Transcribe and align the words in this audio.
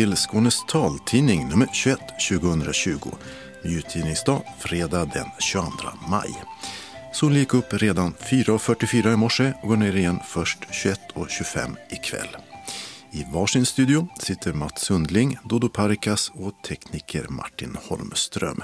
Till 0.00 0.16
Skånes 0.16 0.64
taltidning 0.68 1.48
nummer 1.48 1.68
21 1.72 1.98
2020 2.28 2.90
Nyutgivningsdag 3.64 3.72
utgivningsdag 3.78 4.42
fredag 4.58 5.10
den 5.14 5.26
22 5.38 5.70
maj. 6.10 6.34
Solen 7.12 7.38
gick 7.38 7.54
upp 7.54 7.72
redan 7.72 8.14
4.44 8.14 9.12
i 9.12 9.16
morse 9.16 9.52
och 9.62 9.68
går 9.68 9.76
ner 9.76 9.96
igen 9.96 10.18
först 10.26 10.58
21.25 10.58 11.76
ikväll. 11.90 12.28
I 13.12 13.24
varsin 13.32 13.66
studio 13.66 14.08
sitter 14.18 14.52
Mats 14.52 14.82
Sundling, 14.82 15.38
Dodo 15.44 15.68
Parikas 15.68 16.32
och 16.34 16.62
tekniker 16.68 17.26
Martin 17.28 17.76
Holmström. 17.88 18.62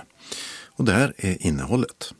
Och 0.76 0.84
det 0.84 0.92
här 0.92 1.14
är 1.16 1.46
innehållet. 1.46 2.12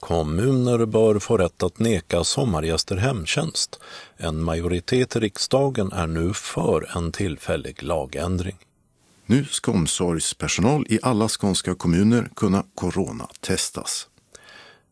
Kommuner 0.00 0.86
bör 0.86 1.18
få 1.18 1.36
rätt 1.36 1.62
att 1.62 1.78
neka 1.78 2.24
sommargäster 2.24 2.96
hemtjänst. 2.96 3.80
En 4.16 4.42
majoritet 4.42 5.16
i 5.16 5.20
riksdagen 5.20 5.92
är 5.92 6.06
nu 6.06 6.32
för 6.32 6.96
en 6.96 7.12
tillfällig 7.12 7.82
lagändring. 7.82 8.56
Nu 9.26 9.44
ska 9.44 9.72
omsorgspersonal 9.72 10.86
i 10.88 10.98
alla 11.02 11.28
skånska 11.28 11.74
kommuner 11.74 12.30
kunna 12.36 12.64
coronatestas. 12.74 14.08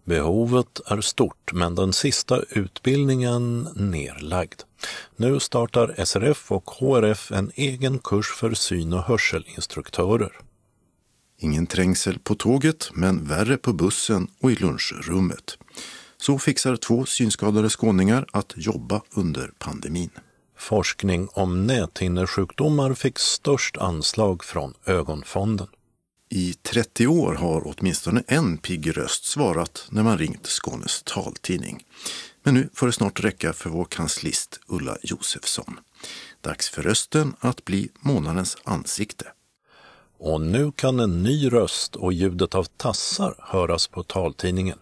Behovet 0.04 0.80
är 0.86 1.00
stort, 1.00 1.52
men 1.52 1.74
den 1.74 1.92
sista 1.92 2.40
utbildningen 2.50 3.68
nerlagd. 3.74 4.62
Nu 5.16 5.40
startar 5.40 6.04
SRF 6.04 6.52
och 6.52 6.70
HRF 6.70 7.32
en 7.32 7.50
egen 7.54 7.98
kurs 7.98 8.26
för 8.26 8.54
syn 8.54 8.92
och 8.92 9.02
hörselinstruktörer. 9.02 10.32
Ingen 11.38 11.66
trängsel 11.66 12.18
på 12.18 12.34
tåget, 12.34 12.90
men 12.94 13.24
värre 13.24 13.56
på 13.56 13.72
bussen 13.72 14.28
och 14.40 14.52
i 14.52 14.54
lunchrummet. 14.54 15.58
Så 16.16 16.38
fixar 16.38 16.76
två 16.76 17.06
synskadade 17.06 17.70
skåningar 17.70 18.26
att 18.32 18.52
jobba 18.56 19.02
under 19.10 19.50
pandemin. 19.58 20.10
Forskning 20.58 21.28
om 21.32 21.66
näthinnesjukdomar 21.66 22.94
fick 22.94 23.18
störst 23.18 23.76
anslag 23.76 24.44
från 24.44 24.74
Ögonfonden. 24.86 25.66
I 26.28 26.54
30 26.54 27.06
år 27.06 27.34
har 27.34 27.62
åtminstone 27.64 28.22
en 28.26 28.58
pigg 28.58 28.96
röst 28.96 29.24
svarat 29.24 29.86
när 29.90 30.02
man 30.02 30.18
ringt 30.18 30.46
Skånes 30.46 31.02
taltidning. 31.02 31.84
Men 32.42 32.54
nu 32.54 32.68
får 32.74 32.86
det 32.86 32.92
snart 32.92 33.24
räcka 33.24 33.52
för 33.52 33.70
vår 33.70 33.84
kanslist 33.84 34.60
Ulla 34.66 34.96
Josefsson. 35.02 35.78
Dags 36.40 36.70
för 36.70 36.82
rösten 36.82 37.34
att 37.40 37.64
bli 37.64 37.88
månadens 38.00 38.56
ansikte. 38.64 39.26
Och 40.18 40.40
nu 40.40 40.72
kan 40.72 41.00
en 41.00 41.22
ny 41.22 41.52
röst 41.52 41.96
och 41.96 42.12
ljudet 42.12 42.54
av 42.54 42.64
tassar 42.64 43.34
höras 43.38 43.88
på 43.88 44.02
taltidningen. 44.02 44.78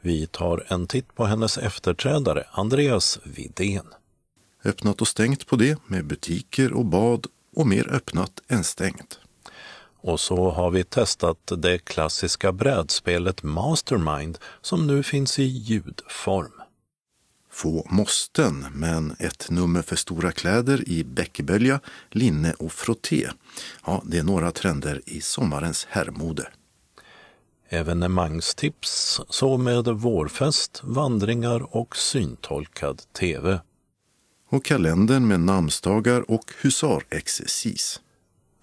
Vi 0.00 0.26
tar 0.26 0.66
en 0.68 0.86
titt 0.86 1.14
på 1.14 1.24
hennes 1.24 1.58
efterträdare, 1.58 2.44
Andreas 2.52 3.18
Vidén. 3.24 3.86
Öppnat 4.64 5.00
och 5.00 5.08
stängt 5.08 5.46
på 5.46 5.56
det 5.56 5.78
med 5.86 6.04
butiker 6.06 6.72
och 6.72 6.84
bad 6.84 7.26
och 7.56 7.66
mer 7.66 7.88
öppnat 7.88 8.32
än 8.48 8.64
stängt. 8.64 9.18
Och 10.00 10.20
så 10.20 10.50
har 10.50 10.70
vi 10.70 10.84
testat 10.84 11.52
det 11.56 11.78
klassiska 11.78 12.52
brädspelet 12.52 13.42
Mastermind 13.42 14.38
som 14.60 14.86
nu 14.86 15.02
finns 15.02 15.38
i 15.38 15.44
ljudform. 15.44 16.61
Få 17.52 17.86
måsten, 17.90 18.66
men 18.74 19.16
ett 19.18 19.50
nummer 19.50 19.82
för 19.82 19.96
stora 19.96 20.32
kläder 20.32 20.88
i 20.88 21.04
bäckebölja, 21.04 21.80
linne 22.10 22.54
och 22.58 22.72
frotté. 22.72 23.28
Ja, 23.86 24.02
det 24.04 24.18
är 24.18 24.22
några 24.22 24.52
trender 24.52 25.02
i 25.06 25.20
sommarens 25.20 25.86
herrmode. 25.90 26.48
Evenemangstips, 27.68 29.20
så 29.28 29.58
med 29.58 29.84
vårfest, 29.88 30.80
vandringar 30.84 31.76
och 31.76 31.96
syntolkad 31.96 33.02
tv. 33.12 33.60
Och 34.48 34.64
kalendern 34.64 35.26
med 35.26 35.40
namnsdagar 35.40 36.30
och 36.30 36.52
husarexercis. 36.60 38.00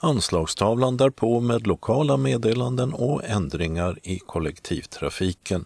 Anslagstavlan 0.02 0.97
därpå 0.97 1.40
med 1.40 1.68
lokala 1.68 2.18
meddelanden 2.18 2.94
och 2.94 3.24
ändringar 3.25 4.00
i 4.03 4.19
kollektivtrafiken 4.19 5.66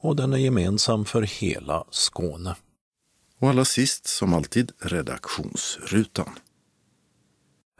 och 0.00 0.16
den 0.16 0.32
är 0.32 0.38
gemensam 0.38 1.04
för 1.04 1.22
hela 1.22 1.84
Skåne. 1.90 2.56
Och 3.40 3.48
allra 3.48 3.64
sist, 3.64 4.06
som 4.06 4.34
alltid, 4.34 4.72
redaktionsrutan. 4.78 6.28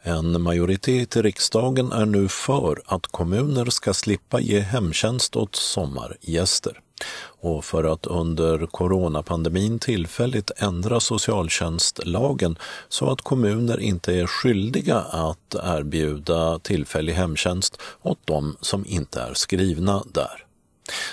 En 0.03 0.43
majoritet 0.43 1.17
i 1.17 1.23
riksdagen 1.23 1.93
är 1.93 2.07
nu 2.07 2.29
för 2.29 2.83
att 2.87 3.07
kommuner 3.07 3.71
ska 3.71 3.95
slippa 3.95 4.41
ge 4.41 4.61
hemtjänst 4.61 5.37
åt 5.37 5.57
sommargäster 5.57 6.81
och 7.23 7.65
för 7.65 7.85
att 7.85 8.07
under 8.07 8.67
coronapandemin 8.67 9.79
tillfälligt 9.79 10.51
ändra 10.57 11.01
socialtjänstlagen 11.01 12.59
så 12.89 13.11
att 13.11 13.21
kommuner 13.21 13.81
inte 13.81 14.15
är 14.15 14.27
skyldiga 14.27 14.99
att 14.99 15.55
erbjuda 15.55 16.59
tillfällig 16.59 17.13
hemtjänst 17.13 17.81
åt 18.03 18.19
de 18.25 18.57
som 18.61 18.87
inte 18.87 19.21
är 19.21 19.35
skrivna 19.35 20.05
där. 20.13 20.50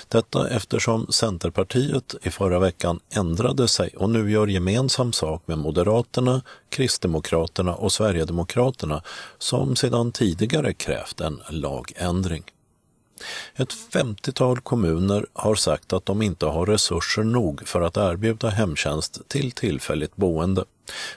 Detta 0.08 0.48
eftersom 0.48 1.06
Centerpartiet 1.10 2.14
i 2.22 2.30
förra 2.30 2.58
veckan 2.58 3.00
ändrade 3.10 3.68
sig 3.68 3.90
och 3.96 4.10
nu 4.10 4.30
gör 4.30 4.46
gemensam 4.46 5.12
sak 5.12 5.42
med 5.46 5.58
Moderaterna, 5.58 6.42
Kristdemokraterna 6.68 7.74
och 7.74 7.92
Sverigedemokraterna 7.92 9.02
som 9.38 9.76
sedan 9.76 10.12
tidigare 10.12 10.74
krävt 10.74 11.20
en 11.20 11.40
lagändring. 11.50 12.44
Ett 13.54 13.74
50-tal 13.92 14.60
kommuner 14.60 15.26
har 15.32 15.54
sagt 15.54 15.92
att 15.92 16.06
de 16.06 16.22
inte 16.22 16.46
har 16.46 16.66
resurser 16.66 17.22
nog 17.22 17.68
för 17.68 17.80
att 17.80 17.96
erbjuda 17.96 18.48
hemtjänst 18.48 19.28
till 19.28 19.52
tillfälligt 19.52 20.16
boende, 20.16 20.64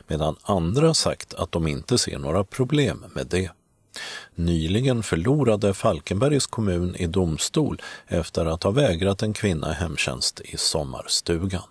medan 0.08 0.36
andra 0.42 0.94
sagt 0.94 1.34
att 1.34 1.52
de 1.52 1.68
inte 1.68 1.98
ser 1.98 2.20
några 2.20 2.44
problem 2.44 3.06
med 3.14 3.28
det. 3.28 3.52
Nyligen 4.36 5.04
förlorade 5.04 5.74
Falkenbergs 5.74 6.48
kommun 6.48 6.96
i 6.96 7.08
domstol 7.08 7.82
efter 8.08 8.46
att 8.46 8.64
ha 8.64 8.72
vägrat 8.72 9.22
en 9.22 9.34
kvinna 9.34 9.72
hemtjänst 9.72 10.42
i 10.44 10.58
sommarstugan. 10.58 11.68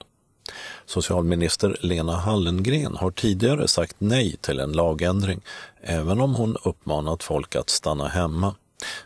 Socialminister 0.86 1.76
Lena 1.80 2.16
Hallengren 2.16 2.96
har 2.96 3.10
tidigare 3.10 3.68
sagt 3.68 3.96
nej 3.98 4.36
till 4.40 4.60
en 4.60 4.72
lagändring, 4.72 5.40
även 5.82 6.20
om 6.20 6.34
hon 6.34 6.56
uppmanat 6.64 7.22
folk 7.22 7.56
att 7.56 7.70
stanna 7.70 8.08
hemma. 8.08 8.54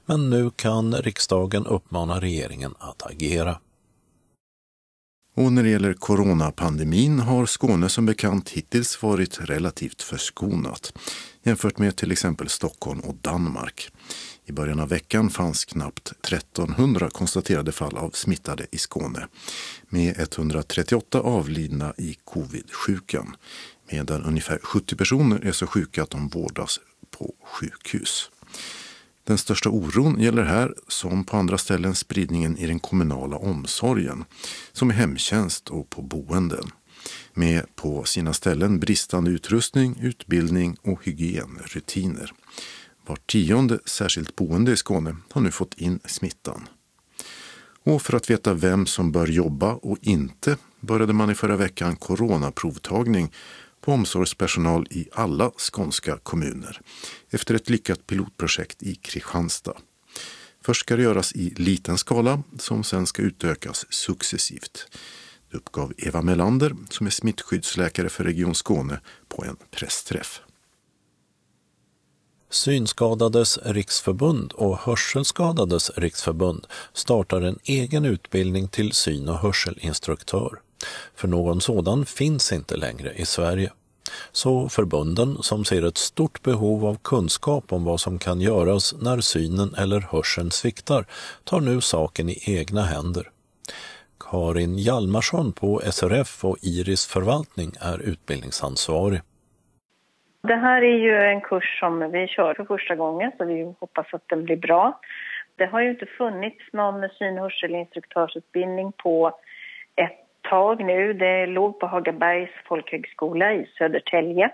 Men 0.07 0.31
nu 0.31 0.51
kan 0.51 0.95
riksdagen 0.95 1.67
uppmana 1.67 2.21
regeringen 2.21 2.75
att 2.79 3.03
agera. 3.03 3.59
Och 5.37 5.53
när 5.53 5.63
det 5.63 5.69
gäller 5.69 5.93
coronapandemin 5.93 7.19
har 7.19 7.47
Skåne 7.47 7.89
som 7.89 8.07
bekant 8.07 8.51
hittills 8.51 9.03
varit 9.03 9.41
relativt 9.41 10.03
förskonat 10.03 10.93
jämfört 11.43 11.79
med 11.79 11.97
till 11.97 12.13
exempel 12.13 12.49
Stockholm 12.49 13.01
och 13.01 13.15
Danmark. 13.15 13.91
I 14.45 14.53
början 14.53 14.81
av 14.81 14.89
veckan 14.89 15.31
fanns 15.31 15.65
knappt 15.65 16.13
1300 16.23 17.11
konstaterade 17.11 17.73
fall 17.73 17.97
av 17.97 18.11
smittade 18.11 18.67
i 18.71 18.79
Skåne 18.79 19.29
med 19.89 20.21
138 20.21 21.21
avlidna 21.21 21.95
i 21.99 22.17
covid-sjukan 22.25 23.37
medan 23.91 24.23
ungefär 24.23 24.59
70 24.63 24.97
personer 24.97 25.47
är 25.47 25.53
så 25.53 25.67
sjuka 25.67 26.03
att 26.03 26.11
de 26.11 26.29
vårdas 26.29 26.81
på 27.11 27.35
sjukhus. 27.45 28.31
Den 29.27 29.39
största 29.39 29.69
oron 29.69 30.21
gäller 30.21 30.43
här, 30.43 30.75
som 30.89 31.25
på 31.25 31.37
andra 31.37 31.59
ställen, 31.59 31.95
spridningen 31.95 32.59
i 32.59 32.67
den 32.67 32.79
kommunala 32.79 33.37
omsorgen, 33.37 34.25
som 34.73 34.91
i 34.91 34.95
hemtjänst 34.95 35.69
och 35.69 35.91
på 35.91 36.03
boenden. 36.03 36.71
Med 37.35 37.77
på 37.77 38.05
sina 38.05 38.33
ställen 38.33 38.81
bristande 38.81 39.31
utrustning, 39.31 39.97
utbildning 40.01 40.77
och 40.83 41.05
hygienrutiner. 41.05 42.33
Var 43.07 43.19
tionde 43.27 43.79
särskilt 43.85 44.37
boende 44.37 44.73
i 44.73 44.77
Skåne 44.77 45.17
har 45.31 45.41
nu 45.41 45.51
fått 45.51 45.75
in 45.75 46.01
smittan. 46.05 46.69
Och 47.85 48.03
för 48.03 48.17
att 48.17 48.31
veta 48.31 48.55
vem 48.55 48.87
som 48.87 49.13
bör 49.13 49.27
jobba 49.27 49.73
och 49.73 49.99
inte 50.01 50.57
började 50.81 51.13
man 51.13 51.31
i 51.31 51.35
förra 51.35 51.57
veckan 51.57 51.97
coronaprovtagning 51.97 53.33
på 53.81 53.93
omsorgspersonal 53.93 54.87
i 54.91 55.09
alla 55.13 55.51
skånska 55.51 56.19
kommuner 56.23 56.81
efter 57.35 57.55
ett 57.55 57.71
lyckat 57.71 58.07
pilotprojekt 58.07 58.83
i 58.83 58.95
Kristianstad. 58.95 59.77
Först 60.65 60.81
ska 60.81 60.97
det 60.97 61.03
göras 61.03 61.33
i 61.33 61.51
liten 61.51 61.99
skala 61.99 62.43
som 62.59 62.85
sen 62.85 63.07
ska 63.07 63.23
utökas 63.23 63.87
successivt. 63.91 64.87
Det 65.51 65.57
uppgav 65.57 65.93
Eva 65.99 66.23
Melander 66.23 66.77
som 66.91 67.07
är 67.07 67.11
smittskyddsläkare 67.11 68.09
för 68.09 68.25
Region 68.25 68.55
Skåne 68.55 69.01
på 69.29 69.45
en 69.45 69.57
pressträff. 69.71 70.41
Synskadades 72.51 73.59
riksförbund 73.65 74.53
och 74.53 74.79
Hörselskadades 74.79 75.91
riksförbund 75.97 76.67
startar 76.93 77.41
en 77.41 77.59
egen 77.65 78.05
utbildning 78.05 78.69
till 78.69 78.93
syn 78.93 79.29
och 79.29 79.39
hörselinstruktör. 79.39 80.61
För 81.15 81.29
någon 81.29 81.61
sådan 81.61 82.07
finns 82.07 82.53
inte 82.53 82.77
längre 82.77 83.15
i 83.15 83.27
Sverige. 83.27 83.73
Så 84.33 84.69
förbunden 84.69 85.37
som 85.43 85.65
ser 85.65 85.87
ett 85.87 85.99
stort 85.99 86.43
behov 86.43 86.87
av 86.87 86.97
kunskap 87.05 87.73
om 87.73 87.85
vad 87.85 88.01
som 88.01 88.19
kan 88.19 88.41
göras 88.41 88.95
när 89.03 89.21
synen 89.21 89.75
eller 89.79 90.01
hörseln 90.01 90.51
sviktar 90.51 91.05
tar 91.45 91.61
nu 91.61 91.81
saken 91.81 92.29
i 92.29 92.39
egna 92.47 92.83
händer. 92.83 93.31
Karin 94.31 94.79
Hjalmarsson 94.79 95.53
på 95.53 95.81
SRF 95.85 96.45
och 96.45 96.59
Iris 96.63 97.07
förvaltning 97.07 97.71
är 97.81 97.99
utbildningsansvarig. 98.11 99.21
Det 100.43 100.57
här 100.57 100.83
är 100.83 100.99
ju 100.99 101.19
en 101.19 101.41
kurs 101.41 101.79
som 101.81 102.11
vi 102.13 102.27
kör 102.29 102.55
för 102.55 102.65
första 102.65 102.95
gången 102.95 103.33
så 103.39 103.45
vi 103.45 103.75
hoppas 103.81 104.07
att 104.13 104.29
den 104.29 104.45
blir 104.45 104.57
bra. 104.57 105.01
Det 105.57 105.67
har 105.67 105.81
ju 105.81 105.91
inte 105.91 106.07
funnits 106.07 106.73
någon 106.73 107.09
syn 107.09 107.39
och 107.39 107.43
hörselinstruktörsutbildning 107.43 108.93
på 108.93 109.39
tag 110.51 110.85
nu. 110.85 111.13
Det 111.13 111.47
låg 111.47 111.81
på 111.81 111.87
Hagabergs 111.87 112.51
folkhögskola 112.65 113.53
i 113.53 113.67
Södertälje. 113.79 114.51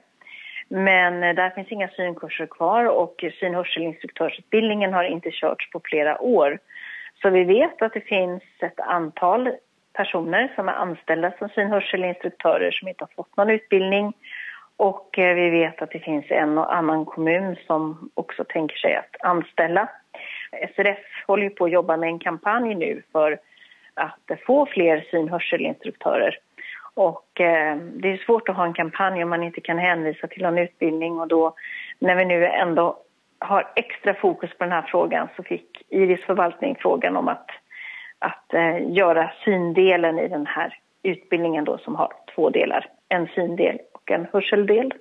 Men 0.68 1.22
eh, 1.22 1.34
där 1.34 1.50
finns 1.50 1.72
inga 1.72 1.88
synkurser 1.88 2.46
kvar 2.46 2.84
och 2.84 3.24
synhörselinstruktörsutbildningen 3.40 4.92
har 4.92 5.04
inte 5.04 5.30
körts 5.30 5.70
på 5.70 5.80
flera 5.84 6.20
år. 6.20 6.58
Så 7.22 7.30
vi 7.30 7.44
vet 7.44 7.82
att 7.82 7.92
det 7.92 8.00
finns 8.00 8.42
ett 8.60 8.80
antal 8.80 9.50
personer 9.92 10.52
som 10.54 10.68
är 10.68 10.72
anställda 10.72 11.32
som 11.38 11.48
synhörselinstruktörer 11.48 12.70
som 12.70 12.88
inte 12.88 13.04
har 13.04 13.14
fått 13.16 13.36
någon 13.36 13.50
utbildning 13.50 14.12
och 14.80 15.18
eh, 15.18 15.34
vi 15.34 15.50
vet 15.50 15.82
att 15.82 15.90
det 15.90 15.98
finns 15.98 16.24
en 16.28 16.58
och 16.58 16.76
annan 16.76 17.04
kommun 17.04 17.56
som 17.66 18.10
också 18.14 18.44
tänker 18.48 18.76
sig 18.76 18.96
att 18.96 19.16
anställa. 19.20 19.88
SRF 20.76 20.98
håller 21.26 21.42
ju 21.42 21.50
på 21.50 21.64
att 21.64 21.70
jobba 21.70 21.96
med 21.96 22.08
en 22.08 22.18
kampanj 22.18 22.74
nu 22.74 23.02
för 23.12 23.38
att 24.00 24.40
få 24.46 24.66
fler 24.66 25.06
syn 25.10 25.24
och 25.24 25.30
hörselinstruktörer. 25.30 26.38
Och 26.94 27.40
eh, 27.40 27.76
det 27.76 28.12
är 28.12 28.24
svårt 28.26 28.48
att 28.48 28.56
ha 28.56 28.66
en 28.66 28.74
kampanj 28.74 29.22
om 29.22 29.30
man 29.30 29.42
inte 29.42 29.60
kan 29.60 29.78
hänvisa 29.78 30.26
till 30.26 30.42
någon 30.42 30.58
utbildning 30.58 31.20
och 31.20 31.28
då 31.28 31.54
när 31.98 32.16
vi 32.16 32.24
nu 32.24 32.46
ändå 32.46 32.98
har 33.38 33.72
extra 33.76 34.14
fokus 34.14 34.50
på 34.58 34.64
den 34.64 34.72
här 34.72 34.86
frågan 34.90 35.28
så 35.36 35.42
fick 35.42 35.86
Iris 35.88 36.20
förvaltning 36.20 36.76
frågan 36.80 37.16
om 37.16 37.28
att, 37.28 37.46
att 38.18 38.54
eh, 38.54 38.92
göra 38.92 39.32
syndelen 39.44 40.18
i 40.18 40.28
den 40.28 40.46
här 40.46 40.78
utbildningen 41.02 41.64
då 41.64 41.78
som 41.78 41.94
har 41.94 42.12
två 42.34 42.50
delar. 42.50 42.86
En 43.08 43.26
syndel 43.26 43.78
och 43.92 44.10
en 44.10 44.26
hörseldel. 44.32 44.92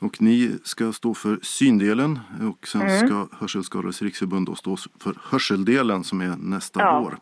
Och 0.00 0.22
ni 0.22 0.58
ska 0.64 0.92
stå 0.92 1.14
för 1.14 1.38
syndelen 1.42 2.18
och 2.50 2.68
sen 2.68 2.80
mm. 2.80 3.06
ska 3.06 3.28
Hörselskadades 3.40 4.02
riksförbund 4.02 4.46
då 4.46 4.54
stå 4.54 4.76
för 4.76 5.12
hörseldelen 5.30 6.04
som 6.04 6.20
är 6.20 6.34
nästa 6.38 6.80
ja. 6.80 7.00
år. 7.00 7.14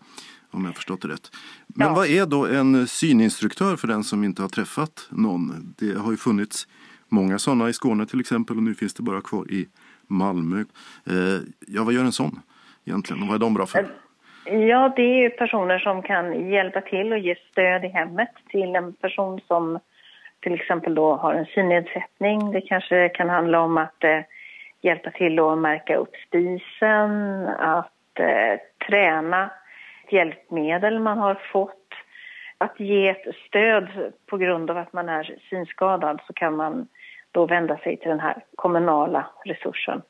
Om 0.57 0.65
jag 0.65 0.75
förstått 0.75 1.03
det 1.03 1.09
rätt. 1.09 1.31
Men 1.67 1.87
ja. 1.87 1.95
vad 1.95 2.07
är 2.07 2.27
då 2.27 2.47
en 2.47 2.87
syninstruktör 2.87 3.77
för 3.77 3.89
den 3.89 4.05
som 4.05 4.25
inte 4.25 4.43
har 4.43 4.49
träffat 4.49 5.09
någon? 5.11 5.75
Det 5.79 5.99
har 5.99 6.11
ju 6.11 6.17
funnits 6.17 6.69
många 7.09 7.39
sådana 7.39 7.69
i 7.69 7.73
Skåne 7.73 8.07
till 8.07 8.21
exempel 8.21 8.57
och 8.57 8.63
nu 8.63 8.75
finns 8.75 8.95
det 8.95 9.03
bara 9.03 9.21
kvar 9.21 9.51
i 9.51 9.69
Malmö. 10.07 10.65
Eh, 11.07 11.41
ja, 11.67 11.85
vad 11.85 11.95
gör 11.95 12.05
en 12.05 12.13
sån 12.13 12.41
egentligen 12.85 13.23
och 13.23 13.29
vad 13.29 13.35
är 13.35 13.41
de 13.41 13.55
bra 13.55 13.67
för? 13.67 13.87
Ja, 14.45 14.93
det 14.97 15.25
är 15.25 15.31
personer 15.31 15.79
som 15.79 16.03
kan 16.03 16.51
hjälpa 16.51 16.81
till 16.81 17.13
och 17.13 17.19
ge 17.19 17.35
stöd 17.51 17.85
i 17.85 17.89
hemmet 17.89 18.31
till 18.49 18.77
en 18.77 18.93
person 18.93 19.41
som 19.47 19.79
till 20.41 20.55
exempel 20.55 20.95
då 20.95 21.17
har 21.17 21.35
en 21.35 21.47
synnedsättning. 21.47 22.53
Det 22.53 22.61
kanske 22.61 23.09
kan 23.09 23.29
handla 23.29 23.61
om 23.61 23.79
att 23.79 24.05
eh, 24.05 24.21
hjälpa 24.81 25.11
till 25.11 25.39
att 25.39 25.59
märka 25.59 25.97
upp 25.97 26.13
spisen, 26.27 27.47
att 27.49 28.21
eh, 28.21 28.61
träna 28.89 29.51
hjälpmedel 30.13 31.01
man 31.01 31.19
har 31.19 31.35
fått. 31.53 31.73
Att 32.59 32.81
ge 32.81 33.09
ett 33.09 33.37
stöd 33.49 34.13
på 34.27 34.37
grund 34.37 34.71
av 34.71 34.77
att 34.79 34.93
man 34.93 35.09
är 35.09 35.39
synskadad 35.51 36.21
så 36.27 36.33
kan 36.33 36.57
man 36.57 36.89
då 37.33 37.47
vända 37.47 37.79
sig 37.79 37.97
till 37.97 38.09
den 38.09 38.21
här 38.21 38.45
kommunala 38.57 39.27
resursen. 39.45 40.03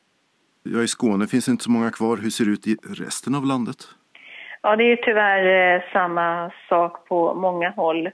Ja, 0.62 0.82
I 0.82 0.88
Skåne 0.88 1.26
finns 1.26 1.48
inte 1.48 1.64
så 1.64 1.70
många 1.70 1.90
kvar. 1.90 2.16
Hur 2.16 2.31
ser 2.31 2.44
det 2.44 2.50
ut 2.50 2.66
i 2.66 2.76
resten 3.04 3.34
av 3.34 3.44
landet? 3.44 3.76
Ja, 4.62 4.76
det 4.76 4.84
är 4.84 4.96
tyvärr 4.96 5.75
eh, 5.76 5.82
samma 5.93 6.50
sak 6.69 7.08
på 7.08 7.34
många 7.34 7.70
håll. 7.70 8.06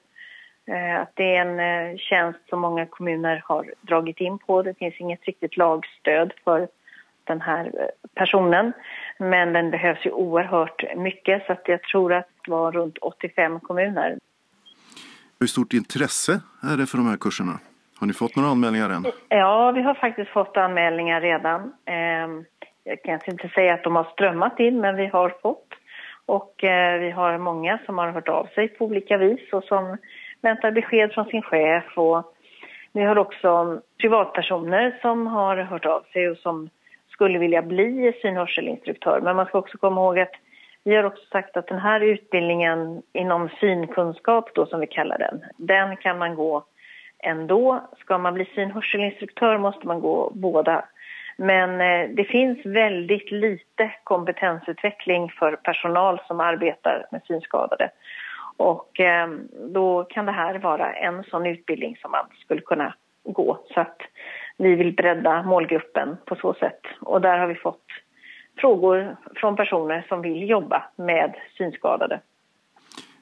Eh, 0.67 1.01
att 1.01 1.11
det 1.15 1.37
är 1.37 1.41
en 1.47 1.61
eh, 1.61 1.97
tjänst 1.99 2.39
som 2.49 2.61
många 2.61 2.87
kommuner 2.87 3.43
har 3.45 3.75
dragit 3.81 4.21
in 4.21 4.39
på. 4.39 4.63
Det 4.63 4.79
finns 4.79 4.95
inget 4.99 5.25
riktigt 5.25 5.57
lagstöd 5.57 6.33
för 6.45 6.69
den 7.25 7.41
här 7.41 7.91
personen. 8.15 8.73
Men 9.23 9.53
den 9.53 9.71
behövs 9.71 10.07
ju 10.07 10.11
oerhört 10.11 10.97
mycket 10.97 11.47
så 11.47 11.53
att 11.53 11.63
jag 11.65 11.83
tror 11.83 12.13
att 12.13 12.29
det 12.45 12.51
var 12.51 12.73
runt 12.73 12.99
85 12.99 13.61
kommuner. 13.61 14.19
Hur 15.41 15.47
stort 15.47 15.73
intresse 15.73 16.33
är 16.73 16.77
det 16.77 16.87
för 16.87 16.99
de 16.99 17.07
här 17.07 17.17
kurserna? 17.17 17.53
Har 18.01 18.07
ni 18.07 18.13
fått 18.13 18.37
några 18.37 18.49
anmälningar 18.51 18.91
än? 18.91 19.07
Ja, 19.29 19.71
vi 19.71 19.83
har 19.83 19.95
faktiskt 19.95 20.31
fått 20.31 20.57
anmälningar 20.57 21.21
redan. 21.21 21.73
Ehm, 21.85 22.45
jag 22.85 23.03
kan 23.03 23.21
inte 23.27 23.49
säga 23.49 23.75
att 23.75 23.85
de 23.85 23.97
har 23.97 24.05
strömmat 24.05 24.61
in, 24.61 24.81
men 24.81 24.97
vi 24.97 25.07
har 25.07 25.35
fått. 25.43 25.69
Och 26.27 26.65
eh, 26.65 27.01
vi 27.01 27.11
har 27.11 27.39
många 27.39 27.79
som 27.87 27.99
har 27.99 28.11
hört 28.11 28.29
av 28.29 28.47
sig 28.55 28.69
på 28.69 28.85
olika 28.85 29.17
vis 29.17 29.53
och 29.53 29.65
som 29.65 29.97
väntar 30.41 30.71
besked 30.71 31.13
från 31.13 31.25
sin 31.25 31.43
chef. 31.43 31.85
Och 31.97 32.35
vi 32.93 33.03
har 33.03 33.19
också 33.19 33.81
privatpersoner 34.01 34.99
som 35.03 35.27
har 35.27 35.57
hört 35.57 35.87
av 35.87 36.03
sig 36.13 36.29
och 36.29 36.39
som 36.39 36.71
skulle 37.23 37.39
vilja 37.39 37.63
bli 37.63 38.13
synhörselinstruktör. 38.23 39.21
Men 39.21 39.37
man 39.37 39.47
ska 39.47 39.59
också 39.59 39.79
komma 39.79 40.01
ihåg 40.01 40.19
att 40.19 40.33
vi 40.85 40.97
har 40.97 41.05
också 41.05 41.25
sagt 41.33 41.57
att 41.57 41.67
den 41.67 41.79
här 41.79 42.01
utbildningen 42.01 43.03
inom 43.13 43.49
synkunskap 43.61 44.55
då 44.55 44.67
som 44.67 44.81
vi 44.81 44.87
kallar 44.87 45.19
den, 45.19 45.45
den 45.57 45.97
kan 45.97 46.19
man 46.19 46.35
gå 46.35 46.65
ändå. 47.19 47.81
Ska 48.01 48.19
man 48.19 48.35
bli 48.35 48.45
synhörselinstruktör 48.55 49.59
måste 49.59 49.87
man 49.87 50.01
gå 50.01 50.33
båda. 50.35 50.85
Men 51.37 51.81
eh, 51.81 52.11
det 52.11 52.25
finns 52.25 52.67
väldigt 52.67 53.31
lite 53.31 53.91
kompetensutveckling 54.05 55.31
för 55.39 55.57
personal 55.57 56.21
som 56.27 56.41
arbetar 56.41 57.07
med 57.11 57.21
synskadade. 57.27 57.91
Och 58.57 59.01
eh, 59.01 59.29
då 59.69 60.05
kan 60.05 60.27
det 60.27 60.33
här 60.33 60.59
vara 60.59 60.93
en 60.93 61.25
sån 61.25 61.47
utbildning 61.47 61.97
som 62.03 62.11
man 62.11 62.27
skulle 62.45 62.61
kunna 62.61 62.95
gå. 63.25 63.59
Så 63.75 63.81
att 63.81 63.99
vi 64.57 64.75
vill 64.75 64.93
bredda 64.93 65.43
målgruppen 65.43 66.17
på 66.27 66.37
så 66.37 66.55
sätt. 66.55 66.81
Och 67.01 67.21
där 67.21 67.39
har 67.39 67.47
vi 67.47 67.55
fått 67.55 67.87
frågor 68.59 69.17
från 69.35 69.57
personer 69.57 70.05
som 70.09 70.23
vill 70.23 70.49
jobba 70.49 70.85
med 70.97 71.35
synskadade. 71.57 72.21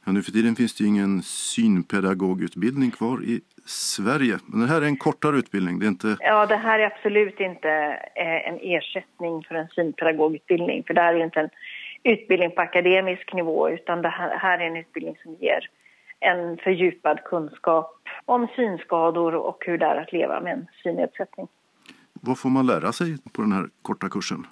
Ja, 0.05 0.13
nu 0.13 0.23
för 0.23 0.33
tiden 0.33 0.57
finns 0.57 0.75
det 0.75 0.85
ju 0.85 0.89
ingen 0.89 1.23
synpedagogutbildning 1.23 2.91
kvar 2.91 3.25
i 3.25 3.41
Sverige. 3.67 4.39
Men 4.47 4.61
det 4.61 4.67
här 4.67 4.83
är 4.83 4.87
en 4.87 4.97
kortare 4.97 5.37
utbildning. 5.37 5.79
Det 5.79 5.87
är 5.87 5.89
inte... 5.89 6.17
Ja, 6.21 6.47
det 6.47 6.57
här 6.57 6.79
är 6.79 6.87
absolut 6.87 7.41
inte 7.41 7.71
eh, 8.15 8.49
en 8.49 8.59
ersättning 8.63 9.45
för 9.45 9.55
en 9.55 9.69
synpedagogutbildning. 9.69 10.85
För 10.87 10.95
det 10.95 11.01
här 11.01 11.15
är 11.15 11.25
inte 11.25 11.41
en 11.41 11.51
utbildning 12.03 12.51
på 12.51 12.61
akademisk 12.61 13.35
nivå 13.35 13.71
utan 13.71 14.03
det 14.03 14.09
här 14.09 14.59
är 14.59 14.67
en 14.67 14.77
utbildning 14.77 15.17
som 15.23 15.35
ger 15.35 15.69
en 16.21 16.57
fördjupad 16.57 17.25
kunskap 17.25 17.97
om 18.25 18.49
synskador 18.57 19.35
och 19.35 19.65
hur 19.67 19.79
det 19.79 19.87
är 19.87 19.97
att 19.97 20.13
leva 20.13 20.41
med 20.41 20.53
en 20.53 20.67
synnedsättning. 20.83 21.49
Vad 22.13 22.39
får 22.39 22.49
man 22.49 22.67
lära 22.67 22.93
sig 22.93 23.17
på 23.33 23.43
den 23.43 23.53
här 23.53 23.69
korta 23.83 24.09
kursen? 24.09 24.47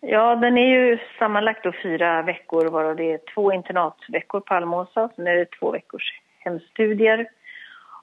Ja, 0.00 0.36
den 0.36 0.58
är 0.58 0.66
ju 0.66 0.98
sammanlagt 1.18 1.64
då 1.64 1.72
fyra 1.82 2.22
veckor 2.22 2.66
varav 2.70 2.96
det 2.96 3.12
är 3.12 3.20
två 3.34 3.52
internatveckor 3.52 4.40
på 4.40 4.54
Almåsa. 4.54 5.10
Sen 5.16 5.26
är 5.26 5.34
det 5.34 5.50
två 5.50 5.70
veckors 5.70 6.20
hemstudier. 6.38 7.28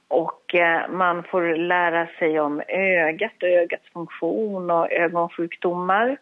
Och 0.08 0.56
eh, 0.56 0.90
man 0.90 1.24
får 1.24 1.56
lära 1.56 2.08
sig 2.08 2.40
om 2.40 2.62
ögat 2.68 3.44
och 3.44 3.50
ögats 3.50 3.90
funktion 3.94 4.72
och 4.72 4.92
ögonsjukdomar. 4.92 6.18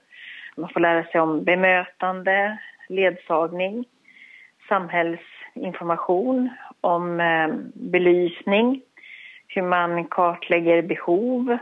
Man 0.56 0.70
får 0.70 0.80
lära 0.80 1.04
sig 1.04 1.22
om 1.22 1.44
bemötande, 1.44 2.58
ledsagning, 2.90 3.86
Information 5.54 6.50
om 6.82 7.20
eh, 7.20 7.48
belysning, 7.74 8.82
hur 9.48 9.62
man 9.62 10.06
kartlägger 10.06 10.82
behov, 10.82 11.58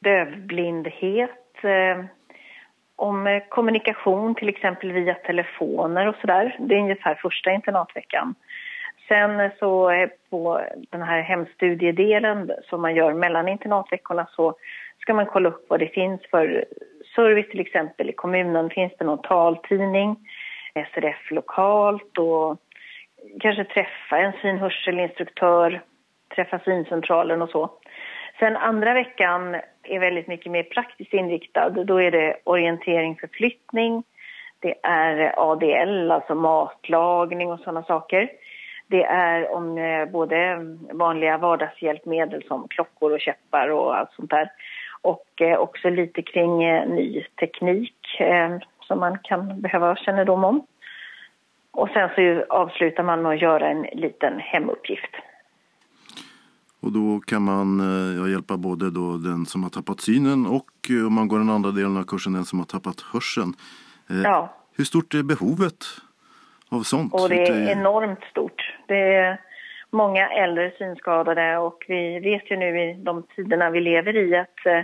dövblindhet, 0.00 1.64
eh, 1.64 2.04
om 2.96 3.26
eh, 3.26 3.42
kommunikation 3.48 4.34
till 4.34 4.48
exempel 4.48 4.92
via 4.92 5.14
telefoner 5.14 6.08
och 6.08 6.16
sådär. 6.20 6.56
Det 6.58 6.74
är 6.74 6.78
ungefär 6.80 7.14
första 7.14 7.50
internatveckan. 7.50 8.34
Sen 9.08 9.50
så 9.58 9.92
på 10.30 10.60
den 10.90 11.02
här 11.02 11.22
hemstudiedelen 11.22 12.50
som 12.64 12.82
man 12.82 12.94
gör 12.94 13.12
mellan 13.12 13.48
internatveckorna 13.48 14.26
så 14.30 14.54
ska 14.98 15.14
man 15.14 15.26
kolla 15.26 15.48
upp 15.48 15.66
vad 15.68 15.80
det 15.80 15.88
finns 15.88 16.20
för 16.30 16.64
service 17.14 17.48
till 17.50 17.60
exempel 17.60 18.10
i 18.10 18.12
kommunen. 18.12 18.70
Finns 18.70 18.92
det 18.98 19.04
någon 19.04 19.22
taltidning, 19.22 20.16
SRF 20.74 21.30
lokalt 21.30 22.18
och 22.18 22.56
kanske 23.40 23.64
träffa 23.64 24.18
en 24.18 24.32
synhörselinstruktör, 24.42 25.82
träffa 26.34 26.58
syncentralen 26.58 27.42
och 27.42 27.50
så. 27.50 27.70
Sen 28.38 28.56
andra 28.56 28.94
veckan 28.94 29.56
är 29.82 29.98
väldigt 29.98 30.26
mycket 30.26 30.52
mer 30.52 30.62
praktiskt 30.62 31.12
inriktad. 31.12 31.70
Då 31.70 32.02
är 32.02 32.10
det 32.10 32.36
orientering 32.44 33.16
för 33.16 33.28
flyttning, 33.32 34.04
det 34.60 34.74
är 34.82 35.34
ADL, 35.36 36.10
alltså 36.10 36.34
matlagning 36.34 37.52
och 37.52 37.60
sådana 37.60 37.82
saker. 37.82 38.30
Det 38.86 39.04
är 39.04 39.50
om 39.50 39.78
eh, 39.78 40.06
både 40.06 40.58
vanliga 40.92 41.38
vardagshjälpmedel 41.38 42.42
som 42.48 42.68
klockor 42.68 43.12
och 43.12 43.20
käppar 43.20 43.68
och 43.68 43.98
allt 43.98 44.12
sånt 44.12 44.30
där. 44.30 44.50
Och 45.02 45.40
eh, 45.40 45.58
också 45.58 45.90
lite 45.90 46.22
kring 46.22 46.64
eh, 46.64 46.88
ny 46.88 47.24
teknik 47.40 47.96
som 48.80 49.00
man 49.00 49.18
kan 49.22 49.60
behöva 49.60 49.96
kännedom 49.96 50.44
om. 50.44 50.66
Och 51.76 51.88
sen 51.88 52.08
så 52.14 52.44
avslutar 52.54 53.02
man 53.02 53.22
med 53.22 53.32
att 53.32 53.42
göra 53.42 53.68
en 53.68 53.82
liten 53.82 54.38
hemuppgift. 54.38 55.14
Och 56.80 56.92
då 56.92 57.20
kan 57.26 57.42
man 57.42 57.80
ja, 58.20 58.28
hjälpa 58.28 58.56
både 58.56 58.90
då 58.90 59.16
den 59.16 59.46
som 59.46 59.62
har 59.62 59.70
tappat 59.70 60.00
synen 60.00 60.46
och 60.46 60.70
om 61.06 61.14
man 61.14 61.28
går 61.28 61.38
den 61.38 61.50
andra 61.50 61.70
delen 61.70 61.96
av 61.96 62.02
kursen 62.02 62.32
den 62.32 62.44
som 62.44 62.58
har 62.58 62.66
tappat 62.66 63.00
hörseln. 63.12 63.52
Ja. 64.24 64.54
Hur 64.76 64.84
stort 64.84 65.14
är 65.14 65.22
behovet 65.22 65.84
av 66.68 66.80
sånt? 66.80 67.14
Och 67.14 67.28
det 67.28 67.48
är 67.48 67.78
enormt 67.78 68.24
stort. 68.30 68.74
Det 68.86 69.14
är 69.14 69.40
många 69.90 70.28
äldre 70.28 70.72
synskadade 70.78 71.56
och 71.58 71.84
vi 71.88 72.20
vet 72.20 72.50
ju 72.50 72.56
nu 72.56 72.80
i 72.80 72.94
de 72.94 73.22
tiderna 73.36 73.70
vi 73.70 73.80
lever 73.80 74.16
i 74.16 74.36
att 74.36 74.66
eh, 74.66 74.80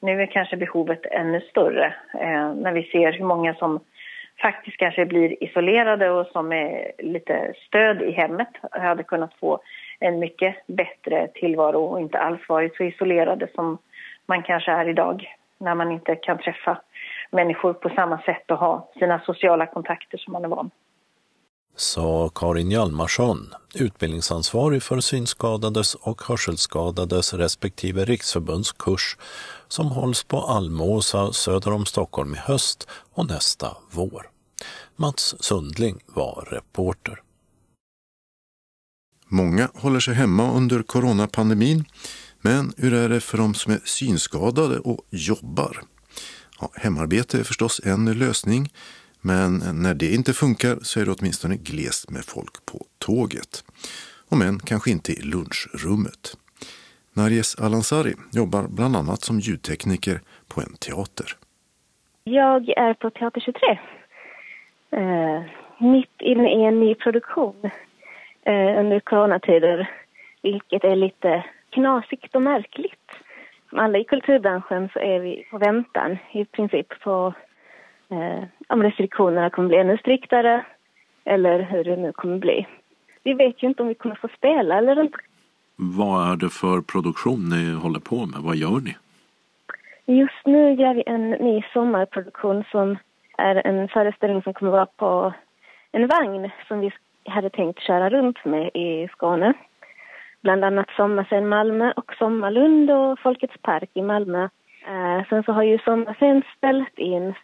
nu 0.00 0.22
är 0.22 0.26
kanske 0.26 0.56
behovet 0.56 1.06
ännu 1.06 1.40
större 1.40 1.86
eh, 2.14 2.54
när 2.54 2.72
vi 2.72 2.82
ser 2.82 3.12
hur 3.12 3.24
många 3.24 3.54
som 3.54 3.80
faktiskt 4.42 4.76
kanske 4.76 5.06
blir 5.06 5.44
isolerade 5.44 6.10
och 6.10 6.26
som 6.26 6.48
med 6.48 6.90
lite 6.98 7.54
stöd 7.66 8.02
i 8.02 8.10
hemmet 8.10 8.48
hade 8.70 9.02
kunnat 9.02 9.34
få 9.34 9.60
en 9.98 10.18
mycket 10.18 10.56
bättre 10.66 11.28
tillvaro 11.34 11.84
och 11.84 12.00
inte 12.00 12.18
alls 12.18 12.48
varit 12.48 12.76
så 12.76 12.84
isolerade 12.84 13.48
som 13.54 13.78
man 14.26 14.42
kanske 14.42 14.72
är 14.72 14.88
idag 14.88 15.34
när 15.58 15.74
man 15.74 15.92
inte 15.92 16.16
kan 16.16 16.38
träffa 16.38 16.80
människor 17.30 17.72
på 17.72 17.88
samma 17.88 18.18
sätt 18.18 18.50
och 18.50 18.58
ha 18.58 18.88
sina 18.98 19.20
sociala 19.20 19.66
kontakter 19.66 20.18
som 20.18 20.32
man 20.32 20.44
är 20.44 20.48
van 20.48 20.70
sa 21.76 22.30
Karin 22.34 22.70
Hjalmarsson, 22.70 23.54
utbildningsansvarig 23.74 24.82
för 24.82 25.00
synskadades 25.00 25.94
och 25.94 26.22
hörselskadades 26.28 27.34
respektive 27.34 28.04
riksförbundskurs 28.04 29.16
som 29.68 29.86
hålls 29.86 30.24
på 30.24 30.36
Almåsa 30.40 31.32
söder 31.32 31.72
om 31.72 31.86
Stockholm 31.86 32.34
i 32.34 32.38
höst 32.38 32.88
och 33.14 33.26
nästa 33.26 33.76
vår. 33.90 34.31
Mats 35.02 35.42
Sundling 35.42 36.00
var 36.06 36.48
reporter. 36.50 37.22
Många 39.28 39.68
håller 39.74 40.00
sig 40.00 40.14
hemma 40.14 40.52
under 40.52 40.82
coronapandemin, 40.82 41.84
men 42.40 42.72
hur 42.76 42.94
är 42.94 43.08
det 43.08 43.20
för 43.20 43.38
de 43.38 43.54
som 43.54 43.72
är 43.72 43.80
synskadade 43.84 44.78
och 44.78 45.06
jobbar? 45.10 45.80
Ja, 46.60 46.70
hemarbete 46.74 47.38
är 47.38 47.44
förstås 47.44 47.80
en 47.84 48.18
lösning, 48.18 48.72
men 49.20 49.62
när 49.82 49.94
det 49.94 50.14
inte 50.14 50.32
funkar 50.32 50.78
så 50.82 51.00
är 51.00 51.04
det 51.04 51.12
åtminstone 51.12 51.56
glest 51.56 52.10
med 52.10 52.24
folk 52.24 52.66
på 52.66 52.86
tåget. 52.98 53.64
Om 54.28 54.42
än 54.42 54.60
kanske 54.60 54.90
inte 54.90 55.12
i 55.12 55.22
lunchrummet. 55.22 56.36
Narjes 57.12 57.54
Alansari 57.54 58.14
jobbar 58.32 58.68
bland 58.68 58.96
annat 58.96 59.22
som 59.22 59.40
ljudtekniker 59.40 60.20
på 60.48 60.60
en 60.60 60.76
teater. 60.76 61.36
Jag 62.24 62.68
är 62.68 62.94
på 62.94 63.10
Teater 63.10 63.40
23. 63.40 63.78
Eh, 64.96 65.42
mitt 65.78 66.20
inne 66.20 66.52
i 66.52 66.64
en 66.64 66.80
ny 66.80 66.94
produktion 66.94 67.70
eh, 68.42 68.80
under 68.80 69.00
coronatider, 69.00 69.90
vilket 70.42 70.84
är 70.84 70.96
lite 70.96 71.44
knasigt 71.70 72.34
och 72.34 72.42
märkligt. 72.42 73.10
Som 73.70 73.78
alla 73.78 73.98
i 73.98 74.04
kulturbranschen 74.04 74.88
så 74.92 74.98
är 74.98 75.20
vi 75.20 75.46
på 75.50 75.58
väntan 75.58 76.18
i 76.32 76.44
princip 76.44 77.00
på 77.00 77.34
eh, 78.08 78.44
om 78.68 78.82
restriktionerna 78.82 79.50
kommer 79.50 79.68
bli 79.68 79.78
ännu 79.78 79.98
striktare 79.98 80.64
eller 81.24 81.62
hur 81.62 81.84
det 81.84 81.96
nu 81.96 82.12
kommer 82.12 82.38
bli. 82.38 82.66
Vi 83.22 83.34
vet 83.34 83.62
ju 83.62 83.68
inte 83.68 83.82
om 83.82 83.88
vi 83.88 83.94
kommer 83.94 84.14
få 84.14 84.28
spela 84.36 84.78
eller 84.78 85.00
inte. 85.00 85.18
Vad 85.76 86.32
är 86.32 86.36
det 86.36 86.48
för 86.48 86.80
produktion 86.80 87.48
ni 87.48 87.74
håller 87.74 88.00
på 88.00 88.26
med? 88.26 88.40
Vad 88.40 88.56
gör 88.56 88.80
ni? 88.80 88.96
Just 90.06 90.46
nu 90.46 90.74
gör 90.74 90.94
vi 90.94 91.02
en 91.06 91.30
ny 91.30 91.62
sommarproduktion 91.72 92.64
som 92.70 92.96
är 93.42 93.66
en 93.66 93.88
föreställning 93.88 94.42
som 94.42 94.54
kommer 94.54 94.72
vara 94.72 94.86
på 94.86 95.32
en 95.92 96.06
vagn 96.06 96.50
som 96.68 96.80
vi 96.80 96.92
hade 97.24 97.50
tänkt 97.50 97.80
köra 97.80 98.10
runt 98.10 98.44
med 98.44 98.70
i 98.74 99.08
Skåne. 99.08 99.54
Bland 100.40 100.64
annat 100.64 100.90
Sommarscen 100.96 101.48
Malmö 101.48 101.92
och 101.96 102.14
Sommarlund 102.18 102.90
och 102.90 103.18
Folkets 103.18 103.58
park 103.62 103.90
i 103.94 104.02
Malmö. 104.02 104.48
Eh, 104.86 105.28
sen 105.28 105.42
så 105.42 105.52
har 105.52 105.62
ju 105.62 105.78
Sommarscen 105.78 106.42
ställt 106.56 106.98
in 106.98 107.34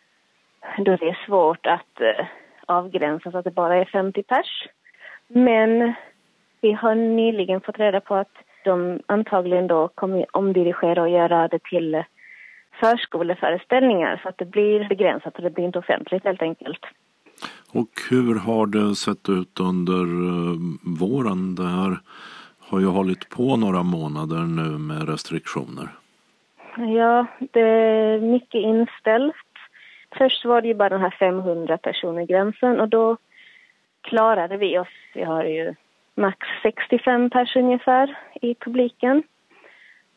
då 0.79 0.97
det 0.97 1.09
är 1.09 1.25
svårt 1.27 1.67
att 1.67 2.01
eh, 2.01 2.27
avgränsa 2.67 3.31
så 3.31 3.39
att 3.39 3.45
det 3.45 3.51
bara 3.51 3.77
är 3.77 3.85
50 3.85 4.23
pers. 4.23 4.69
Men 5.29 5.93
vi 6.61 6.73
har 6.73 6.95
nyligen 6.95 7.61
fått 7.61 7.79
reda 7.79 8.01
på 8.01 8.15
att 8.15 8.33
de 8.65 9.01
antagligen 9.07 9.67
då 9.67 9.89
kommer 9.89 10.37
omdirigera 10.37 11.03
och 11.03 11.09
göra 11.09 11.49
det 11.49 11.63
till 11.63 12.05
förskoleföreställningar 12.81 14.21
så 14.23 14.29
att 14.29 14.39
det 14.39 14.45
blir 14.45 14.89
begränsat 14.89 15.37
och 15.37 15.43
det 15.43 15.51
blir 15.51 15.65
inte 15.65 15.79
offentligt 15.79 16.25
helt 16.25 16.43
enkelt. 16.43 16.81
Och 17.73 17.91
hur 18.11 18.39
har 18.39 18.67
det 18.67 18.95
sett 18.95 19.29
ut 19.29 19.61
under 19.61 20.03
eh, 20.03 20.57
våren? 21.01 21.55
Det 21.55 21.69
här 21.69 21.99
har 22.61 22.81
ju 22.81 22.87
hållit 22.87 23.29
på 23.29 23.57
några 23.57 23.83
månader 23.83 24.39
nu 24.39 24.79
med 24.79 25.09
restriktioner. 25.09 25.89
Ja, 26.77 27.27
det 27.53 27.61
är 27.61 28.21
mycket 28.21 28.61
inställt 28.61 29.35
Först 30.17 30.45
var 30.45 30.63
det 30.63 30.69
ju 30.69 30.75
bara 30.75 30.89
den 30.89 31.01
här 31.01 31.17
500 31.19 31.79
personer 31.79 32.27
gränsen 32.27 32.81
och 32.81 32.89
då 32.89 33.17
klarade 34.01 34.57
vi 34.57 34.79
oss. 34.79 34.89
Vi 35.15 35.25
har 35.25 35.45
ju 35.45 35.75
max 36.15 36.39
65 36.63 37.31
personer 37.31 37.65
ungefär 37.65 38.19
i 38.43 38.55
publiken. 38.55 39.23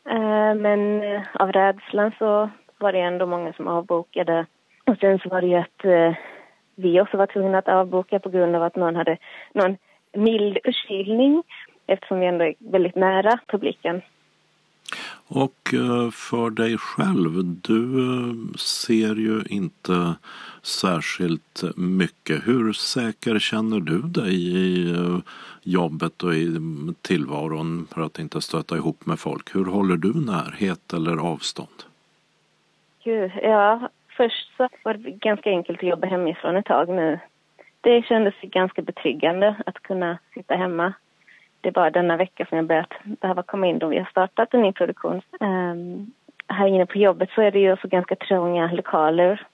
Eh, 0.08 0.54
men 0.54 1.02
eh, 1.02 1.22
av 1.34 1.52
rädslan 1.52 2.12
så 2.18 2.50
var 2.78 2.92
det 2.92 3.00
ändå 3.00 3.26
många 3.26 3.52
som 3.52 3.68
avbokade. 3.68 4.46
Och 4.86 4.96
sen 5.00 5.18
så 5.18 5.28
var 5.28 5.40
det 5.40 5.46
ju 5.46 5.56
att 5.56 5.84
eh, 5.84 6.14
vi 6.74 7.00
också 7.00 7.16
var 7.16 7.26
tvungna 7.26 7.58
att 7.58 7.68
avboka 7.68 8.18
på 8.18 8.30
grund 8.30 8.56
av 8.56 8.62
att 8.62 8.76
någon 8.76 8.96
hade 8.96 9.16
någon 9.52 9.76
mild 10.12 10.58
förkylning 10.64 11.42
eftersom 11.86 12.20
vi 12.20 12.26
ändå 12.26 12.44
är 12.44 12.54
väldigt 12.58 12.96
nära 12.96 13.38
publiken. 13.46 14.02
Och 15.26 15.74
eh, 15.74 16.10
för 16.10 16.50
dig 16.50 16.78
själv, 16.78 17.30
du 17.44 17.82
eh, 18.08 18.56
ser 18.56 19.14
ju 19.14 19.42
inte 19.46 20.14
särskilt 20.62 21.62
mycket. 21.76 22.46
Hur 22.46 22.72
säker 22.72 23.38
känner 23.38 23.80
du 23.80 24.02
dig 24.02 24.34
i 24.56 24.90
eh, 24.90 25.18
jobbet 25.62 26.22
och 26.22 26.34
i 26.34 26.56
tillvaron 27.02 27.86
för 27.94 28.00
att 28.00 28.18
inte 28.18 28.40
stöta 28.40 28.76
ihop 28.76 29.06
med 29.06 29.18
folk? 29.18 29.54
Hur 29.54 29.64
håller 29.64 29.96
du 29.96 30.14
närhet 30.14 30.92
eller 30.92 31.16
avstånd? 31.16 31.82
Gud, 33.04 33.30
ja, 33.42 33.88
först 34.16 34.56
så 34.56 34.68
var 34.84 34.94
det 34.94 35.10
ganska 35.10 35.50
enkelt 35.50 35.78
att 35.78 35.88
jobba 35.88 36.06
hemifrån 36.06 36.56
ett 36.56 36.64
tag 36.66 36.88
nu. 36.88 37.18
Det 37.80 38.02
kändes 38.02 38.34
ganska 38.42 38.82
betryggande 38.82 39.56
att 39.66 39.82
kunna 39.82 40.18
sitta 40.34 40.54
hemma 40.54 40.92
det 41.62 41.68
är 41.68 41.72
bara 41.72 41.90
denna 41.90 42.16
vecka 42.16 42.46
som 42.46 42.56
jag 42.56 42.66
börjat 42.66 42.92
behöva 43.04 43.42
komma 43.42 43.66
in 43.66 43.78
då 43.78 43.86
vi 43.86 43.98
har 43.98 44.04
startat 44.04 44.54
en 44.54 44.62
ny 44.62 44.72
produktion. 44.72 45.22
Um, 45.40 46.12
här 46.48 46.66
inne 46.66 46.86
på 46.86 46.98
jobbet 46.98 47.30
så 47.34 47.42
är 47.42 47.50
det 47.50 47.58
ju 47.58 47.72
också 47.72 47.88
ganska 47.88 48.16
trånga 48.16 48.72
lokaler. 48.72 49.46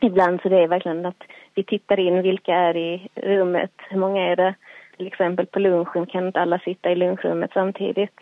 Ibland 0.00 0.40
så 0.40 0.48
det 0.48 0.62
är 0.62 0.68
verkligen 0.68 1.06
att 1.06 1.22
vi 1.54 1.64
tittar 1.64 2.00
in 2.00 2.22
vilka 2.22 2.54
är 2.54 2.76
i 2.76 3.08
rummet, 3.14 3.72
hur 3.90 3.98
många 3.98 4.22
är 4.22 4.36
det? 4.36 4.54
Till 4.96 5.06
exempel 5.06 5.46
på 5.46 5.58
lunchen 5.58 6.06
kan 6.06 6.26
inte 6.26 6.40
alla 6.40 6.58
sitta 6.58 6.90
i 6.90 6.94
lunchrummet 6.94 7.50
samtidigt. 7.54 8.20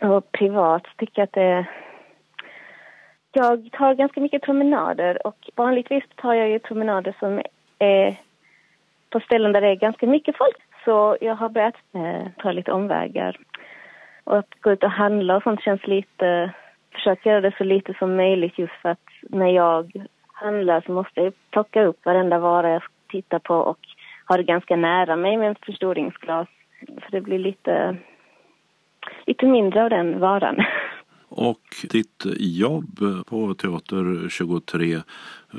Och 0.00 0.32
privat 0.32 0.86
tycker 0.96 1.20
jag 1.20 1.24
att 1.24 1.32
det 1.32 1.66
jag 3.32 3.72
tar 3.72 3.94
ganska 3.94 4.20
mycket 4.20 4.42
promenader 4.42 5.26
och 5.26 5.50
vanligtvis 5.54 6.04
tar 6.14 6.34
jag 6.34 6.48
ju 6.48 6.58
promenader 6.58 7.14
som 7.18 7.42
är 7.78 8.16
på 9.10 9.20
ställen 9.20 9.52
där 9.52 9.60
det 9.60 9.68
är 9.68 9.74
ganska 9.74 10.06
mycket 10.06 10.36
folk. 10.36 10.56
Så 10.84 11.16
jag 11.20 11.34
har 11.34 11.48
börjat 11.48 11.74
eh, 11.94 12.26
ta 12.38 12.52
lite 12.52 12.72
omvägar. 12.72 13.36
Och 14.24 14.38
att 14.38 14.60
gå 14.60 14.72
ut 14.72 14.84
och 14.84 14.90
handla 14.90 15.36
och 15.36 15.42
sånt 15.42 15.62
känns 15.62 15.86
lite... 15.86 16.54
Försöka 16.92 17.28
göra 17.28 17.40
det 17.40 17.54
så 17.58 17.64
lite 17.64 17.94
som 17.98 18.16
möjligt 18.16 18.58
just 18.58 18.72
för 18.82 18.88
att 18.88 19.08
när 19.22 19.48
jag 19.48 20.06
handlar 20.32 20.80
så 20.80 20.92
måste 20.92 21.20
jag 21.20 21.32
plocka 21.50 21.84
upp 21.84 22.04
varenda 22.04 22.38
vara 22.38 22.70
jag 22.70 22.82
tittar 23.08 23.38
på 23.38 23.54
och 23.54 23.78
ha 24.28 24.36
det 24.36 24.42
ganska 24.42 24.76
nära 24.76 25.16
mig 25.16 25.36
med 25.36 25.50
ett 25.50 25.64
förstoringsglas. 25.64 26.48
För 26.86 27.10
det 27.10 27.20
blir 27.20 27.38
lite, 27.38 27.96
lite 29.26 29.46
mindre 29.46 29.84
av 29.84 29.90
den 29.90 30.20
varan. 30.20 30.56
Och 31.28 31.60
ditt 31.90 32.26
jobb 32.38 32.98
på 33.26 33.54
Teater 33.54 34.28
23, 34.28 34.98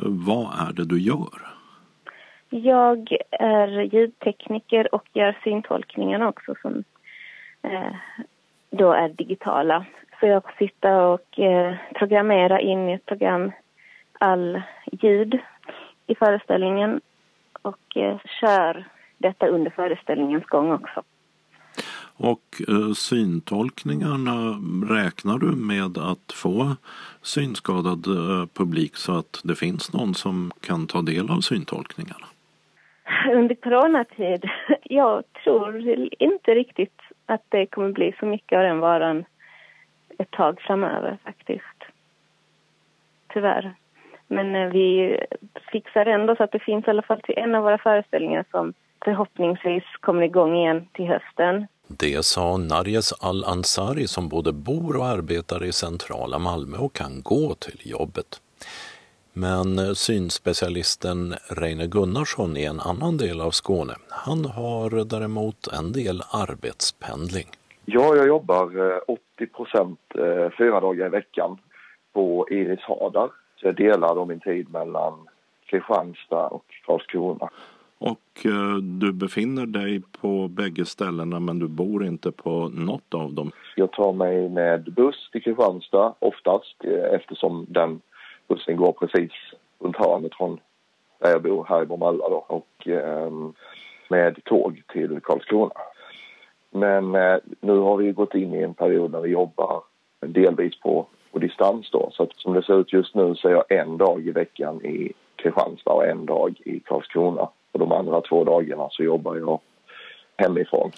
vad 0.03 0.48
är 0.70 0.74
det 0.74 0.86
du 0.86 1.00
gör? 1.00 1.54
Jag 2.63 3.17
är 3.31 3.67
ljudtekniker 3.67 4.95
och 4.95 5.03
gör 5.13 5.38
syntolkningarna 5.43 6.29
också 6.29 6.55
som 6.62 6.83
eh, 7.62 7.95
då 8.69 8.91
är 8.91 9.09
digitala. 9.09 9.85
Så 10.19 10.25
jag 10.25 10.43
får 10.43 10.53
sitta 10.57 11.07
och 11.07 11.39
eh, 11.39 11.75
programmera 11.95 12.59
in 12.59 12.89
i 12.89 12.93
ett 12.93 13.05
program 13.05 13.51
all 14.19 14.62
ljud 14.91 15.39
i 16.07 16.15
föreställningen 16.15 17.01
och 17.62 17.97
eh, 17.97 18.17
kör 18.41 18.88
detta 19.17 19.47
under 19.47 19.71
föreställningens 19.71 20.45
gång 20.45 20.71
också. 20.71 21.03
Och 22.17 22.62
eh, 22.67 22.93
syntolkningarna, 22.93 24.59
räknar 24.89 25.38
du 25.38 25.51
med 25.51 25.97
att 25.97 26.31
få 26.33 26.75
synskadad 27.21 28.07
eh, 28.07 28.45
publik 28.53 28.95
så 28.95 29.17
att 29.17 29.41
det 29.43 29.55
finns 29.55 29.93
någon 29.93 30.15
som 30.15 30.51
kan 30.59 30.88
ta 30.88 31.01
del 31.01 31.29
av 31.29 31.41
syntolkningarna? 31.41 32.25
Under 33.34 33.55
coronatid, 33.55 34.50
jag 34.84 35.24
tror 35.44 35.98
inte 36.20 36.55
riktigt 36.55 37.01
att 37.25 37.44
det 37.50 37.65
kommer 37.65 37.91
bli 37.91 38.15
så 38.20 38.25
mycket 38.25 38.58
av 38.58 38.63
den 38.63 38.79
varan 38.79 39.25
ett 40.17 40.32
tag 40.32 40.62
framöver 40.62 41.17
faktiskt. 41.24 41.84
Tyvärr. 43.34 43.75
Men 44.27 44.55
eh, 44.55 44.70
vi 44.70 45.17
fixar 45.72 46.05
ändå 46.05 46.36
så 46.36 46.44
att 46.44 46.51
det 46.51 46.60
finns 46.60 46.88
i 46.88 46.89
alla 46.89 47.01
fall 47.01 47.22
till 47.22 47.38
en 47.38 47.55
av 47.55 47.63
våra 47.63 47.77
föreställningar 47.77 48.46
som 48.51 48.74
förhoppningsvis 49.03 49.84
kommer 50.00 50.22
igång 50.22 50.55
igen 50.55 50.88
till 50.94 51.08
hösten. 51.08 51.67
Det 51.88 52.25
sa 52.25 52.58
Narjes 52.58 53.13
Al-Ansari 53.13 54.08
som 54.08 54.29
både 54.29 54.53
bor 54.53 54.98
och 54.98 55.05
arbetar 55.05 55.63
i 55.63 55.72
centrala 55.72 56.39
Malmö 56.39 56.77
och 56.77 56.94
kan 56.94 57.22
gå 57.22 57.55
till 57.55 57.82
jobbet. 57.84 58.41
Men 59.38 59.96
synspecialisten 59.96 61.34
Reine 61.50 61.88
Gunnarsson 61.88 62.58
i 62.58 62.65
en 62.65 62.80
annan 62.80 63.18
del 63.18 63.42
av 63.42 63.51
Skåne, 63.51 63.94
han 64.10 64.46
har 64.46 65.06
däremot 65.06 65.68
en 65.68 65.92
del 65.92 66.22
arbetspendling. 66.32 67.48
Ja, 67.86 68.15
jag 68.15 68.27
jobbar 68.27 68.65
80 69.08 69.22
eh, 69.38 69.48
procent 69.48 70.00
eh, 70.15 70.50
fyra 70.58 70.80
dagar 70.80 71.06
i 71.06 71.10
veckan 71.10 71.58
på 72.13 72.48
Iris 72.50 72.80
Hadar. 72.80 73.30
Så 73.56 73.68
jag 73.68 73.75
delar 73.75 74.15
då 74.15 74.25
min 74.25 74.39
tid 74.39 74.70
mellan 74.70 75.13
Kristianstad 75.65 76.48
och 76.48 76.65
Karlskrona. 76.86 77.50
Och 77.98 78.46
eh, 78.46 78.75
du 78.82 79.13
befinner 79.13 79.65
dig 79.65 80.01
på 80.22 80.48
bägge 80.48 80.86
ställena 80.86 81.39
men 81.39 81.60
du 81.60 81.68
bor 81.68 82.06
inte 82.06 82.32
på 82.32 82.70
något 82.70 83.13
av 83.13 83.34
dem? 83.34 83.51
Jag 83.75 83.92
tar 83.92 84.13
mig 84.13 84.50
med 84.50 84.94
buss 84.94 85.30
till 85.32 85.44
Kristianstad 85.44 86.13
oftast 86.20 86.84
eftersom 87.12 87.65
den 87.70 88.01
bussen 88.48 88.78
går 88.78 88.92
precis 88.92 89.32
runt 89.80 89.98
hörnet 89.98 90.36
från 90.36 90.60
där 91.20 91.30
jag 91.30 91.42
bor 91.42 91.66
här 91.70 91.84
i 91.84 91.86
Bromölla 91.86 92.30
då 92.30 92.46
och 92.48 92.88
eh, 92.88 93.32
med 94.08 94.44
tåg 94.44 94.82
till 94.94 95.20
Karlskrona. 95.24 95.74
Men 96.72 97.16
eh, 97.16 97.38
nu 97.60 97.78
har 97.78 97.98
vi 97.98 98.12
gått 98.12 98.36
in 98.36 98.54
i 98.54 98.62
en 98.62 98.74
period 98.74 99.12
när 99.12 99.22
vi 99.22 99.30
jobbar 99.30 99.84
delvis 100.20 100.80
på, 100.80 101.06
på 101.32 101.40
distans 101.40 101.90
då. 101.92 102.10
Så 102.12 102.24
att 102.24 102.36
som 102.36 102.54
det 102.54 102.64
ser 102.64 102.80
ut 102.80 102.94
just 102.94 103.16
nu 103.16 103.36
så 103.36 103.48
är 103.48 103.52
jag 103.52 103.72
en 103.72 103.98
dag 103.98 104.22
i 104.28 104.32
veckan 104.32 104.86
i 104.86 105.14
Kristianstad 105.36 105.94
och 105.94 106.08
en 106.08 106.25
dag 106.25 106.62
i 106.66 106.80
Karlskrona. 106.80 107.50
Och 107.72 107.80
de 107.80 107.92
andra 107.92 108.22
två 108.22 108.44
dagarna 108.44 108.88
så 108.92 109.04
jobbar 109.04 109.36
jag 109.36 109.60
hemifrån. 110.38 110.92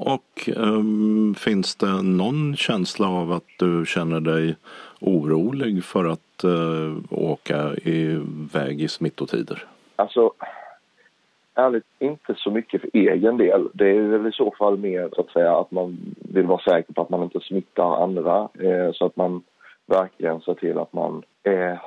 Och 0.00 0.48
um, 0.56 1.34
finns 1.34 1.76
det 1.76 2.02
någon 2.02 2.56
känsla 2.56 3.08
av 3.08 3.32
att 3.32 3.48
du 3.58 3.84
känner 3.86 4.20
dig 4.20 4.56
orolig 5.00 5.84
för 5.84 6.04
att 6.04 6.44
uh, 6.44 6.96
åka 7.10 7.74
iväg 7.82 8.82
i 8.82 8.88
smittotider? 8.88 9.64
Alltså, 9.96 10.32
ärligt 11.54 11.84
inte 11.98 12.34
så 12.36 12.50
mycket 12.50 12.80
för 12.80 12.90
egen 12.92 13.36
del. 13.36 13.68
Det 13.72 13.90
är 13.90 14.00
väl 14.00 14.26
i 14.26 14.32
så 14.32 14.54
fall 14.58 14.78
mer 14.78 15.08
så 15.12 15.20
att 15.20 15.30
säga 15.30 15.58
att 15.58 15.70
man 15.70 15.98
vill 16.16 16.46
vara 16.46 16.62
säker 16.62 16.92
på 16.92 17.02
att 17.02 17.10
man 17.10 17.22
inte 17.22 17.40
smittar 17.40 18.02
andra 18.02 18.48
eh, 18.58 18.92
så 18.92 19.06
att 19.06 19.16
man 19.16 19.42
verkligen 19.86 20.40
ser 20.40 20.54
till 20.54 20.78
att 20.78 20.92
man 20.92 21.22
är 21.42 21.80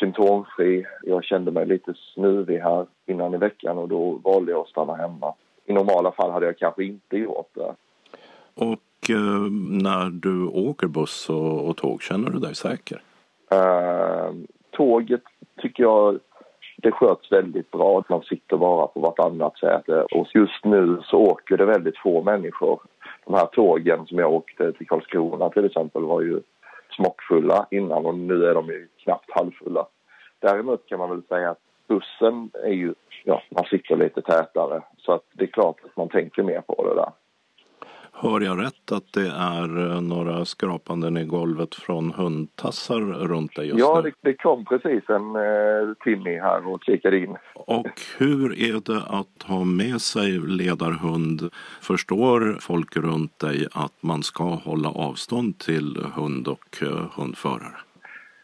symptomfri. 0.00 0.86
Jag 1.02 1.24
kände 1.24 1.50
mig 1.50 1.66
lite 1.66 1.94
snuvig 2.14 2.58
här 2.58 2.86
innan 3.06 3.34
i 3.34 3.38
veckan 3.38 3.78
och 3.78 3.88
då 3.88 4.20
valde 4.24 4.52
jag 4.52 4.60
att 4.60 4.68
stanna 4.68 4.94
hemma. 4.96 5.34
I 5.68 5.72
normala 5.72 6.12
fall 6.12 6.30
hade 6.30 6.46
jag 6.46 6.58
kanske 6.58 6.84
inte 6.84 7.16
gjort 7.16 7.50
det. 7.54 7.74
Och 8.54 9.10
eh, 9.10 9.50
när 9.82 10.10
du 10.10 10.46
åker 10.46 10.86
buss 10.86 11.30
och, 11.30 11.68
och, 11.68 11.76
tåg, 11.76 12.02
känner 12.02 12.30
du 12.30 12.38
dig 12.38 12.54
säker? 12.54 13.02
Uh, 13.52 14.32
tåget 14.70 15.22
tycker 15.62 15.82
jag 15.82 16.18
det 16.76 16.92
sköts 16.92 17.32
väldigt 17.32 17.70
bra. 17.70 18.04
Man 18.08 18.22
sitter 18.22 18.56
bara 18.56 18.86
på 18.86 19.00
vartannat 19.00 19.58
säte 19.58 20.02
och 20.02 20.26
just 20.34 20.64
nu 20.64 21.00
så 21.04 21.18
åker 21.18 21.56
det 21.56 21.64
väldigt 21.64 21.98
få 21.98 22.22
människor. 22.22 22.80
De 23.24 23.34
här 23.34 23.46
tågen 23.46 24.06
som 24.06 24.18
jag 24.18 24.32
åkte 24.32 24.72
till 24.72 24.86
Karlskrona 24.86 25.50
till 25.50 25.64
exempel 25.64 26.02
var 26.02 26.20
ju 26.20 26.40
smockfulla 26.96 27.66
innan 27.70 28.06
och 28.06 28.14
nu 28.14 28.44
är 28.44 28.54
de 28.54 28.66
ju 28.66 28.88
knappt 29.04 29.30
halvfulla. 29.30 29.86
Däremot 30.40 30.86
kan 30.86 30.98
man 30.98 31.10
väl 31.10 31.22
säga 31.28 31.50
att 31.50 31.67
bussen 31.88 32.50
är 32.64 32.72
ju, 32.72 32.94
ja, 33.24 33.42
man 33.50 33.64
sitter 33.64 33.96
lite 33.96 34.22
tätare 34.22 34.82
så 34.98 35.12
att 35.12 35.24
det 35.32 35.44
är 35.44 35.48
klart 35.48 35.76
att 35.84 35.96
man 35.96 36.08
tänker 36.08 36.42
mer 36.42 36.60
på 36.60 36.88
det 36.88 36.94
där. 36.94 37.12
Hör 38.20 38.40
jag 38.40 38.62
rätt 38.62 38.92
att 38.92 39.12
det 39.12 39.28
är 39.28 39.90
eh, 39.90 40.00
några 40.00 40.44
skrapanden 40.44 41.16
i 41.16 41.24
golvet 41.24 41.74
från 41.74 42.10
hundtassar 42.10 43.00
runt 43.00 43.56
dig 43.56 43.66
just 43.66 43.78
ja, 43.78 43.86
nu? 43.86 44.08
Ja, 44.08 44.14
det, 44.22 44.30
det, 44.30 44.34
kom 44.36 44.64
precis 44.64 45.08
en 45.08 45.36
eh, 45.36 45.94
Timmy 46.04 46.38
här 46.38 46.66
och 46.66 46.84
kikade 46.84 47.18
in. 47.18 47.36
Och 47.54 48.00
hur 48.18 48.60
är 48.60 48.80
det 48.84 49.02
att 49.06 49.42
ha 49.42 49.64
med 49.64 50.00
sig 50.00 50.30
ledarhund? 50.30 51.50
Förstår 51.80 52.58
folk 52.60 52.96
runt 52.96 53.38
dig 53.38 53.66
att 53.72 54.02
man 54.02 54.22
ska 54.22 54.44
hålla 54.44 54.88
avstånd 54.88 55.58
till 55.58 55.96
hund 56.14 56.48
och 56.48 56.82
uh, 56.82 57.06
hundförare? 57.16 57.76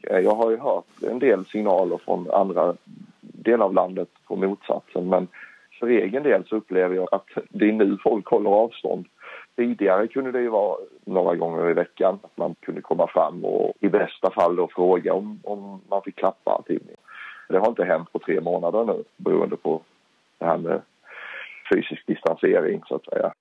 Jag 0.01 0.35
har 0.35 0.51
ju 0.51 0.57
hört 0.57 1.03
en 1.03 1.19
del 1.19 1.45
signaler 1.45 1.99
från 2.05 2.31
andra 2.31 2.75
delar 3.45 3.67
av 3.67 3.75
landet 3.75 4.09
på 4.27 4.37
motsatsen 4.37 5.09
men 5.09 5.29
för 5.81 5.87
egen 5.87 6.23
del 6.23 6.45
så 6.47 6.57
upplever 6.57 6.97
jag 6.97 7.09
att 7.13 7.27
det 7.49 7.69
är 7.69 7.73
nu 7.73 7.99
folk 8.03 8.27
håller 8.27 8.51
avstånd. 8.51 9.07
Tidigare 9.57 10.09
kunde 10.09 10.33
det 10.33 10.41
ju 10.41 10.49
vara 10.49 10.77
några 11.05 11.37
gånger 11.37 11.71
i 11.71 11.75
veckan 11.75 12.19
att 12.23 12.37
man 12.37 12.55
kunde 12.61 12.81
komma 12.81 13.07
fram 13.07 13.45
och 13.45 13.73
i 13.81 13.89
bästa 13.89 14.31
fall 14.31 14.57
då 14.57 14.69
fråga 14.75 15.13
om, 15.13 15.41
om 15.45 15.81
man 15.89 16.03
fick 16.03 16.17
klappa 16.17 16.63
till. 16.67 16.83
Det 17.49 17.59
har 17.59 17.69
inte 17.69 17.85
hänt 17.85 18.13
på 18.13 18.19
tre 18.19 18.41
månader 18.41 18.85
nu 18.85 19.05
beroende 19.17 19.57
på 19.57 19.83
det 20.39 20.45
här 20.45 20.59
med 20.59 20.83
fysisk 21.75 22.07
distansering 22.07 22.83
så 22.87 22.95
att 22.95 23.05
säga. 23.05 23.33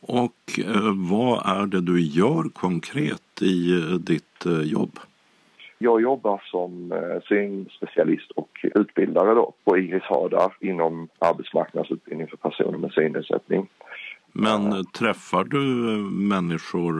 Och 0.00 0.58
eh, 0.58 0.92
vad 1.10 1.62
är 1.62 1.66
det 1.66 1.80
du 1.80 2.00
gör 2.00 2.48
konkret 2.54 3.42
i 3.42 3.72
eh, 3.72 3.98
ditt 3.98 4.46
eh, 4.46 4.62
jobb? 4.62 4.98
Jag 5.82 6.00
jobbar 6.02 6.42
som 6.44 6.92
eh, 6.92 7.22
synspecialist 7.28 8.30
och 8.30 8.64
utbildare 8.74 9.34
då 9.34 9.52
på 9.64 9.78
Iris 9.78 10.02
Hadar 10.02 10.56
inom 10.60 11.08
arbetsmarknadsutbildning 11.18 12.28
för 12.28 12.36
personer 12.36 12.78
med 12.78 12.92
synnedsättning. 12.92 13.68
Men 14.32 14.84
träffar 14.84 15.44
du 15.44 15.58
människor 16.28 16.94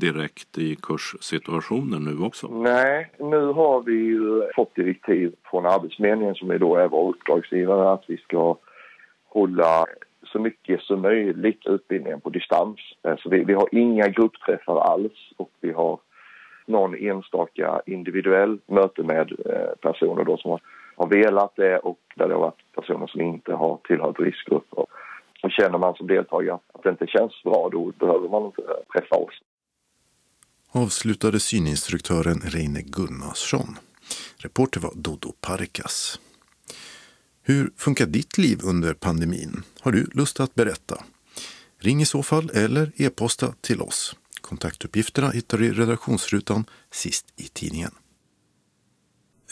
direkt 0.00 0.58
i 0.58 0.76
kurssituationen 0.76 2.04
nu 2.04 2.24
också? 2.24 2.48
Nej, 2.48 3.10
nu 3.18 3.46
har 3.46 3.82
vi 3.82 3.92
ju 3.92 4.42
fått 4.56 4.74
direktiv 4.74 5.34
från 5.50 5.66
Arbetsförmedlingen 5.66 6.34
som 6.34 6.50
är 6.50 6.58
då 6.58 6.76
är 6.76 6.88
vår 6.88 7.08
uppdragsgivare 7.08 7.92
att 7.92 8.04
vi 8.06 8.16
ska 8.16 8.56
hålla 9.28 9.86
så 10.32 10.38
mycket 10.38 10.80
som 10.80 11.00
möjligt 11.00 11.66
utbildningen 11.66 12.20
på 12.20 12.30
distans. 12.30 12.78
Eh, 13.02 13.16
så 13.18 13.28
vi, 13.28 13.44
vi 13.44 13.54
har 13.54 13.68
inga 13.72 14.08
gruppträffar 14.08 14.80
alls 14.80 15.32
och 15.36 15.50
vi 15.60 15.72
har 15.72 15.98
någon 16.66 16.94
enstaka 16.94 17.80
individuell 17.86 18.58
möte 18.66 19.02
med 19.02 19.32
eh, 19.46 19.90
personer 19.90 20.24
då 20.24 20.36
som 20.36 20.50
har, 20.50 20.60
har 20.96 21.06
velat 21.06 21.56
det 21.56 21.78
och 21.78 21.98
där 22.16 22.28
det 22.28 22.34
har 22.34 22.40
varit 22.40 22.74
personer 22.74 23.06
som 23.06 23.20
inte 23.20 23.52
har 23.52 23.80
tillhört 23.84 24.20
riskgrupper. 24.20 24.86
Och 25.42 25.50
känner 25.50 25.78
man 25.78 25.94
som 25.94 26.06
deltagare 26.06 26.58
att 26.72 26.82
det 26.82 26.90
inte 26.90 27.06
känns 27.06 27.42
bra 27.42 27.68
då 27.72 27.92
behöver 27.98 28.28
man 28.28 28.44
inte 28.46 28.62
eh, 28.62 29.00
träffa 29.00 29.16
oss. 29.16 29.40
Avslutade 30.74 31.40
syninstruktören 31.40 32.40
Reine 32.44 32.82
Gunnarsson. 32.82 33.78
Reporter 34.36 34.80
var 34.80 34.92
Dodo 34.94 35.32
Parkas. 35.40 36.20
Hur 37.42 37.70
funkar 37.76 38.06
ditt 38.06 38.38
liv 38.38 38.58
under 38.64 38.94
pandemin? 38.94 39.62
Har 39.80 39.92
du 39.92 40.06
lust 40.14 40.40
att 40.40 40.54
berätta? 40.54 41.04
Ring 41.78 42.00
i 42.00 42.06
så 42.06 42.22
fall 42.22 42.50
eller 42.54 42.92
e-posta 42.96 43.54
till 43.60 43.80
oss. 43.80 44.16
Kontaktuppgifterna 44.42 45.30
hittar 45.30 45.58
du 45.58 45.66
i 45.66 45.70
redaktionsrutan 45.70 46.64
sist 46.90 47.26
i 47.36 47.48
tidningen. 47.48 47.94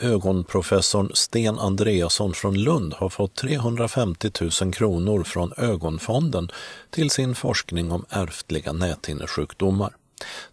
Ögonprofessorn 0.00 1.10
Sten 1.14 1.58
Andreasson 1.58 2.34
från 2.34 2.58
Lund 2.58 2.94
har 2.94 3.08
fått 3.08 3.34
350 3.34 4.30
000 4.62 4.72
kronor 4.72 5.22
från 5.22 5.52
Ögonfonden 5.56 6.50
till 6.90 7.10
sin 7.10 7.34
forskning 7.34 7.92
om 7.92 8.04
ärftliga 8.08 8.72
näthinnesjukdomar. 8.72 9.96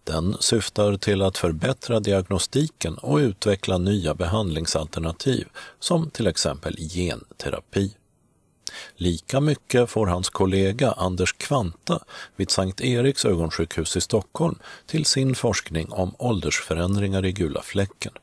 Den 0.04 0.38
syftar 0.40 0.98
till 0.98 1.22
att 1.22 1.38
förbättra 1.38 2.00
diagnostiken 2.00 2.98
och 2.98 3.18
utveckla 3.18 3.78
nya 3.78 4.14
behandlingsalternativ 4.14 5.48
som 5.80 6.10
till 6.10 6.28
exempel 6.28 6.76
genterapi. 6.78 7.97
Lika 8.96 9.40
mycket 9.40 9.90
får 9.90 10.08
hans 10.08 10.30
kollega 10.30 10.92
Anders 10.92 11.34
Kvanta 11.34 12.00
vid 12.36 12.52
Sankt 12.52 12.82
Eriks 12.82 13.26
ögonsjukhus 13.26 13.98
i 13.98 14.02
Stockholm 14.02 14.60
till 14.86 15.06
sin 15.06 15.36
forskning 15.36 15.92
om 15.92 16.16
åldersförändringar 16.18 17.26
i 17.26 17.32
gula 17.32 17.62
fläcken. 17.62 18.14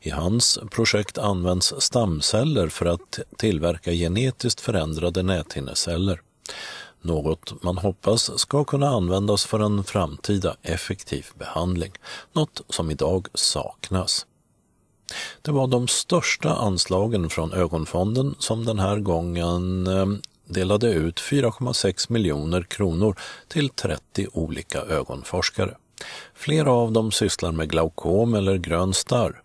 I 0.00 0.10
hans 0.10 0.58
projekt 0.70 1.18
används 1.18 1.74
stamceller 1.78 2.68
för 2.68 2.86
att 2.86 3.18
tillverka 3.36 3.92
genetiskt 3.92 4.60
förändrade 4.60 5.22
näthinneceller. 5.22 6.20
Något 7.02 7.62
man 7.62 7.78
hoppas 7.78 8.38
ska 8.38 8.64
kunna 8.64 8.88
användas 8.88 9.44
för 9.44 9.60
en 9.60 9.84
framtida 9.84 10.56
effektiv 10.62 11.26
behandling, 11.38 11.92
något 12.32 12.60
som 12.68 12.90
idag 12.90 13.28
saknas. 13.34 14.26
Det 15.42 15.50
var 15.50 15.66
de 15.66 15.88
största 15.88 16.54
anslagen 16.54 17.30
från 17.30 17.52
Ögonfonden 17.52 18.34
som 18.38 18.64
den 18.64 18.78
här 18.78 18.98
gången 18.98 19.86
eh, 19.86 20.06
delade 20.46 20.92
ut 20.92 21.20
4,6 21.20 22.12
miljoner 22.12 22.62
kronor 22.62 23.16
till 23.48 23.68
30 23.68 24.26
olika 24.32 24.80
ögonforskare. 24.82 25.76
Flera 26.34 26.72
av 26.72 26.92
dem 26.92 27.12
sysslar 27.12 27.52
med 27.52 27.70
glaukom 27.70 28.34
eller 28.34 28.56
grön 28.56 28.94
starr, 28.94 29.42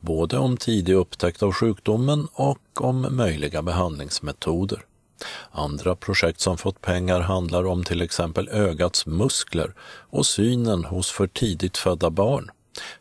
både 0.00 0.38
om 0.38 0.56
tidig 0.56 0.94
upptäckt 0.94 1.42
av 1.42 1.52
sjukdomen 1.52 2.28
och 2.32 2.84
om 2.84 3.06
möjliga 3.10 3.62
behandlingsmetoder. 3.62 4.84
Andra 5.50 5.96
projekt 5.96 6.40
som 6.40 6.58
fått 6.58 6.80
pengar 6.80 7.20
handlar 7.20 7.66
om 7.66 7.84
till 7.84 8.02
exempel 8.02 8.48
ögats 8.48 9.06
muskler 9.06 9.74
och 10.10 10.26
synen 10.26 10.84
hos 10.84 11.10
för 11.10 11.26
tidigt 11.26 11.76
födda 11.76 12.10
barn 12.10 12.50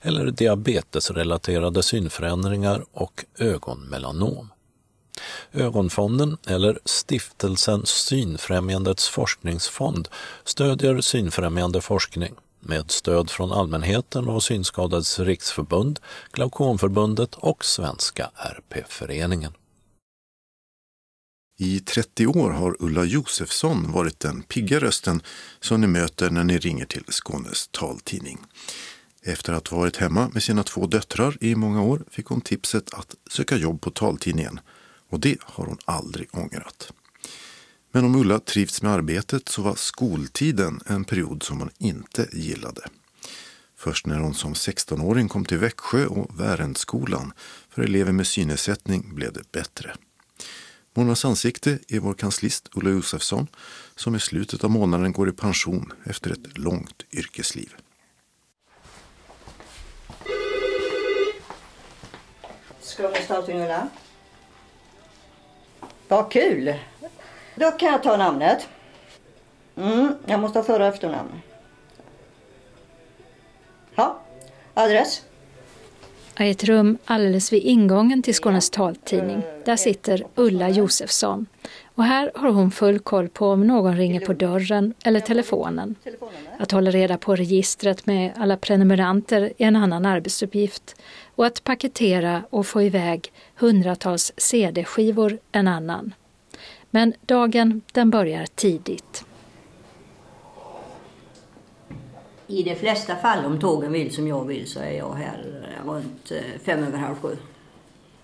eller 0.01 0.31
diabetesrelaterade 0.31 1.83
synförändringar 1.83 2.85
och 2.91 3.25
ögonmelanom. 3.37 4.49
Ögonfonden, 5.51 6.37
eller 6.47 6.79
Stiftelsen 6.85 7.85
Synfrämjandets 7.85 9.09
forskningsfond, 9.09 10.07
stödjer 10.43 11.01
synfrämjande 11.01 11.81
forskning 11.81 12.33
med 12.59 12.91
stöd 12.91 13.29
från 13.29 13.51
allmänheten 13.51 14.27
och 14.27 14.43
Synskadades 14.43 15.19
riksförbund, 15.19 15.99
Glaukomförbundet 16.31 17.35
och 17.35 17.65
Svenska 17.65 18.31
RP-föreningen. 18.35 19.53
I 21.59 21.79
30 21.79 22.27
år 22.27 22.49
har 22.49 22.75
Ulla 22.79 23.03
Josefsson 23.03 23.91
varit 23.91 24.19
den 24.19 24.41
pigga 24.41 24.79
rösten 24.79 25.21
som 25.59 25.81
ni 25.81 25.87
möter 25.87 26.29
när 26.29 26.43
ni 26.43 26.57
ringer 26.57 26.85
till 26.85 27.03
Skånes 27.07 27.67
taltidning. 27.67 28.39
Efter 29.25 29.53
att 29.53 29.67
ha 29.67 29.77
varit 29.77 29.97
hemma 29.97 30.29
med 30.33 30.43
sina 30.43 30.63
två 30.63 30.87
döttrar 30.87 31.37
i 31.41 31.55
många 31.55 31.81
år 31.81 32.03
fick 32.11 32.25
hon 32.25 32.41
tipset 32.41 32.93
att 32.93 33.15
söka 33.29 33.55
jobb 33.57 33.81
på 33.81 33.89
taltidningen 33.89 34.59
och 35.09 35.19
det 35.19 35.37
har 35.41 35.65
hon 35.65 35.77
aldrig 35.85 36.27
ångrat. 36.31 36.91
Men 37.91 38.05
om 38.05 38.15
Ulla 38.15 38.39
trivts 38.39 38.81
med 38.81 38.91
arbetet 38.91 39.49
så 39.49 39.61
var 39.61 39.75
skoltiden 39.75 40.81
en 40.85 41.03
period 41.03 41.43
som 41.43 41.59
hon 41.59 41.69
inte 41.77 42.27
gillade. 42.33 42.81
Först 43.77 44.05
när 44.05 44.19
hon 44.19 44.33
som 44.33 44.53
16-åring 44.53 45.29
kom 45.29 45.45
till 45.45 45.57
Växjö 45.57 46.05
och 46.05 46.39
Värendskolan 46.39 47.33
för 47.69 47.81
elever 47.81 48.11
med 48.11 48.27
synnedsättning 48.27 49.15
blev 49.15 49.33
det 49.33 49.51
bättre. 49.51 49.95
Månadens 50.93 51.25
ansikte 51.25 51.79
är 51.87 51.99
vår 51.99 52.13
kanslist 52.13 52.69
Ulla 52.73 52.89
Josefsson 52.89 53.47
som 53.95 54.15
i 54.15 54.19
slutet 54.19 54.63
av 54.63 54.69
månaden 54.69 55.11
går 55.11 55.29
i 55.29 55.31
pension 55.31 55.93
efter 56.05 56.31
ett 56.31 56.57
långt 56.57 57.03
yrkesliv. 57.11 57.75
Skånes 62.93 63.27
taltidning 63.27 63.63
Ulla. 63.63 63.87
Vad 66.07 66.31
kul! 66.31 66.73
Då 67.55 67.71
kan 67.71 67.91
jag 67.91 68.03
ta 68.03 68.17
namnet. 68.17 68.67
Mm, 69.77 70.15
jag 70.25 70.39
måste 70.39 70.59
ha 70.59 70.63
för 70.63 70.79
och 70.79 70.85
efternamn. 70.85 71.41
Ja, 73.95 74.19
adress? 74.73 75.21
I 76.39 76.49
ett 76.49 76.63
rum 76.63 76.97
alldeles 77.05 77.53
vid 77.53 77.63
ingången 77.63 78.23
till 78.23 78.35
Skånes 78.35 78.69
taltidning. 78.69 79.41
Där 79.65 79.75
sitter 79.75 80.23
Ulla 80.35 80.69
Josefsson. 80.69 81.45
Och 81.95 82.03
här 82.03 82.31
har 82.35 82.49
hon 82.49 82.71
full 82.71 82.99
koll 82.99 83.29
på 83.29 83.47
om 83.47 83.67
någon 83.67 83.97
ringer 83.97 84.19
på 84.19 84.33
dörren 84.33 84.93
eller 85.05 85.19
telefonen. 85.19 85.95
Att 86.59 86.71
hålla 86.71 86.91
reda 86.91 87.17
på 87.17 87.35
registret 87.35 88.05
med 88.05 88.31
alla 88.37 88.57
prenumeranter 88.57 89.41
är 89.41 89.67
en 89.67 89.75
annan 89.75 90.05
arbetsuppgift 90.05 90.95
och 91.35 91.45
att 91.45 91.63
paketera 91.63 92.43
och 92.49 92.67
få 92.67 92.81
iväg 92.81 93.31
hundratals 93.55 94.31
CD-skivor 94.37 95.39
en 95.51 95.67
annan. 95.67 96.13
Men 96.89 97.13
dagen 97.21 97.81
den 97.91 98.09
börjar 98.09 98.45
tidigt. 98.45 99.25
I 102.47 102.63
de 102.63 102.75
flesta 102.75 103.15
fall 103.15 103.45
om 103.45 103.59
tågen 103.59 103.91
vill 103.91 104.13
som 104.15 104.27
jag 104.27 104.45
vill 104.45 104.67
så 104.67 104.79
är 104.79 104.91
jag 104.91 105.13
här 105.13 105.43
runt 105.85 106.31
eh, 106.31 106.61
fem 106.65 106.83
över 106.83 106.97
halv 106.97 107.15
sju. 107.15 107.37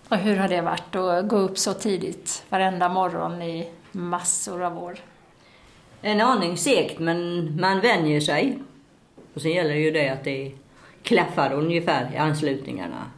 Och 0.10 0.18
hur 0.18 0.36
har 0.36 0.48
det 0.48 0.62
varit 0.62 0.96
att 0.96 1.28
gå 1.28 1.38
upp 1.38 1.58
så 1.58 1.74
tidigt 1.74 2.44
varenda 2.50 2.90
morgon 2.90 3.42
i 3.42 3.70
massor 3.92 4.64
av 4.64 4.84
år? 4.84 5.00
En 6.02 6.22
aning 6.22 6.58
segt 6.58 7.00
men 7.00 7.50
man 7.62 7.80
vänjer 7.80 8.20
sig. 8.20 8.60
Och 9.34 9.42
sen 9.42 9.52
gäller 9.52 9.74
det 9.74 9.80
ju 9.80 9.92
det 9.92 10.10
att 10.10 10.24
det 10.24 10.52
klaffar 11.04 11.54
ungefär 11.54 12.14
i 12.14 12.18
anslutningarna. 12.18 13.12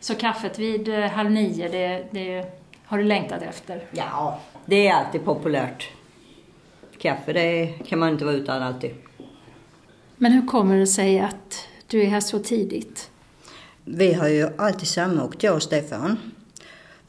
Så 0.00 0.14
kaffet 0.14 0.58
vid 0.58 0.88
eh, 0.88 1.10
halv 1.10 1.30
nio, 1.30 1.68
det, 1.68 2.06
det 2.10 2.44
har 2.84 2.98
du 2.98 3.04
längtat 3.04 3.42
efter? 3.42 3.82
Ja, 3.90 4.40
det 4.66 4.88
är 4.88 4.94
alltid 4.94 5.24
populärt. 5.24 5.88
Kaffe 6.98 7.32
det 7.32 7.66
kan 7.86 7.98
man 7.98 8.08
inte 8.08 8.24
vara 8.24 8.34
utan 8.34 8.62
alltid. 8.62 8.94
Men 10.16 10.32
hur 10.32 10.46
kommer 10.46 10.76
det 10.76 10.86
sig 10.86 11.20
att 11.20 11.68
du 11.86 12.02
är 12.02 12.06
här 12.06 12.20
så 12.20 12.38
tidigt? 12.38 13.10
Vi 13.84 14.12
har 14.12 14.28
ju 14.28 14.48
alltid 14.58 14.88
samåkt, 14.88 15.42
jag 15.42 15.54
och 15.54 15.62
Stefan. 15.62 16.18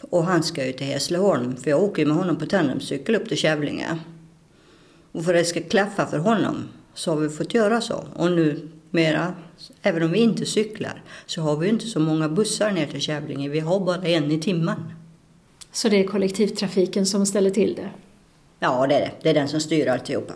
Och 0.10 0.24
han 0.24 0.44
ska 0.44 0.66
ju 0.66 0.74
till 0.74 0.88
Hässleholm, 0.88 1.58
för 1.58 1.70
jag 1.70 1.84
åker 1.84 2.02
ju 2.02 2.08
med 2.08 2.18
honom 2.18 2.36
på 2.36 2.46
tandemcykel 2.46 3.16
upp 3.16 3.28
till 3.28 3.38
Kävlinge. 3.38 3.98
Och 5.12 5.26
för 5.26 5.34
att 5.34 5.40
det 5.40 5.46
ska 5.46 5.62
klaffa 5.62 6.06
för 6.06 6.18
honom 6.18 6.70
så 6.98 7.12
har 7.12 7.18
vi 7.18 7.30
fått 7.30 7.54
göra 7.54 7.82
så. 7.82 8.04
Och 8.16 8.32
nu 8.32 8.70
mera, 8.92 9.34
även 9.82 10.04
om 10.04 10.12
vi 10.12 10.20
inte 10.20 10.46
cyklar, 10.46 11.04
så 11.26 11.42
har 11.42 11.58
vi 11.58 11.70
inte 11.70 11.88
så 11.88 12.00
många 12.00 12.30
bussar 12.30 12.72
ner 12.72 12.88
till 12.88 13.02
Kävlinge. 13.02 13.50
Vi 13.50 13.60
har 13.60 13.80
bara 13.80 14.08
en 14.08 14.32
i 14.32 14.42
timmen. 14.42 14.94
Så 15.72 15.90
det 15.90 16.00
är 16.00 16.08
kollektivtrafiken 16.08 17.06
som 17.06 17.26
ställer 17.26 17.50
till 17.50 17.76
det? 17.76 17.90
Ja, 18.60 18.88
det 18.88 18.96
är 18.96 19.00
det. 19.00 19.12
Det 19.22 19.30
är 19.30 19.34
den 19.34 19.48
som 19.48 19.60
styr 19.60 19.88
alltihopa. 19.88 20.34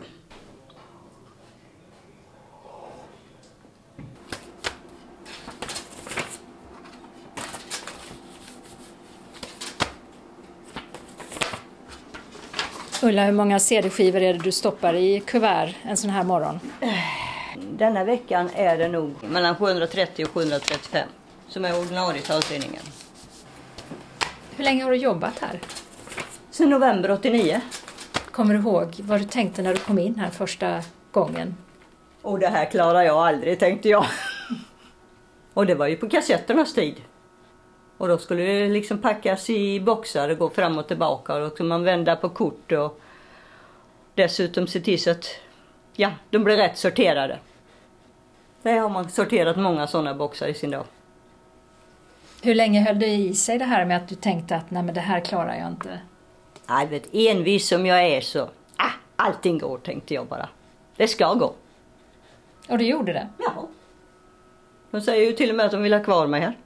Ulla, 13.04 13.26
hur 13.26 13.32
många 13.32 13.60
CD-skivor 13.60 14.22
är 14.22 14.34
det 14.34 14.40
du 14.40 14.52
stoppar 14.52 14.94
i 14.94 15.20
kuvert 15.20 15.76
en 15.84 15.98
sån 15.98 16.10
här 16.10 16.24
morgon? 16.24 16.60
Denna 17.58 18.04
veckan 18.04 18.50
är 18.56 18.78
det 18.78 18.88
nog 18.88 19.24
mellan 19.24 19.56
730 19.56 20.26
och 20.26 20.32
735 20.32 21.08
som 21.48 21.66
är 21.66 21.80
ordinarie 21.80 22.22
taltidningen. 22.22 22.82
Hur 24.56 24.64
länge 24.64 24.84
har 24.84 24.92
du 24.92 24.98
jobbat 24.98 25.40
här? 25.40 25.60
Sen 26.52 26.70
november 26.70 27.12
89. 27.12 27.62
Kommer 28.32 28.54
du 28.54 28.60
ihåg 28.60 28.96
vad 29.00 29.20
du 29.20 29.26
tänkte 29.26 29.62
när 29.62 29.74
du 29.74 29.80
kom 29.80 30.00
in 30.00 30.16
här 30.16 30.30
första 30.30 30.82
gången? 31.12 31.58
Och 32.22 32.40
det 32.40 32.48
här 32.48 32.66
klarar 32.66 33.02
jag 33.02 33.18
aldrig, 33.28 33.60
tänkte 33.60 33.90
jag. 33.90 34.06
Och 35.54 35.66
det 35.66 35.76
var 35.76 35.88
ju 35.88 35.96
på 35.96 36.10
kassetternas 36.10 36.74
tid. 36.74 36.96
Och 38.02 38.08
då 38.08 38.18
skulle 38.18 38.44
det 38.44 38.70
liksom 38.70 38.98
packas 38.98 39.50
i 39.50 39.80
boxar 39.80 40.30
och 40.30 40.38
gå 40.38 40.50
fram 40.50 40.78
och 40.78 40.88
tillbaka 40.88 41.34
och 41.34 41.40
då 41.40 41.50
skulle 41.50 41.70
man 41.70 41.84
vända 41.84 42.16
på 42.16 42.30
kort 42.30 42.72
och 42.72 43.00
dessutom 44.16 44.68
se 44.68 44.80
till 44.80 45.02
så 45.02 45.12
att 45.12 45.26
ja, 45.96 46.12
de 46.30 46.44
blir 46.44 46.58
rätt 46.58 46.78
sorterade. 46.78 47.40
Det 48.62 48.72
har 48.72 48.90
man 48.90 49.10
sorterat 49.10 49.58
många 49.58 49.88
sådana 49.88 50.14
boxar 50.14 50.48
i 50.48 50.54
sin 50.54 50.72
dag. 50.72 50.86
Hur 52.44 52.56
länge 52.56 52.82
höll 52.82 53.00
det 53.00 53.08
i 53.08 53.34
sig 53.34 53.58
det 53.58 53.66
här 53.66 53.86
med 53.86 53.98
att 53.98 54.08
du 54.08 54.16
tänkte 54.16 54.56
att 54.56 54.72
nej 54.72 54.84
men 54.84 54.96
det 54.96 55.02
här 55.02 55.20
klarar 55.20 55.56
jag 55.56 55.68
inte? 55.68 56.00
Nej, 56.70 56.88
vet, 56.88 57.14
envis 57.14 57.68
som 57.68 57.86
jag 57.86 58.04
är 58.04 58.22
så, 58.22 58.50
ah, 58.76 58.92
allting 59.16 59.58
går 59.58 59.78
tänkte 59.78 60.14
jag 60.14 60.28
bara. 60.28 60.50
Det 60.96 61.08
ska 61.08 61.34
gå. 61.34 61.54
Och 62.70 62.78
det 62.78 62.86
gjorde 62.86 63.14
det? 63.14 63.28
Ja. 63.38 63.68
De 64.92 65.02
säger 65.02 65.26
ju 65.26 65.32
till 65.32 65.50
och 65.50 65.56
med 65.56 65.66
att 65.66 65.72
de 65.72 65.84
vill 65.84 65.94
ha 65.94 66.04
kvar 66.04 66.28
mig 66.28 66.42
här. 66.42 66.58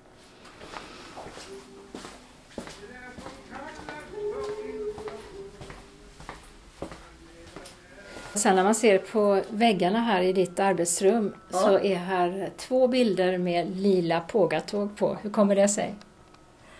Sen 8.36 8.56
när 8.56 8.64
man 8.64 8.76
ser 8.76 8.98
på 8.98 9.42
väggarna 9.50 10.00
här 10.00 10.22
i 10.22 10.34
ditt 10.34 10.60
arbetsrum 10.60 11.36
ja. 11.52 11.58
så 11.58 11.80
är 11.80 11.96
här 11.96 12.50
två 12.58 12.88
bilder 12.88 13.38
med 13.38 13.78
lila 13.78 14.20
pågatåg 14.20 14.98
på. 14.98 15.18
Hur 15.22 15.30
kommer 15.30 15.56
det 15.56 15.68
sig? 15.68 15.96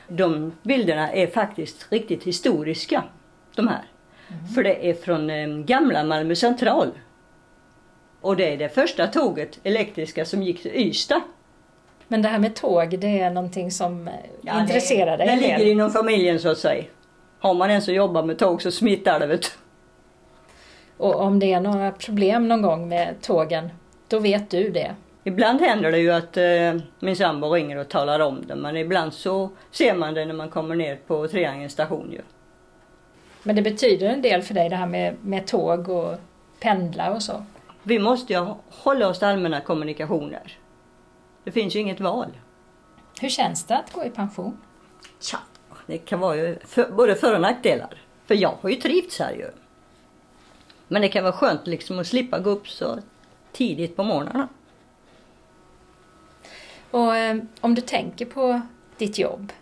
De 0.08 0.52
bilderna 0.64 1.12
är 1.12 1.28
faktiskt 1.28 1.92
riktigt 1.92 2.24
historiska, 2.24 3.04
de 3.56 3.68
här. 3.68 3.84
Mm. 4.28 4.48
För 4.48 4.64
det 4.64 4.90
är 4.90 4.94
från 4.94 5.30
eh, 5.30 5.48
gamla 5.48 6.04
Malmö 6.04 6.36
central. 6.36 6.92
Och 8.22 8.36
det 8.36 8.54
är 8.54 8.58
det 8.58 8.70
första 8.70 9.08
tåget, 9.08 9.60
elektriska, 9.64 10.26
som 10.26 10.44
gick 10.44 10.62
till 10.62 10.72
Ystad. 10.76 11.22
Men 12.08 12.22
det 12.22 12.28
här 12.28 12.40
med 12.40 12.56
tåg, 12.56 13.00
det 13.00 13.20
är 13.20 13.32
någonting 13.32 13.72
som 13.72 14.10
ja, 14.42 14.62
intresserar 14.62 15.18
dig? 15.18 15.28
Det 15.28 15.36
ligger 15.36 15.72
inom 15.72 15.92
familjen 15.92 16.40
så 16.40 16.50
att 16.50 16.58
säga. 16.58 16.84
Har 17.40 17.54
man 17.54 17.72
en 17.72 17.82
som 17.82 17.94
jobbar 17.94 18.24
med 18.24 18.40
tåg 18.40 18.62
så 18.62 18.72
smittar 18.72 19.20
det. 19.20 19.28
Vet 19.28 19.58
och 20.98 21.22
om 21.22 21.40
det 21.40 21.54
är 21.54 21.62
några 21.62 21.92
problem 21.92 22.48
någon 22.48 22.62
gång 22.62 22.88
med 22.88 23.22
tågen, 23.22 23.70
då 24.08 24.20
vet 24.20 24.50
du 24.50 24.70
det. 24.70 24.96
Ibland 25.24 25.62
händer 25.62 25.92
det 25.92 26.00
ju 26.00 26.12
att 26.12 26.38
eh, 26.38 26.82
min 27.00 27.16
sambo 27.16 27.54
ringer 27.54 27.78
och 27.78 27.90
talar 27.90 28.20
om 28.20 28.44
det 28.48 28.56
men 28.56 28.78
ibland 28.78 29.14
så 29.14 29.50
ser 29.72 29.96
man 29.96 30.14
det 30.14 30.26
när 30.26 30.34
man 30.34 30.50
kommer 30.50 30.76
ner 30.76 30.96
på 30.96 31.28
Triangelns 31.28 31.74
station 31.74 32.12
ju. 32.12 32.22
Men 33.44 33.56
det 33.56 33.62
betyder 33.62 34.10
en 34.10 34.22
del 34.22 34.42
för 34.42 34.54
dig 34.54 34.70
det 34.70 34.76
här 34.76 34.86
med, 34.86 35.16
med 35.22 35.48
tåg 35.48 35.90
och 35.90 36.16
pendla 36.60 37.14
och 37.14 37.22
så? 37.22 37.46
Vi 37.84 38.00
måste 38.00 38.34
ju 38.34 38.48
hålla 38.70 39.08
oss 39.08 39.20
till 39.20 39.28
allmänna 39.28 39.62
kommunikationer. 39.62 40.58
Det 41.44 41.52
finns 41.52 41.76
ju 41.76 41.80
inget 41.80 42.00
val. 42.00 42.28
Hur 43.22 43.30
känns 43.30 43.66
det 43.66 43.78
att 43.78 43.94
gå 43.94 44.04
i 44.04 44.10
pension? 44.10 44.58
Tja, 45.20 45.38
det 45.88 45.98
kan 45.98 46.20
vara 46.20 46.36
ju 46.36 46.60
för, 46.66 46.92
både 46.92 47.16
för 47.16 47.34
och 47.34 47.42
nackdelar. 47.42 47.98
För 48.26 48.36
jag 48.36 48.54
har 48.62 48.70
ju 48.70 48.76
trivts 48.76 49.20
här 49.20 49.34
ju. 49.34 49.50
Men 50.88 51.02
det 51.02 51.10
kan 51.10 51.24
vara 51.24 51.34
skönt 51.34 51.68
liksom 51.68 52.00
att 52.00 52.08
slippa 52.08 52.40
gå 52.40 52.50
upp 52.50 52.68
så 52.68 53.00
tidigt 53.52 53.96
på 53.96 54.04
morgnarna. 54.04 54.48
Och 56.92 57.16
eh, 57.16 57.38
om 57.62 57.76
du 57.76 57.82
tänker 57.82 58.26
på 58.26 58.62
ditt 58.98 59.18
jobb, 59.18 59.54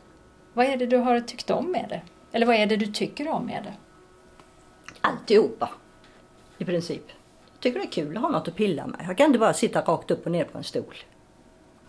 vad 0.54 0.66
är 0.66 0.78
det 0.78 0.86
du 0.86 0.98
har 0.98 1.20
tyckt 1.20 1.50
om 1.50 1.72
med 1.72 1.86
det? 1.90 2.02
Eller 2.32 2.46
vad 2.46 2.56
är 2.56 2.66
det 2.66 2.78
du 2.78 2.88
tycker 2.88 3.28
om 3.28 3.46
med 3.46 3.64
det? 3.64 3.74
Alltihopa. 5.02 5.70
I 6.58 6.66
princip. 6.66 7.04
Jag 7.54 7.60
tycker 7.60 7.80
det 7.80 7.86
är 7.86 7.92
kul 7.92 8.18
att 8.18 8.24
ha 8.24 8.30
något 8.30 8.48
att 8.48 8.56
pilla 8.56 8.88
med. 8.88 9.06
Jag 9.08 9.18
kan 9.18 9.26
inte 9.26 9.40
bara 9.40 9.54
sitta 9.54 9.82
rakt 9.82 10.12
upp 10.12 10.26
och 10.26 10.32
ner 10.32 10.44
på 10.44 10.58
en 10.58 10.64
stol. 10.64 10.96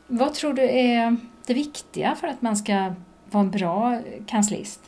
Vad 0.07 0.35
tror 0.35 0.53
du 0.53 0.63
är 0.63 1.17
det 1.47 1.55
viktiga 1.55 2.15
för 2.15 2.29
att 2.29 2.43
man 2.43 2.57
ska 2.57 2.95
vara 3.31 3.45
en 3.45 3.51
bra 3.51 4.03
kanslist? 4.27 4.81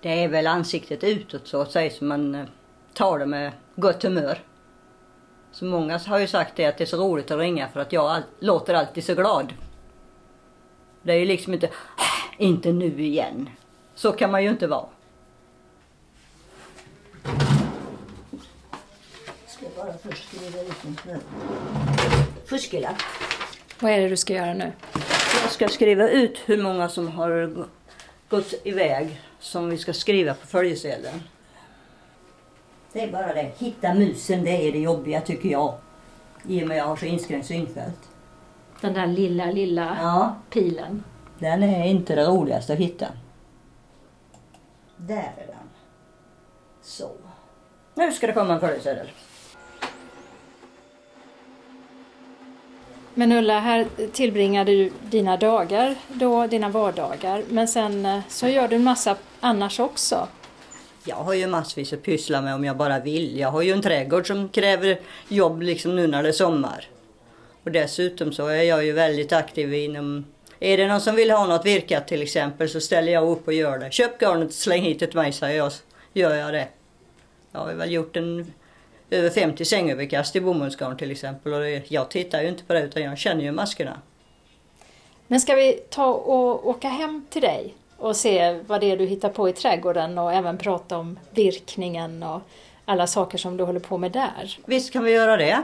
Det 0.00 0.24
är 0.24 0.28
väl 0.28 0.46
ansiktet 0.46 1.04
utåt 1.04 1.48
så 1.48 1.60
att 1.60 1.72
säga, 1.72 1.90
så 1.90 2.04
man 2.04 2.34
eh, 2.34 2.46
tar 2.94 3.18
det 3.18 3.26
med 3.26 3.52
gott 3.76 4.02
humör. 4.02 4.38
Så 5.52 5.64
många 5.64 5.98
har 5.98 6.18
ju 6.18 6.26
sagt 6.26 6.56
det 6.56 6.66
att 6.66 6.78
det 6.78 6.84
är 6.84 6.86
så 6.86 6.96
roligt 6.96 7.30
att 7.30 7.38
ringa 7.38 7.68
för 7.68 7.80
att 7.80 7.92
jag 7.92 8.10
all 8.10 8.22
låter 8.40 8.74
alltid 8.74 9.04
så 9.04 9.14
glad. 9.14 9.54
Det 11.02 11.12
är 11.12 11.16
ju 11.16 11.24
liksom 11.24 11.54
inte, 11.54 11.66
äh, 11.66 11.72
inte 12.38 12.72
nu 12.72 13.02
igen. 13.02 13.50
Så 13.94 14.12
kan 14.12 14.30
man 14.30 14.42
ju 14.42 14.50
inte 14.50 14.66
vara. 14.66 14.86
Ska 19.46 19.64
jag 19.64 19.72
bara 19.76 19.98
först 19.98 20.28
skriva 20.28 20.62
ut 20.62 20.84
en 20.84 21.20
fuskelapp. 22.46 23.02
Vad 23.80 23.92
är 23.92 24.00
det 24.00 24.08
du 24.08 24.16
ska 24.16 24.34
göra 24.34 24.54
nu? 24.54 24.72
Jag 25.42 25.50
ska 25.50 25.68
skriva 25.68 26.08
ut 26.08 26.38
hur 26.44 26.62
många 26.62 26.88
som 26.88 27.08
har 27.08 27.66
gått 28.28 28.54
iväg 28.64 29.20
som 29.38 29.70
vi 29.70 29.78
ska 29.78 29.92
skriva 29.92 30.34
på 30.34 30.46
följesedeln. 30.46 31.22
Det 32.92 33.00
är 33.02 33.12
bara 33.12 33.34
det. 33.34 33.52
Hitta 33.58 33.94
musen, 33.94 34.44
det 34.44 34.68
är 34.68 34.72
det 34.72 34.78
jobbiga 34.78 35.20
tycker 35.20 35.48
jag. 35.48 35.74
I 36.46 36.64
och 36.64 36.68
med 36.68 36.74
att 36.74 36.78
jag 36.78 36.84
har 36.86 36.96
så 36.96 37.06
inskränkt 37.06 37.46
synfält. 37.46 38.08
Den 38.80 38.92
där 38.94 39.06
lilla, 39.06 39.44
lilla 39.46 39.96
Ja, 40.02 40.34
pilen. 40.50 41.04
den 41.38 41.62
är 41.62 41.86
inte 41.86 42.14
det 42.14 42.24
roligaste 42.26 42.72
att 42.72 42.78
hitta. 42.78 43.06
Där 44.96 45.32
är 45.38 45.46
den. 45.46 45.56
Så. 46.82 47.10
Nu 47.94 48.12
ska 48.12 48.26
det 48.26 48.32
komma 48.32 48.54
en 48.54 48.60
följesedel. 48.60 49.10
Men 53.14 53.32
Ulla, 53.32 53.60
här 53.60 53.86
tillbringar 54.12 54.64
du 54.64 54.92
dina 55.10 55.36
dagar, 55.36 55.94
då, 56.08 56.46
dina 56.46 56.68
vardagar. 56.68 57.42
Men 57.48 57.68
sen 57.68 58.06
eh, 58.06 58.20
så 58.28 58.48
gör 58.48 58.68
du 58.68 58.76
en 58.76 58.84
massa 58.84 59.16
annars 59.40 59.80
också. 59.80 60.28
Jag 61.04 61.16
har 61.16 61.34
ju 61.34 61.46
massvis 61.46 61.92
att 61.92 62.02
pyssla 62.02 62.42
med 62.42 62.54
om 62.54 62.64
jag 62.64 62.76
bara 62.76 63.00
vill. 63.00 63.38
Jag 63.38 63.50
har 63.50 63.62
ju 63.62 63.72
en 63.72 63.82
trädgård 63.82 64.26
som 64.26 64.48
kräver 64.48 65.00
jobb 65.28 65.62
liksom 65.62 65.96
nu 65.96 66.06
när 66.06 66.22
det 66.22 66.28
är 66.28 66.32
sommar. 66.32 66.88
Och 67.64 67.70
dessutom 67.70 68.32
så 68.32 68.46
är 68.46 68.62
jag 68.62 68.84
ju 68.84 68.92
väldigt 68.92 69.32
aktiv 69.32 69.74
inom... 69.74 70.24
Är 70.60 70.76
det 70.76 70.86
någon 70.86 71.00
som 71.00 71.16
vill 71.16 71.30
ha 71.30 71.46
något 71.46 71.66
virkat 71.66 72.08
till 72.08 72.22
exempel 72.22 72.68
så 72.68 72.80
ställer 72.80 73.12
jag 73.12 73.28
upp 73.28 73.46
och 73.46 73.54
gör 73.54 73.78
det. 73.78 73.92
Köp 73.92 74.18
garnet 74.22 74.48
och 74.48 74.54
släng 74.54 74.82
hit 74.82 75.00
det 75.00 75.06
till 75.06 75.16
mig 75.16 75.32
säger 75.32 75.56
jag, 75.56 75.72
gör 76.12 76.34
jag 76.34 76.52
det. 76.52 76.68
Jag 77.52 77.60
har 77.60 77.74
väl 77.74 77.92
gjort 77.92 78.16
en 78.16 78.52
över 79.10 79.30
50 79.30 79.64
sängöverkast 79.64 80.36
i 80.36 80.40
bomullsgarn 80.40 80.96
till 80.96 81.10
exempel 81.10 81.52
och 81.52 81.60
det, 81.60 81.90
jag 81.90 82.10
tittar 82.10 82.42
ju 82.42 82.48
inte 82.48 82.64
på 82.64 82.72
det 82.72 82.82
utan 82.82 83.02
jag 83.02 83.18
känner 83.18 83.42
ju 83.42 83.52
maskerna. 83.52 84.00
Men 85.26 85.40
ska 85.40 85.54
vi 85.54 85.72
ta 85.72 86.06
och 86.06 86.68
åka 86.68 86.88
hem 86.88 87.26
till 87.30 87.42
dig 87.42 87.74
och 88.00 88.16
se 88.16 88.60
vad 88.66 88.80
det 88.80 88.90
är 88.90 88.96
du 88.96 89.06
hittar 89.06 89.28
på 89.28 89.48
i 89.48 89.52
trädgården 89.52 90.18
och 90.18 90.32
även 90.32 90.58
prata 90.58 90.98
om 90.98 91.18
virkningen 91.30 92.22
och 92.22 92.40
alla 92.84 93.06
saker 93.06 93.38
som 93.38 93.56
du 93.56 93.64
håller 93.64 93.80
på 93.80 93.98
med 93.98 94.12
där? 94.12 94.58
Visst 94.64 94.92
kan 94.92 95.04
vi 95.04 95.12
göra 95.12 95.36
det. 95.36 95.62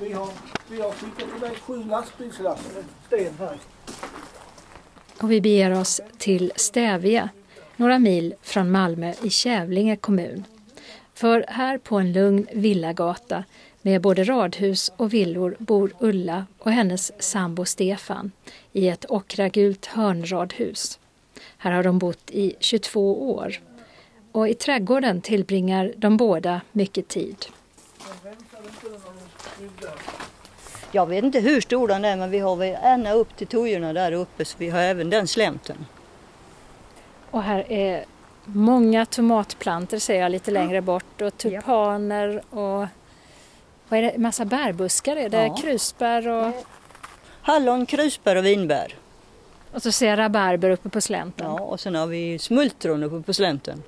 Vi 0.00 0.12
har, 0.12 0.28
vi 0.68 0.80
har 0.80 0.90
skickat 0.90 1.28
iväg 1.36 1.56
sju 1.56 1.84
lastbilslass 1.84 2.60
med 2.74 2.84
sten 3.06 3.34
här. 3.38 3.58
Och 5.20 5.30
vi 5.30 5.40
beger 5.40 5.80
oss 5.80 6.00
till 6.18 6.52
Stävje, 6.56 7.28
några 7.76 7.98
mil 7.98 8.34
från 8.42 8.70
Malmö 8.70 9.12
i 9.22 9.30
Kävlinge 9.30 9.96
kommun. 9.96 10.44
För 11.14 11.44
här 11.48 11.78
på 11.78 11.98
en 11.98 12.12
lugn 12.12 12.46
villagata 12.52 13.44
med 13.82 14.00
både 14.00 14.24
radhus 14.24 14.92
och 14.96 15.14
villor 15.14 15.56
bor 15.58 15.92
Ulla 15.98 16.46
och 16.58 16.70
hennes 16.70 17.22
sambo 17.22 17.64
Stefan 17.64 18.32
i 18.72 18.88
ett 18.88 19.04
ockragult 19.08 19.86
hörnradhus. 19.86 20.98
Här 21.64 21.72
har 21.72 21.82
de 21.82 21.98
bott 21.98 22.30
i 22.30 22.54
22 22.60 23.34
år. 23.34 23.60
Och 24.32 24.48
i 24.48 24.54
trädgården 24.54 25.20
tillbringar 25.20 25.92
de 25.96 26.16
båda 26.16 26.60
mycket 26.72 27.08
tid. 27.08 27.46
Jag 30.92 31.06
vet 31.06 31.24
inte 31.24 31.40
hur 31.40 31.60
stor 31.60 31.88
den 31.88 32.04
är 32.04 32.16
men 32.16 32.30
vi 32.30 32.38
har 32.38 32.56
väl 32.56 32.76
ända 32.82 33.12
upp 33.12 33.36
till 33.36 33.46
tojorna 33.46 33.92
där 33.92 34.12
uppe 34.12 34.44
så 34.44 34.58
vi 34.58 34.70
har 34.70 34.80
även 34.80 35.10
den 35.10 35.28
slänten. 35.28 35.86
Och 37.30 37.42
här 37.42 37.72
är 37.72 38.04
många 38.44 39.06
tomatplanter 39.06 39.98
ser 39.98 40.20
jag 40.20 40.32
lite 40.32 40.50
längre 40.50 40.80
bort 40.80 41.22
och 41.22 41.38
tulpaner 41.38 42.42
och 42.50 42.86
vad 43.88 43.98
är 43.98 44.02
det? 44.02 44.18
massa 44.18 44.44
bärbuskar 44.44 45.16
är 45.16 45.28
det? 45.28 45.46
Ja. 45.46 45.56
Krusbär 45.56 46.28
och, 46.28 46.52
Hallon, 47.42 47.86
krusbär 47.86 48.36
och 48.36 48.44
vinbär. 48.44 48.94
Och 49.74 49.82
så 49.82 49.92
ser 49.92 50.08
jag 50.08 50.18
rabarber 50.18 50.70
uppe 50.70 50.88
på 50.88 51.00
slänten. 51.00 51.46
Ja, 51.46 51.60
och 51.60 51.80
sen 51.80 51.94
har 51.94 52.06
vi 52.06 52.38
smultron 52.38 53.02
uppe 53.02 53.26
på 53.26 53.34
slänten. 53.34 53.82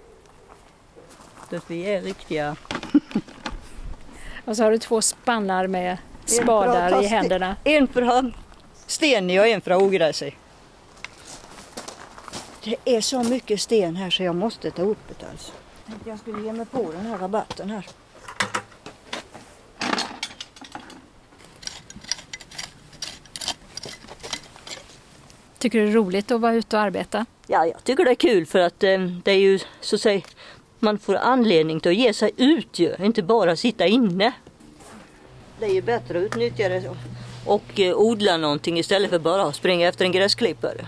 Så 1.50 1.56
att 1.56 1.70
vi 1.70 1.82
är 1.82 2.02
riktiga... 2.02 2.56
Och 4.44 4.56
så 4.56 4.62
har 4.62 4.70
du 4.70 4.78
två 4.78 5.02
spannar 5.02 5.66
med 5.66 5.98
spadar 6.24 7.02
i 7.02 7.06
händerna. 7.06 7.56
En 7.64 7.88
för 7.88 8.02
att 8.02 8.08
ha 8.08 8.30
sten 8.86 9.30
i 9.30 9.40
och 9.40 9.46
en 9.46 9.60
för 9.60 9.70
att 9.70 9.80
ha 9.80 9.86
ogräs 9.86 10.22
i. 10.22 10.34
Det 12.64 12.76
är 12.84 13.00
så 13.00 13.22
mycket 13.22 13.60
sten 13.60 13.96
här 13.96 14.10
så 14.10 14.22
jag 14.22 14.34
måste 14.34 14.70
ta 14.70 14.82
upp 14.82 14.98
det 15.18 15.26
alltså. 15.30 15.52
Jag 16.04 16.18
skulle 16.18 16.42
ge 16.42 16.52
mig 16.52 16.66
på 16.66 16.92
den 16.92 17.06
här 17.06 17.18
rabatten 17.18 17.70
här. 17.70 17.86
Tycker 25.58 25.78
du 25.78 25.84
det 25.84 25.92
är 25.92 25.94
roligt 25.94 26.30
att 26.30 26.40
vara 26.40 26.54
ute 26.54 26.76
och 26.76 26.82
arbeta? 26.82 27.26
Ja, 27.46 27.66
jag 27.66 27.84
tycker 27.84 28.04
det 28.04 28.10
är 28.10 28.14
kul 28.14 28.46
för 28.46 28.58
att 28.58 28.82
eh, 28.82 29.00
det 29.00 29.30
är 29.30 29.38
ju 29.38 29.58
så 29.80 29.96
att 29.96 30.02
säga, 30.02 30.20
man 30.78 30.98
får 30.98 31.14
anledning 31.14 31.80
till 31.80 31.90
att 31.90 31.96
ge 31.96 32.12
sig 32.12 32.30
ut 32.36 32.78
ju, 32.78 32.94
inte 33.00 33.22
bara 33.22 33.56
sitta 33.56 33.86
inne. 33.86 34.32
Det 35.58 35.66
är 35.66 35.74
ju 35.74 35.82
bättre 35.82 36.18
att 36.18 36.24
utnyttja 36.24 36.68
det 36.68 36.90
och 37.46 37.80
eh, 37.80 37.96
odla 37.96 38.36
någonting 38.36 38.78
istället 38.78 39.10
för 39.10 39.18
bara 39.18 39.42
att 39.42 39.56
springa 39.56 39.88
efter 39.88 40.04
en 40.04 40.12
gräsklippare. 40.12 40.86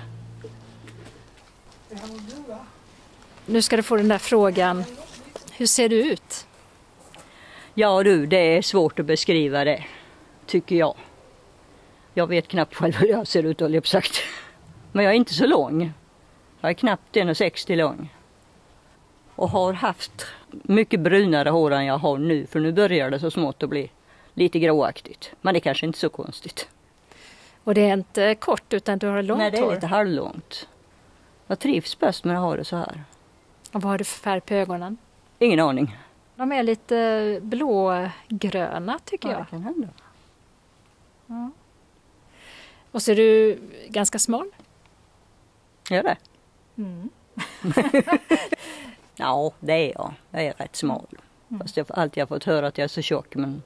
Nu 3.46 3.62
ska 3.62 3.76
du 3.76 3.82
få 3.82 3.96
den 3.96 4.08
där 4.08 4.18
frågan. 4.18 4.84
Hur 5.52 5.66
ser 5.66 5.88
du 5.88 6.12
ut? 6.12 6.46
Ja 7.74 8.02
du, 8.02 8.26
det 8.26 8.56
är 8.56 8.62
svårt 8.62 8.98
att 8.98 9.06
beskriva 9.06 9.64
det, 9.64 9.84
tycker 10.46 10.76
jag. 10.76 10.96
Jag 12.14 12.26
vet 12.26 12.48
knappt 12.48 12.74
själv 12.74 12.94
hur 12.94 13.08
jag 13.08 13.26
ser 13.26 13.42
ut, 13.42 13.60
höll 13.60 13.74
jag 13.74 13.82
på 13.82 13.88
sagt. 13.88 14.20
Men 14.92 15.04
jag 15.04 15.12
är 15.12 15.16
inte 15.16 15.34
så 15.34 15.46
lång. 15.46 15.92
Jag 16.60 16.70
är 16.70 16.74
knappt 16.74 17.16
1,60 17.16 17.76
lång. 17.76 18.14
Och 19.34 19.50
har 19.50 19.72
haft 19.72 20.26
mycket 20.50 21.00
brunare 21.00 21.48
hår 21.48 21.70
än 21.70 21.84
jag 21.84 21.98
har 21.98 22.18
nu, 22.18 22.46
för 22.46 22.60
nu 22.60 22.72
börjar 22.72 23.10
det 23.10 23.20
så 23.20 23.30
smått 23.30 23.62
att 23.62 23.68
bli 23.70 23.90
lite 24.34 24.58
gråaktigt. 24.58 25.32
Men 25.40 25.54
det 25.54 25.58
är 25.58 25.60
kanske 25.60 25.86
inte 25.86 25.98
så 25.98 26.08
konstigt. 26.08 26.68
Och 27.64 27.74
det 27.74 27.88
är 27.88 27.92
inte 27.92 28.34
kort 28.34 28.72
utan 28.72 28.98
du 28.98 29.06
har 29.06 29.22
långt 29.22 29.38
Nej, 29.38 29.50
det 29.50 29.58
är 29.58 29.62
hår. 29.62 29.74
lite 29.74 29.86
halvlångt. 29.86 30.68
Jag 31.46 31.58
trivs 31.58 31.98
bäst 31.98 32.24
med 32.24 32.36
att 32.36 32.42
ha 32.42 32.56
det 32.56 32.64
så 32.64 32.76
här. 32.76 33.04
Och 33.72 33.82
vad 33.82 33.84
har 33.84 33.98
du 33.98 34.04
för 34.04 34.18
färg 34.20 34.40
på 34.40 34.54
ögonen? 34.54 34.96
Ingen 35.38 35.60
aning. 35.60 35.96
De 36.36 36.52
är 36.52 36.62
lite 36.62 37.38
blågröna 37.42 38.98
tycker 39.04 39.28
Ja, 39.28 39.34
jag. 39.34 39.44
det 39.44 39.50
kan 39.50 39.62
hända. 39.62 39.88
Och 42.92 43.02
så 43.02 43.10
är 43.12 43.16
du 43.16 43.58
ganska 43.88 44.18
smal. 44.18 44.50
Gör 45.90 46.02
det? 46.02 46.16
Mm. 46.76 47.08
ja, 49.16 49.52
det 49.60 49.72
är 49.72 49.92
jag. 49.94 50.14
Jag 50.30 50.42
är 50.44 50.52
rätt 50.52 50.76
smal. 50.76 51.06
Mm. 51.48 51.60
Fast 51.60 51.76
jag 51.76 51.86
har 51.88 52.02
alltid 52.02 52.28
fått 52.28 52.44
höra 52.44 52.66
att 52.66 52.78
jag 52.78 52.84
är 52.84 52.88
så 52.88 53.02
tjock. 53.02 53.34
Men 53.34 53.62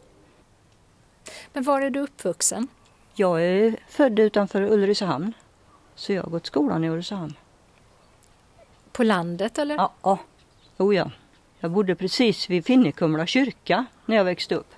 Men 1.53 1.63
var 1.63 1.81
är 1.81 1.91
du 1.91 2.01
uppvuxen? 2.01 2.69
jag 3.15 3.45
är 3.45 3.77
född 3.89 4.19
utanför 4.19 4.63
Ulricehamn. 4.63 5.33
Så 5.95 6.13
jag 6.13 6.23
har 6.23 6.31
gått 6.31 6.47
skolan 6.47 6.85
i 6.85 6.89
Ulricehamn. 6.91 7.35
På 8.93 9.03
landet 9.03 9.59
eller? 9.59 9.75
Ja, 9.75 9.93
ja. 10.03 10.19
Oh, 10.79 10.95
ja. 10.97 11.11
Jag 11.61 11.71
bodde 11.71 11.95
precis 11.95 12.51
vid 12.51 12.67
Finnekumla 12.67 13.27
kyrka 13.27 13.85
när 14.07 14.17
jag 14.17 14.25
växte 14.25 14.55
upp. 14.55 14.75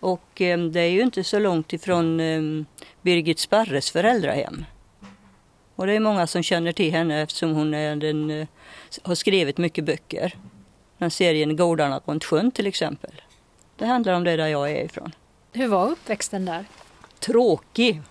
Och 0.00 0.40
eh, 0.40 0.58
det 0.58 0.80
är 0.80 0.88
ju 0.90 1.00
inte 1.00 1.24
så 1.24 1.38
långt 1.38 1.72
ifrån 1.72 2.20
eh, 2.20 2.64
Birgit 3.02 3.38
Sparres 3.38 3.90
föräldrahem. 3.90 4.64
Och 5.80 5.86
det 5.86 5.92
är 5.92 6.00
många 6.00 6.26
som 6.26 6.42
känner 6.42 6.72
till 6.72 6.92
henne 6.92 7.22
eftersom 7.22 7.54
hon 7.54 7.74
är 7.74 7.96
den, 7.96 8.30
eh, 8.30 8.46
har 9.02 9.14
skrivit 9.14 9.58
mycket 9.58 9.84
böcker. 9.84 10.34
Den 10.98 11.10
serien 11.10 11.56
Gårdarna 11.56 12.00
runt 12.04 12.24
sjön 12.24 12.50
till 12.50 12.66
exempel. 12.66 13.22
Det 13.76 13.86
handlar 13.86 14.12
om 14.12 14.24
det 14.24 14.36
där 14.36 14.46
jag 14.46 14.70
är 14.70 14.84
ifrån. 14.84 15.12
Hur 15.52 15.68
var 15.68 15.90
uppväxten 15.90 16.44
där? 16.44 16.64
Tråkig. 17.18 18.02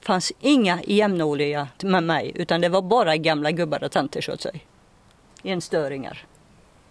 fanns 0.00 0.32
inga 0.40 0.82
jämnåriga 0.82 1.68
med 1.82 2.02
mig 2.02 2.32
utan 2.34 2.60
det 2.60 2.68
var 2.68 2.82
bara 2.82 3.16
gamla 3.16 3.50
gubbar 3.50 3.84
och 3.84 3.92
tanter 3.92 4.20
så 4.20 4.32
att 4.32 4.40
säga. 4.40 4.60
Enstöringar. 5.42 6.26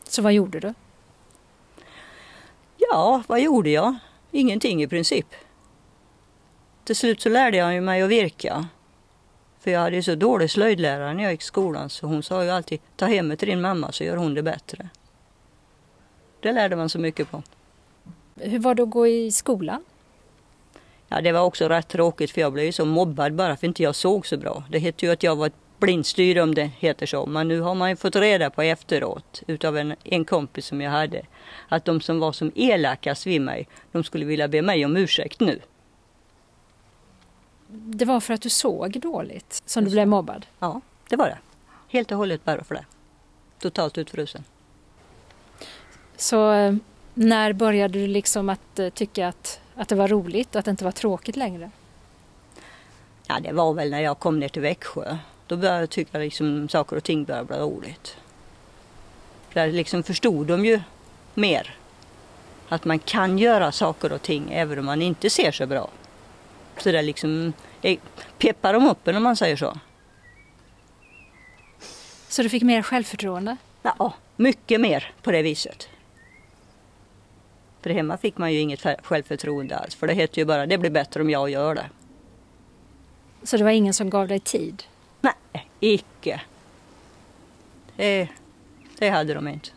Så 0.04 0.22
vad 0.22 0.34
gjorde 0.34 0.60
du? 0.60 0.74
Ja, 2.78 3.24
vad 3.28 3.42
gjorde 3.42 3.70
jag? 3.70 3.96
Ingenting 4.32 4.84
i 4.84 4.88
princip. 4.88 5.28
Till 6.84 6.96
slut 6.96 7.22
så 7.22 7.30
lärde 7.30 7.58
jag 7.58 7.84
mig 7.84 8.02
att 8.02 8.10
virka. 8.10 8.68
För 9.64 9.72
jag 9.72 9.80
hade 9.80 10.04
så 10.04 10.16
dålig 10.16 10.52
slöjdlärare 10.52 11.14
när 11.14 11.24
jag 11.24 11.32
gick 11.32 11.42
i 11.42 11.46
skolan 11.46 11.90
så 11.90 12.08
hon 12.08 12.24
sa 12.24 12.44
ju 12.44 12.50
alltid 12.50 12.80
ta 12.96 13.06
hem 13.06 13.30
det 13.30 13.36
till 13.36 13.48
din 13.48 13.62
mamma 13.62 13.92
så 13.92 14.04
gör 14.04 14.18
hon 14.18 14.34
det 14.34 14.44
bättre. 14.44 14.90
Det 16.40 16.52
lärde 16.52 16.76
man 16.76 16.90
så 16.90 17.00
mycket 17.00 17.32
på. 17.32 17.44
Hur 18.36 18.60
var 18.60 18.76
det 18.76 18.84
att 18.84 18.90
gå 18.90 19.08
i 19.08 19.32
skolan? 19.32 19.84
Ja, 21.08 21.22
det 21.22 21.32
var 21.32 21.42
också 21.42 21.68
rätt 21.68 21.88
tråkigt 21.88 22.32
för 22.32 22.42
jag 22.42 22.54
blev 22.54 22.66
ju 22.66 22.72
så 22.72 22.86
mobbad 22.86 23.34
bara 23.34 23.58
för 23.58 23.68
inte 23.68 23.84
jag 23.84 23.96
såg 23.96 24.28
så 24.28 24.38
bra. 24.38 24.64
Det 24.70 24.80
hette 24.80 25.06
ju 25.06 25.12
att 25.12 25.24
jag 25.24 25.36
var 25.36 25.48
ett 25.48 25.54
blindstyre 25.80 26.42
om 26.42 26.56
det 26.56 26.72
heter 26.80 27.06
så. 27.06 27.26
Men 27.26 27.48
nu 27.48 27.60
har 27.60 27.76
man 27.76 27.90
ju 27.90 27.96
fått 27.96 28.16
reda 28.16 28.50
på 28.50 28.62
efteråt 28.62 29.44
utav 29.48 29.78
en, 29.78 29.96
en 30.04 30.26
kompis 30.26 30.66
som 30.66 30.82
jag 30.82 30.92
hade 30.92 31.22
att 31.70 31.86
de 31.86 32.02
som 32.02 32.20
var 32.20 32.32
som 32.32 32.52
elakast 32.56 33.28
vid 33.28 33.42
mig, 33.42 33.68
de 33.92 34.04
skulle 34.04 34.26
vilja 34.26 34.48
be 34.48 34.62
mig 34.62 34.86
om 34.86 34.98
ursäkt 34.98 35.40
nu. 35.40 35.60
Det 37.74 38.06
var 38.06 38.20
för 38.20 38.34
att 38.34 38.42
du 38.42 38.50
såg 38.50 39.00
dåligt 39.00 39.62
som 39.66 39.86
du 39.86 39.92
blev 39.92 40.08
mobbad? 40.08 40.46
Ja, 40.60 40.82
det 41.10 41.16
var 41.16 41.28
det. 41.28 41.38
Helt 41.88 42.12
och 42.12 42.18
hållet 42.18 42.46
bara 42.46 42.64
för 42.64 42.76
det. 42.76 42.86
Totalt 43.60 43.98
utfrusen. 43.98 44.44
Så 46.18 46.52
eh, 46.52 46.76
när 47.14 47.54
började 47.54 48.00
du 48.00 48.08
liksom 48.08 48.50
att 48.50 48.80
eh, 48.80 48.90
tycka 48.90 49.28
att, 49.28 49.60
att 49.76 49.88
det 49.88 49.96
var 49.96 50.08
roligt, 50.08 50.56
att 50.56 50.66
det 50.66 50.72
inte 50.72 50.84
var 50.84 50.92
tråkigt 50.92 51.36
längre? 51.36 51.72
Ja, 53.28 53.40
det 53.40 53.52
var 53.52 53.74
väl 53.74 53.90
när 53.90 54.00
jag 54.02 54.20
kom 54.20 54.40
ner 54.40 54.50
till 54.50 54.62
Växjö. 54.62 55.18
Då 55.48 55.58
började 55.58 55.80
jag 55.80 55.90
tycka 55.90 56.18
liksom 56.18 56.70
saker 56.70 56.96
och 56.96 57.04
ting 57.04 57.24
började 57.24 57.46
bli 57.46 57.58
roligt. 57.58 58.18
Där 59.54 59.72
liksom 59.72 60.04
förstod 60.04 60.48
de 60.48 60.66
ju 60.66 60.82
mer. 61.34 61.78
Att 62.70 62.86
man 62.86 63.00
kan 63.00 63.38
göra 63.38 63.72
saker 63.72 64.12
och 64.12 64.22
ting 64.22 64.52
även 64.52 64.80
om 64.80 64.86
man 64.86 65.02
inte 65.02 65.30
ser 65.30 65.52
så 65.52 65.68
bra. 65.68 65.90
Så 66.82 66.92
det 66.92 67.02
liksom 67.02 67.54
peppar 68.38 68.74
de 68.74 68.88
upp 68.88 69.08
om 69.08 69.24
man 69.24 69.36
säger 69.36 69.56
så. 69.56 69.78
Så 72.28 72.44
du 72.44 72.50
fick 72.50 72.64
mer 72.64 72.82
självförtroende? 72.82 73.58
Ja, 73.84 74.14
mycket 74.36 74.82
mer 74.82 75.14
på 75.22 75.32
det 75.32 75.42
viset. 75.42 75.90
För 77.82 77.90
hemma 77.90 78.18
fick 78.18 78.38
man 78.38 78.54
ju 78.54 78.60
inget 78.60 78.86
självförtroende 79.04 79.78
alls. 79.78 79.96
För 79.96 80.08
det 80.08 80.14
hette 80.14 80.40
ju 80.40 80.46
bara, 80.46 80.66
det 80.66 80.78
blir 80.78 80.90
bättre 80.90 81.22
om 81.22 81.30
jag 81.30 81.50
gör 81.50 81.76
det. 81.76 81.90
Så 83.44 83.58
det 83.58 83.64
var 83.64 83.72
ingen 83.72 83.94
som 83.94 84.10
gav 84.10 84.28
dig 84.28 84.40
tid? 84.40 84.84
Nej, 85.22 85.70
icke. 85.80 86.42
Det, 87.96 88.28
det 88.98 89.10
hade 89.10 89.34
de 89.34 89.48
inte. 89.48 89.70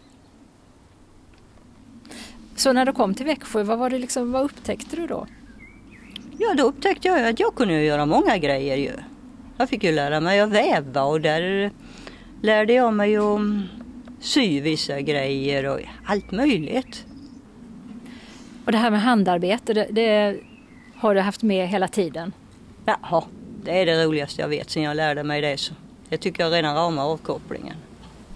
Så 2.56 2.72
när 2.72 2.84
du 2.84 2.92
kom 2.92 3.14
till 3.14 3.26
Växjö, 3.26 3.62
vad, 3.62 3.78
var 3.78 3.90
det 3.90 3.98
liksom, 3.98 4.32
vad 4.32 4.44
upptäckte 4.44 4.96
du 4.96 5.06
då? 5.06 5.26
Ja, 6.38 6.54
då 6.54 6.62
upptäckte 6.62 7.08
jag 7.08 7.28
att 7.28 7.40
jag 7.40 7.54
kunde 7.54 7.82
göra 7.82 8.06
många 8.06 8.38
grejer 8.38 8.76
ju. 8.76 8.92
Jag 9.58 9.68
fick 9.68 9.84
ju 9.84 9.92
lära 9.92 10.20
mig 10.20 10.40
att 10.40 10.50
väva 10.50 11.02
och 11.02 11.20
där 11.20 11.70
lärde 12.42 12.72
jag 12.72 12.94
mig 12.94 13.16
att 13.16 13.40
sy 14.20 14.60
vissa 14.60 15.00
grejer 15.00 15.66
och 15.66 15.80
allt 16.04 16.30
möjligt. 16.30 17.04
Och 18.64 18.72
det 18.72 18.78
här 18.78 18.90
med 18.90 19.02
handarbete, 19.02 19.74
det, 19.74 19.88
det 19.90 20.36
har 20.96 21.14
du 21.14 21.20
haft 21.20 21.42
med 21.42 21.68
hela 21.68 21.88
tiden? 21.88 22.32
Jaha, 22.86 23.24
det 23.64 23.80
är 23.80 23.86
det 23.86 24.04
roligaste 24.04 24.40
jag 24.40 24.48
vet 24.48 24.70
sen 24.70 24.82
jag 24.82 24.96
lärde 24.96 25.24
mig 25.24 25.40
det. 25.40 25.56
Så 25.56 25.74
det 26.08 26.16
tycker 26.16 26.42
jag 26.42 26.52
redan 26.52 26.74
ramar 26.74 27.02
avkopplingen. 27.02 27.76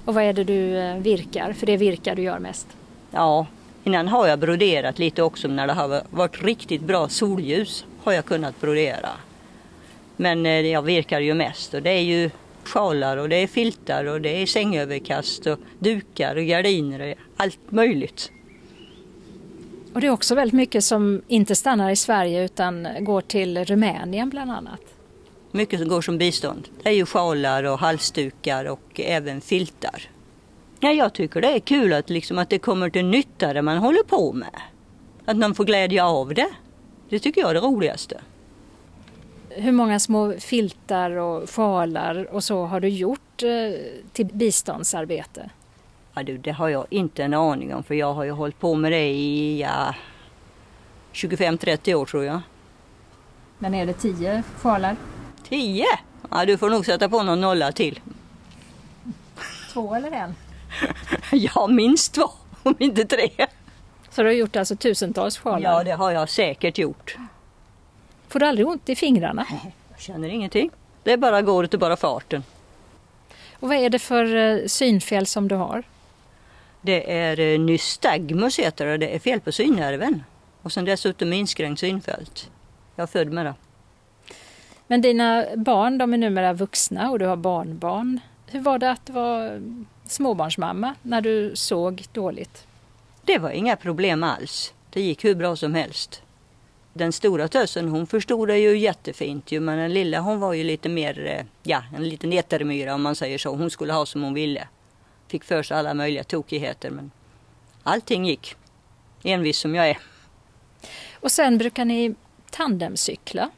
Och 0.05 0.15
vad 0.15 0.25
är 0.25 0.33
det 0.33 0.45
du 0.45 0.77
eh, 0.79 0.97
virkar? 0.97 1.53
För 1.53 1.67
det 1.67 1.73
är 1.73 1.79
virkar 1.79 2.15
du 2.15 2.23
gör 2.23 2.39
mest? 2.39 2.67
Ja, 3.11 3.47
innan 3.89 4.09
har 4.09 4.29
jag 4.29 4.39
broderat 4.39 4.99
lite 4.99 5.23
också 5.23 5.49
när 5.49 5.67
det 5.67 5.73
har 5.73 6.03
varit 6.11 6.43
riktigt 6.43 6.83
bra 6.83 7.09
solljus 7.09 7.85
har 8.03 8.13
jag 8.13 8.25
kunnat 8.25 8.61
brodera. 8.61 9.09
Men 10.17 10.47
eh, 10.47 10.67
jag 10.67 10.83
virkar 10.83 11.21
ju 11.21 11.35
mest 11.35 11.75
och 11.75 11.83
det 11.83 11.91
är 11.91 12.03
ju 12.03 12.31
sjalar 12.65 13.17
och 13.17 13.29
det 13.29 13.37
är 13.37 13.47
filtar 13.47 14.05
och 14.05 14.21
det 14.21 14.43
är 14.43 14.47
sängöverkast 14.47 15.47
och 15.47 15.59
dukar 15.79 16.37
och 16.37 16.45
gardiner 16.45 17.11
och 17.11 17.15
allt 17.37 17.59
möjligt. 17.69 18.31
Och 19.95 20.01
det 20.01 20.07
är 20.07 20.11
också 20.11 20.35
väldigt 20.35 20.55
mycket 20.55 20.85
som 20.85 21.23
inte 21.29 21.55
stannar 21.55 21.91
i 21.91 21.97
Sverige 21.97 22.45
utan 22.45 22.89
går 23.01 23.21
till 23.21 23.65
Rumänien 23.65 24.31
bland 24.31 24.51
annat. 24.51 24.81
Mycket 25.53 25.81
som 25.81 25.89
går 25.89 26.01
som 26.01 26.19
bistånd. 26.19 26.69
Det 26.83 26.89
är 26.89 26.95
ju 26.95 27.07
sjalar 27.07 27.65
och 27.65 27.79
halsdukar 27.79 28.65
och 28.65 29.01
även 29.01 29.41
filtar. 29.41 30.09
Ja, 30.81 30.93
jag 30.93 31.13
tycker 31.13 31.41
det 31.41 31.53
är 31.53 31.61
kul 31.61 31.93
att, 31.93 32.11
liksom, 32.11 32.39
att 32.39 32.51
det 32.51 32.59
kommer 32.59 32.91
till 32.91 33.05
nytta 33.07 33.53
det 33.53 33.63
man 33.63 33.79
håller 33.79 34.03
på 34.03 34.33
med. 34.33 34.61
Att 35.25 35.37
man 35.37 35.55
får 35.55 35.65
glädje 35.65 36.05
av 36.05 36.35
det. 36.35 36.51
Det 37.09 37.19
tycker 37.19 37.41
jag 37.41 37.51
är 37.51 37.55
det 37.55 37.61
roligaste. 37.61 38.21
Hur 39.51 39.73
många 39.73 40.01
små 40.01 40.33
filtar 40.39 41.11
och 41.11 41.51
sjalar 41.51 42.35
och 42.35 42.45
så 42.45 42.65
har 42.65 42.81
du 42.81 42.89
gjort 42.89 43.43
eh, 43.43 43.81
till 44.13 44.27
biståndsarbete? 44.27 45.51
Ja, 46.15 46.23
du, 46.23 46.39
det 46.39 46.51
har 46.51 46.69
jag 46.69 46.87
inte 46.91 47.25
en 47.25 47.35
aning 47.35 47.75
om 47.75 47.83
för 47.83 47.95
jag 47.95 48.15
har 48.15 48.25
ju 48.25 48.31
hållit 48.31 48.59
på 48.59 48.75
med 48.75 48.93
det 48.93 49.09
i 49.09 49.61
ja, 49.61 49.95
25-30 51.13 51.95
år 51.95 52.07
tror 52.07 52.25
jag. 52.25 52.41
Men 53.59 53.75
är 53.75 53.87
det 53.87 53.93
10 53.93 54.43
sjalar? 54.57 54.97
10? 55.49 55.85
Ja, 56.31 56.45
du 56.47 56.59
får 56.59 56.71
nog 56.71 56.87
sätta 56.87 57.09
på 57.09 57.23
någon 57.23 57.41
nolla 57.41 57.73
till. 57.73 58.01
Två 59.73 59.95
eller 59.95 60.11
en? 60.11 60.35
ja, 61.33 61.67
minst 61.67 62.15
två, 62.15 62.31
om 62.63 62.75
inte 62.79 63.05
tre. 63.05 63.31
Så 64.11 64.23
du 64.23 64.29
har 64.29 64.35
gjort 64.35 64.57
alltså 64.57 64.77
tusentals 64.77 65.39
sjalar? 65.39 65.71
Ja, 65.71 65.85
det 65.85 65.93
har 65.93 66.11
jag 66.11 66.29
säkert 66.29 66.79
gjort. 66.79 67.17
Får 68.29 68.39
du 68.39 68.47
aldrig 68.47 68.67
ont 68.67 68.89
i 68.89 68.97
fingrarna? 68.97 69.47
Nej, 69.51 69.75
jag 69.91 70.01
känner 70.01 70.29
ingenting. 70.29 70.71
Det 71.03 71.13
är 71.13 71.17
bara 71.17 71.43
går 71.43 71.65
utav 71.65 71.81
bara 71.81 71.97
farten. 71.97 72.43
Och 73.61 73.69
vad 73.69 73.77
är 73.77 73.91
det 73.91 73.99
för 73.99 74.37
eh, 74.37 74.67
synfel 74.67 75.27
som 75.27 75.49
du 75.49 75.55
har? 75.55 75.83
Det 76.81 77.13
är 77.13 77.41
eh, 77.41 77.59
nystagmus 77.61 78.59
heter 78.59 78.87
det. 78.87 78.97
Det 78.97 79.15
är 79.15 79.19
fel 79.19 79.41
på 79.41 79.53
synnerven. 79.53 80.25
Och 80.63 80.73
sen 80.73 80.85
dessutom 80.85 81.33
inskränkt 81.33 81.81
synfält. 81.81 82.51
Jag 82.97 83.03
är 83.03 83.07
född 83.07 83.33
med 83.33 83.47
det. 83.47 83.55
Men 84.87 85.01
dina 85.01 85.47
barn, 85.57 85.99
de 85.99 86.15
är 86.15 86.19
numera 86.19 86.53
vuxna 86.53 87.11
och 87.11 87.19
du 87.19 87.27
har 87.27 87.37
barnbarn. 87.37 88.21
Hur 88.47 88.61
var 88.61 88.79
det 88.79 88.91
att 88.91 89.11
vara 89.11 89.61
småbarnsmamma 90.11 90.95
när 91.03 91.21
du 91.21 91.57
såg 91.57 92.05
dåligt? 92.13 92.67
Det 93.23 93.39
var 93.39 93.51
inga 93.51 93.77
problem 93.77 94.23
alls. 94.23 94.75
Det 94.91 95.01
gick 95.01 95.25
hur 95.25 95.35
bra 95.35 95.57
som 95.57 95.75
helst. 95.75 96.23
Den 96.93 97.13
stora 97.13 97.49
tösen 97.49 97.89
hon 97.89 98.07
förstod 98.07 98.49
det 98.49 98.59
ju 98.59 98.79
jättefint 98.79 99.53
ju, 99.53 99.61
men 99.61 99.79
den 99.79 99.95
lilla 99.95 100.21
hon 100.21 100.41
var 100.41 100.53
ju 100.53 100.65
lite 100.65 100.89
mer, 100.89 101.27
eh, 101.27 101.45
ja 101.63 101.83
en 101.97 102.09
liten 102.09 102.33
etermyra 102.33 102.95
om 102.95 103.03
man 103.03 103.15
säger 103.15 103.39
så. 103.39 103.55
Hon 103.55 103.71
skulle 103.71 103.93
ha 103.93 104.07
som 104.07 104.23
hon 104.23 104.35
ville. 104.35 104.69
Fick 105.29 105.45
för 105.45 105.63
sig 105.63 105.77
alla 105.77 105.95
möjliga 105.95 106.25
tokigheter 106.25 106.91
men 106.91 107.11
allting 107.83 108.27
gick. 108.27 108.55
Envis 109.23 109.59
som 109.59 109.75
jag 109.75 109.89
är. 109.89 109.99
Och 111.21 111.33
sen 111.33 111.59
brukar 111.59 111.85
ni 111.85 112.15
tandemcykla? 112.51 113.51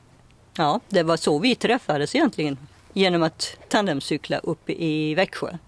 Ja, 0.57 0.81
det 0.89 1.03
var 1.03 1.16
så 1.16 1.39
vi 1.39 1.55
träffades 1.55 2.14
egentligen. 2.14 2.59
Genom 2.93 3.22
att 3.22 3.57
tandemcykla 3.68 4.39
uppe 4.39 4.72
i 4.72 5.14
Växjö. 5.14 5.59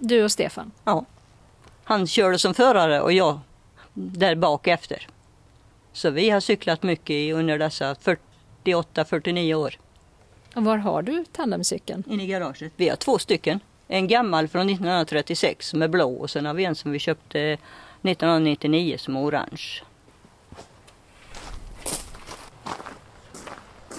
Du 0.00 0.24
och 0.24 0.32
Stefan? 0.32 0.70
Ja. 0.84 1.04
Han 1.84 2.06
körde 2.06 2.38
som 2.38 2.54
förare 2.54 3.00
och 3.00 3.12
jag 3.12 3.40
där 3.94 4.34
bak 4.34 4.66
efter. 4.66 5.06
Så 5.92 6.10
vi 6.10 6.30
har 6.30 6.40
cyklat 6.40 6.82
mycket 6.82 7.34
under 7.34 7.58
dessa 7.58 7.94
48-49 8.64 9.54
år. 9.54 9.78
Och 10.54 10.64
var 10.64 10.76
har 10.76 11.02
du 11.02 11.24
tandemcykeln? 11.32 12.04
Inne 12.06 12.22
i 12.22 12.26
garaget. 12.26 12.72
Vi 12.76 12.88
har 12.88 12.96
två 12.96 13.18
stycken. 13.18 13.60
En 13.88 14.08
gammal 14.08 14.48
från 14.48 14.70
1936 14.70 15.68
som 15.68 15.82
är 15.82 15.88
blå 15.88 16.12
och 16.14 16.30
sen 16.30 16.46
har 16.46 16.54
vi 16.54 16.64
en 16.64 16.74
som 16.74 16.90
vi 16.92 16.98
köpte 16.98 17.40
1999 17.40 18.96
som 18.98 19.16
är 19.16 19.20
orange. 19.20 19.82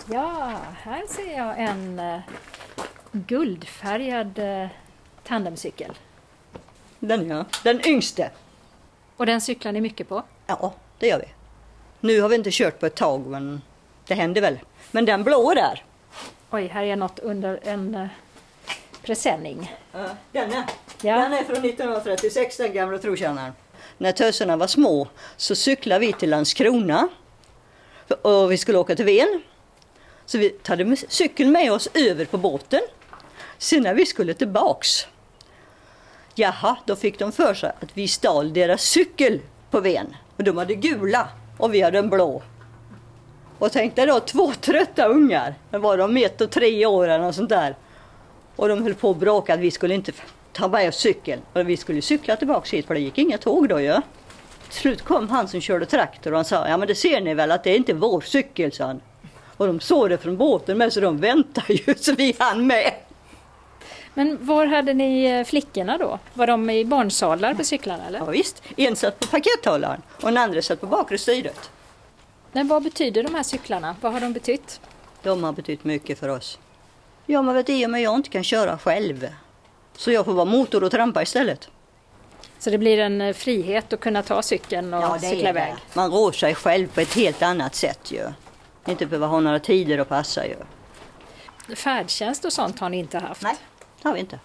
Ja, 0.06 0.58
här 0.84 1.04
ser 1.08 1.38
jag 1.38 1.60
en 1.60 2.00
uh, 2.00 2.20
guldfärgad 3.12 4.40
uh, 4.40 4.68
tandemcykel. 5.24 5.92
Den 7.00 7.30
ja, 7.30 7.46
den 7.64 7.88
yngste. 7.88 8.32
Och 9.18 9.26
den 9.26 9.42
cyklar 9.42 9.72
ni 9.72 9.82
mycket 9.82 10.10
på? 10.10 10.24
Ja, 10.48 10.74
det 11.00 11.08
gör 11.08 11.20
vi. 11.20 11.28
Nu 12.00 12.22
har 12.22 12.30
vi 12.30 12.36
inte 12.36 12.50
kört 12.52 12.80
på 12.80 12.86
ett 12.86 12.96
tag 12.96 13.28
men 13.28 13.62
det 14.08 14.14
händer 14.14 14.42
väl. 14.42 14.60
Men 14.92 15.06
den 15.06 15.24
blå 15.24 15.54
där. 15.54 15.84
Oj, 16.52 16.68
här 16.68 16.84
är 16.84 16.96
något 16.96 17.20
under 17.20 17.60
en 17.64 17.96
uh, 17.96 18.08
presenning. 19.02 19.76
Uh, 19.96 20.12
den 20.32 20.54
är. 20.54 20.64
Ja. 21.02 21.16
Den 21.16 21.34
är 21.34 21.44
från 21.44 21.66
1936 21.66 22.58
den 22.58 22.74
gamla 22.74 22.98
trotjänaren. 22.98 23.54
När 23.98 24.12
töserna 24.12 24.58
var 24.58 24.68
små 24.68 25.08
så 25.38 25.56
cyklade 25.56 26.00
vi 26.00 26.14
till 26.14 26.30
Landskrona. 26.30 27.10
Och 28.22 28.52
vi 28.52 28.58
skulle 28.58 28.78
åka 28.78 28.96
till 28.96 29.06
Ven. 29.06 29.42
Så 30.26 30.38
vi 30.38 30.56
hade 30.68 30.96
cykeln 30.96 31.52
med 31.52 31.72
oss 31.72 31.90
över 31.94 32.26
på 32.26 32.38
båten. 32.38 32.82
Sen 33.62 33.84
när 33.84 33.94
vi 33.94 34.06
skulle 34.06 34.34
tillbaks. 34.34 35.08
Jaha, 36.36 36.78
då 36.86 36.96
fick 36.96 37.20
de 37.20 37.32
för 37.32 37.54
sig 37.54 37.70
att 37.70 37.90
vi 37.94 38.08
stal 38.08 38.54
deras 38.54 38.82
cykel 38.82 39.40
på 39.72 39.80
Ven. 39.80 40.16
Och 40.38 40.44
de 40.44 40.58
hade 40.58 40.76
gula 40.76 41.28
och 41.58 41.74
vi 41.74 41.82
hade 41.82 42.00
en 42.00 42.10
blå. 42.10 42.42
Och 43.60 43.72
tänkte 43.72 44.06
då 44.06 44.20
två 44.20 44.54
trötta 44.54 45.06
ungar. 45.06 45.56
Det 45.70 45.78
var 45.78 45.98
de 45.98 46.18
ett 46.18 46.42
och 46.42 46.52
tre 46.52 46.86
år 46.86 47.08
eller 47.08 47.26
något 47.26 47.36
sånt 47.36 47.50
där. 47.50 47.76
Och 48.56 48.70
de 48.70 48.84
höll 48.84 48.94
på 48.94 49.10
att 49.10 49.18
bråka 49.18 49.54
att 49.54 49.60
vi 49.60 49.72
skulle 49.72 49.94
inte 49.94 50.12
ta 50.54 50.68
med 50.68 50.90
oss 50.90 50.96
cykeln. 50.96 51.42
Och 51.54 51.70
vi 51.70 51.78
skulle 51.78 52.02
cykla 52.02 52.36
tillbaks 52.36 52.74
hit 52.74 52.88
för 52.88 52.94
det 52.94 53.00
gick 53.00 53.18
inga 53.18 53.38
tåg 53.38 53.70
då 53.70 53.82
ju. 53.82 53.94
Till 54.70 54.80
slut 54.80 55.02
kom 55.02 55.30
han 55.30 55.48
som 55.48 55.62
körde 55.62 55.86
traktor 55.86 56.32
och 56.32 56.38
han 56.38 56.46
sa, 56.46 56.68
ja 56.68 56.78
men 56.78 56.88
det 56.88 56.96
ser 56.96 57.22
ni 57.22 57.34
väl 57.34 57.52
att 57.52 57.64
det 57.64 57.70
är 57.70 57.76
inte 57.76 57.94
vår 57.94 58.22
cykel, 58.22 58.72
sa 58.72 58.86
han. 58.86 59.02
Och 59.58 59.68
de 59.68 59.80
såg 59.80 60.10
det 60.10 60.18
från 60.18 60.38
båten 60.38 60.78
med 60.78 60.94
så 60.94 61.00
de 61.00 61.18
väntade 61.18 61.74
ju 61.74 61.96
så 61.96 62.14
vi 62.16 62.36
hann 62.40 62.68
med. 62.68 62.94
Men 64.14 64.46
var 64.46 64.66
hade 64.66 64.94
ni 64.94 65.24
eh, 65.26 65.44
flickorna 65.44 65.98
då? 65.98 66.20
Var 66.34 66.48
de 66.48 66.70
i 66.70 66.86
barnsadlar 66.86 67.54
på 67.54 67.64
cyklarna 67.64 68.08
eller? 68.08 68.20
Ja, 68.20 68.26
visst, 68.26 68.64
en 68.78 68.96
satt 68.96 69.20
på 69.20 69.28
pakethållaren 69.28 70.02
och 70.16 70.26
den 70.26 70.38
andra 70.38 70.62
satt 70.62 70.82
på 70.82 70.88
bakre 70.88 71.18
styret. 71.18 71.70
Men 72.52 72.68
vad 72.68 72.84
betyder 72.84 73.24
de 73.24 73.36
här 73.36 73.44
cyklarna? 73.44 73.96
Vad 74.02 74.14
har 74.14 74.20
de 74.20 74.34
betytt? 74.34 74.82
De 75.24 75.44
har 75.44 75.52
betytt 75.52 75.84
mycket 75.84 76.20
för 76.20 76.30
oss. 76.30 76.60
Ja, 77.26 77.42
men 77.42 77.56
vet 77.56 77.68
du, 77.68 77.88
men 77.88 78.02
jag 78.02 78.16
inte 78.16 78.30
kan 78.30 78.44
köra 78.44 78.78
själv. 78.78 79.28
Så 79.98 80.12
jag 80.12 80.26
får 80.26 80.34
vara 80.34 80.46
motor 80.46 80.84
och 80.84 80.92
trampa 80.92 81.22
istället. 81.22 81.70
Så 82.60 82.70
det 82.70 82.78
blir 82.78 83.00
en 83.00 83.22
eh, 83.22 83.34
frihet 83.34 83.94
att 83.94 84.00
kunna 84.00 84.24
ta 84.24 84.42
cykeln 84.42 84.94
och 84.94 85.04
Ja, 85.04 85.20
cykla 85.20 85.50
iväg? 85.50 85.74
Man 85.94 86.12
rår 86.12 86.32
sig 86.32 86.56
själv 86.56 86.88
på 86.88 87.02
ett 87.02 87.14
helt 87.14 87.42
annat 87.42 87.76
sätt 87.76 88.12
ju. 88.12 88.28
Inte 88.88 89.06
behöva 89.06 89.28
ha 89.28 89.40
några 89.40 89.60
tider 89.60 89.98
att 89.98 90.10
passa 90.10 90.46
ju. 90.48 90.56
Färdtjänst 91.76 92.46
och 92.46 92.54
sånt 92.54 92.80
har 92.80 92.90
ni 92.90 92.98
inte 92.98 93.20
haft? 93.20 93.42
Nej, 93.42 93.56
det 94.02 94.08
har 94.08 94.14
vi 94.14 94.20
inte. 94.20 94.40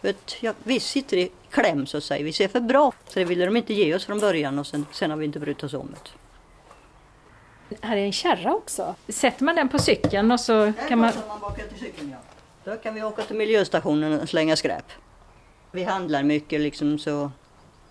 Vet, 0.00 0.42
ja, 0.42 0.52
vi 0.62 0.80
sitter 0.80 1.16
i 1.16 1.30
kläm 1.50 1.86
så 1.86 1.96
att 1.96 2.04
säga. 2.04 2.24
Vi 2.24 2.32
ser 2.32 2.48
för 2.48 2.60
bra. 2.60 2.92
Så 3.08 3.18
det 3.18 3.24
ville 3.24 3.44
de 3.44 3.56
inte 3.56 3.74
ge 3.74 3.94
oss 3.94 4.04
från 4.04 4.20
början 4.20 4.58
och 4.58 4.66
sen, 4.66 4.86
sen 4.92 5.10
har 5.10 5.18
vi 5.18 5.24
inte 5.24 5.38
brytt 5.38 5.62
oss 5.64 5.74
om 5.74 5.94
det. 5.94 6.10
Här 7.80 7.96
är 7.96 8.04
en 8.04 8.12
kärra 8.12 8.54
också. 8.54 8.94
Sätter 9.08 9.44
man 9.44 9.54
den 9.54 9.68
på 9.68 9.78
cykeln 9.78 10.30
och 10.30 10.40
så 10.40 10.72
kan 10.88 10.98
man... 10.98 11.12
man 11.28 11.40
bakar 11.40 11.66
till 11.66 11.78
cykeln, 11.78 12.10
ja. 12.10 12.18
Då 12.64 12.76
kan 12.76 12.94
vi 12.94 13.02
åka 13.02 13.22
till 13.22 13.36
miljöstationen 13.36 14.20
och 14.20 14.28
slänga 14.28 14.56
skräp. 14.56 14.84
Vi 15.72 15.84
handlar 15.84 16.22
mycket 16.22 16.60
liksom 16.60 16.98
så 16.98 17.30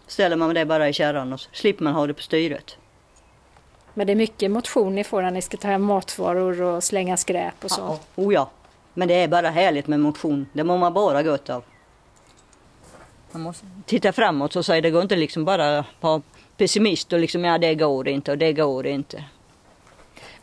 ställer 0.07 0.35
man 0.35 0.53
det 0.53 0.65
bara 0.65 0.89
i 0.89 0.93
kärran 0.93 1.33
och 1.33 1.39
så 1.39 1.49
slipper 1.53 1.83
man 1.83 1.93
ha 1.93 2.07
det 2.07 2.13
på 2.13 2.21
styret. 2.21 2.77
Men 3.93 4.07
det 4.07 4.13
är 4.13 4.15
mycket 4.15 4.51
motion 4.51 4.95
ni 4.95 5.03
får 5.03 5.21
när 5.21 5.31
ni 5.31 5.41
ska 5.41 5.57
ta 5.57 5.67
hem 5.67 5.83
matvaror 5.83 6.61
och 6.61 6.83
slänga 6.83 7.17
skräp 7.17 7.63
och 7.63 7.71
så. 7.71 7.81
Ja, 7.81 7.99
oh 8.15 8.33
ja. 8.33 8.49
Men 8.93 9.07
det 9.07 9.13
är 9.13 9.27
bara 9.27 9.49
härligt 9.49 9.87
med 9.87 9.99
motion. 9.99 10.47
Det 10.53 10.63
mår 10.63 10.77
man 10.77 10.93
bara 10.93 11.23
gott 11.23 11.49
av. 11.49 11.63
Man 13.31 13.41
måste 13.41 13.65
titta 13.85 14.13
framåt 14.13 14.53
så 14.53 14.63
säger 14.63 14.81
det 14.81 14.91
går 14.91 15.01
inte 15.01 15.15
liksom 15.15 15.45
bara 15.45 15.85
vara 15.99 16.21
pessimist 16.57 17.13
och 17.13 17.19
liksom 17.19 17.45
ja 17.45 17.57
det 17.57 17.75
går 17.75 18.07
inte 18.07 18.31
och 18.31 18.37
det 18.37 18.53
går 18.53 18.87
inte. 18.87 19.23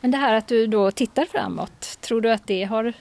Men 0.01 0.11
det 0.11 0.19
här 0.19 0.35
att 0.35 0.49
du 0.49 0.67
då 0.67 0.91
tittar 0.91 1.25
framåt, 1.25 1.99
tror 2.01 2.21
du 2.21 2.33
att 2.33 2.47
det 2.47 2.65
har 2.65 2.93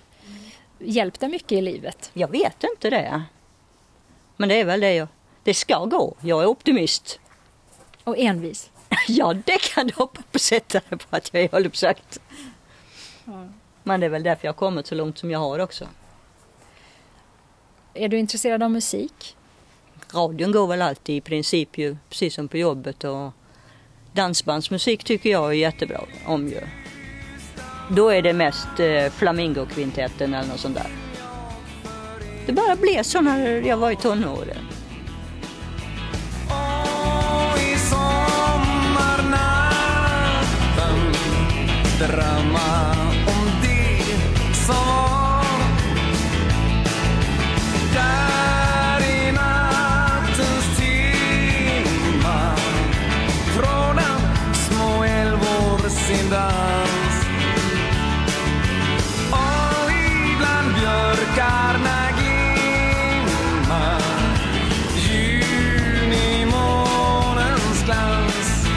hjälpt 0.80 1.20
dig 1.20 1.30
mycket 1.30 1.52
i 1.52 1.62
livet? 1.62 2.12
Jag 2.14 2.32
vet 2.32 2.64
inte 2.64 2.90
det. 2.90 3.24
Men 4.38 4.50
det 4.50 4.60
är 4.60 4.66
väl 4.66 4.80
det 4.80 4.94
jag, 4.94 5.08
det 5.44 5.54
ska 5.54 5.86
gå. 5.86 6.16
Jag 6.22 6.42
är 6.42 6.46
optimist. 6.46 7.20
Och 8.04 8.18
envis? 8.18 8.72
Ja, 9.08 9.34
det 9.34 9.62
kan 9.62 9.88
du 9.88 9.94
hoppa 9.96 10.22
på 10.32 10.40
sätta 10.40 10.82
det 10.90 10.98
på 10.98 11.16
att 11.16 11.34
jag 11.34 11.44
är, 11.44 11.70
på 11.70 11.76
sagt. 11.76 12.20
Men 13.88 14.00
det 14.00 14.06
är 14.06 14.10
väl 14.10 14.24
därför 14.24 14.48
jag 14.48 14.54
har 14.54 14.58
kommit 14.58 14.88
så 14.88 14.96
långt 14.96 15.18
som 15.18 15.32
jag 15.32 15.40
har 15.40 15.60
också. 15.60 15.88
Är 17.94 18.10
du 18.10 18.18
intresserad 18.18 18.64
av 18.64 18.72
musik? 18.72 19.38
Radion 20.14 20.52
går 20.52 20.68
väl 20.68 20.82
alltid 20.82 21.16
i 21.16 21.22
princip 21.22 21.78
ju, 21.78 21.98
precis 22.10 22.34
som 22.34 22.48
på 22.48 22.58
jobbet 22.58 23.04
och 23.04 23.32
dansbandsmusik 24.14 25.04
tycker 25.04 25.30
jag 25.30 25.50
är 25.50 25.52
jättebra 25.52 26.02
om 26.26 26.48
ju. 26.48 26.62
Då 27.90 28.10
är 28.10 28.22
det 28.22 28.34
mest 28.34 28.80
eh, 28.80 29.12
Flamingokvintetten 29.12 30.34
eller 30.34 30.48
något 30.48 30.60
sånt 30.60 30.76
där. 30.76 30.90
Det 32.46 32.54
bara 32.54 32.76
blev 32.76 33.04
så 33.04 33.22
när 33.22 33.62
jag 33.62 33.78
var 33.78 33.92
i 33.92 33.96
tonåren. 33.96 34.68
Och 36.50 36.56
sin 56.16 56.30
dans 56.30 57.26
Och 59.32 59.92
ibland 59.92 60.76
björkarna 60.76 62.12
glimmar 62.18 64.02
Junimånens 65.08 67.84
glans 67.86 68.68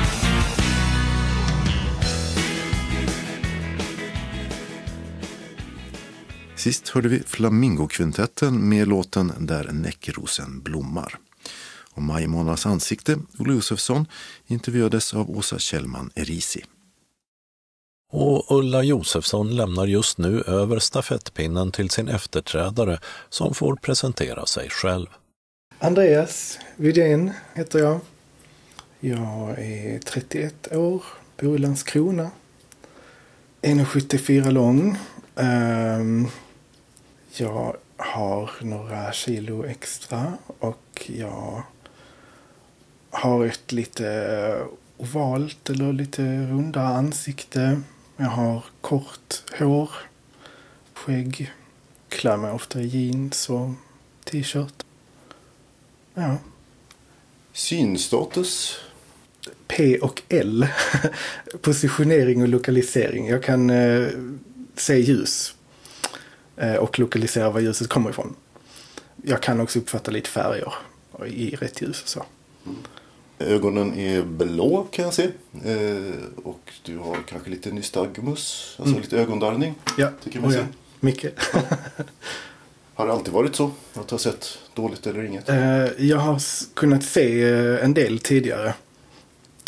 Sist 6.56 6.88
hörde 6.88 7.08
vi 7.08 7.22
Flamingokvintetten 7.26 8.68
med 8.68 8.88
låten 8.88 9.32
Där 9.38 9.72
näckrosen 9.72 10.62
blommar. 10.62 11.18
Och 11.92 12.02
maj 12.02 12.26
månads 12.26 12.66
ansikte, 12.66 13.18
Olle 13.38 13.52
Josefsson, 13.52 14.06
intervjuades 14.46 15.14
av 15.14 15.30
Åsa 15.30 15.58
Kjellman 15.58 16.10
Erisi. 16.14 16.64
Och 18.12 18.58
Ulla 18.58 18.82
Josefsson 18.82 19.56
lämnar 19.56 19.86
just 19.86 20.18
nu 20.18 20.42
över 20.46 20.78
stafettpinnen 20.78 21.72
till 21.72 21.90
sin 21.90 22.08
efterträdare 22.08 22.98
som 23.28 23.54
får 23.54 23.76
presentera 23.76 24.46
sig 24.46 24.70
själv. 24.70 25.06
Andreas 25.78 26.58
Widén 26.76 27.32
heter 27.54 27.78
jag. 27.78 28.00
Jag 29.00 29.58
är 29.58 29.98
31 29.98 30.72
år, 30.72 31.02
bor 31.40 31.56
i 31.56 31.58
Landskrona. 31.58 32.30
1,74 33.62 34.50
lång. 34.50 34.98
Ehm, 35.36 36.26
jag 37.36 37.76
har 37.96 38.50
några 38.60 39.12
kilo 39.12 39.64
extra 39.64 40.32
och 40.58 41.10
jag 41.16 41.62
har 43.10 43.46
ett 43.46 43.72
lite 43.72 44.66
ovalt 44.96 45.70
eller 45.70 45.92
lite 45.92 46.22
rundare 46.22 46.86
ansikte. 46.86 47.80
Jag 48.20 48.28
har 48.28 48.64
kort 48.80 49.42
hår, 49.58 49.90
skägg, 50.94 51.52
klär 52.08 52.36
mig 52.36 52.50
ofta 52.52 52.80
i 52.80 52.86
jeans 52.86 53.50
och 53.50 53.70
t-shirt. 54.24 54.84
Ja. 56.14 56.38
Synstatus? 57.52 58.80
P 59.66 59.98
och 59.98 60.22
L. 60.28 60.66
Positionering 61.62 62.42
och 62.42 62.48
lokalisering. 62.48 63.28
Jag 63.28 63.42
kan 63.42 63.70
eh, 63.70 64.08
se 64.76 64.98
ljus. 64.98 65.54
Eh, 66.56 66.74
och 66.74 66.98
lokalisera 66.98 67.50
var 67.50 67.60
ljuset 67.60 67.88
kommer 67.88 68.10
ifrån. 68.10 68.34
Jag 69.16 69.42
kan 69.42 69.60
också 69.60 69.78
uppfatta 69.78 70.10
lite 70.10 70.30
färger 70.30 70.74
i 71.26 71.56
rätt 71.56 71.82
ljus 71.82 72.02
och 72.02 72.08
så. 72.08 72.24
Ögonen 73.38 73.98
är 73.98 74.22
blå 74.22 74.86
kan 74.90 75.04
jag 75.04 75.14
se. 75.14 75.24
Eh, 75.64 76.12
och 76.44 76.72
du 76.82 76.98
har 76.98 77.16
kanske 77.28 77.50
lite 77.50 77.70
nystagmus, 77.70 78.74
alltså 78.78 78.90
Mm. 78.94 79.02
lite 79.02 79.18
ögondarrning. 79.18 79.74
Ja, 79.98 80.08
Tycker 80.24 80.40
man 80.40 80.50
oh 80.50 80.54
ja. 80.56 80.62
mycket. 81.00 81.34
Har 82.94 83.06
det 83.06 83.12
alltid 83.12 83.32
varit 83.32 83.56
så? 83.56 83.70
Att 83.94 84.08
du 84.08 84.14
har 84.14 84.18
sett 84.18 84.58
dåligt 84.74 85.06
eller 85.06 85.22
inget? 85.24 85.48
Eh, 85.48 85.86
jag 86.06 86.18
har 86.18 86.40
kunnat 86.74 87.04
se 87.04 87.42
eh, 87.50 87.84
en 87.84 87.94
del 87.94 88.18
tidigare 88.18 88.74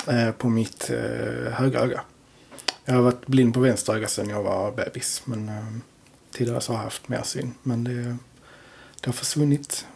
eh, 0.09 0.31
på 0.31 0.49
mitt 0.49 0.91
eh, 0.91 1.53
högra 1.53 1.81
öga. 1.81 2.01
Jag 2.85 2.95
har 2.95 3.03
varit 3.03 3.27
blind 3.27 3.55
på 3.55 3.61
vänster 3.61 3.93
öga 3.95 4.09
sedan 4.09 4.29
jag 4.29 4.43
var 4.43 4.73
bebis. 4.73 5.23
Men 5.25 5.49
eh, 5.49 5.65
tidigare 6.33 6.61
så 6.61 6.73
har 6.73 6.79
jag 6.79 6.85
haft 6.85 7.09
mer 7.09 7.23
syn. 7.23 7.55
Men 7.63 7.85
det, 7.85 7.93
det 9.01 9.07
har 9.07 9.13
försvunnit. 9.13 9.87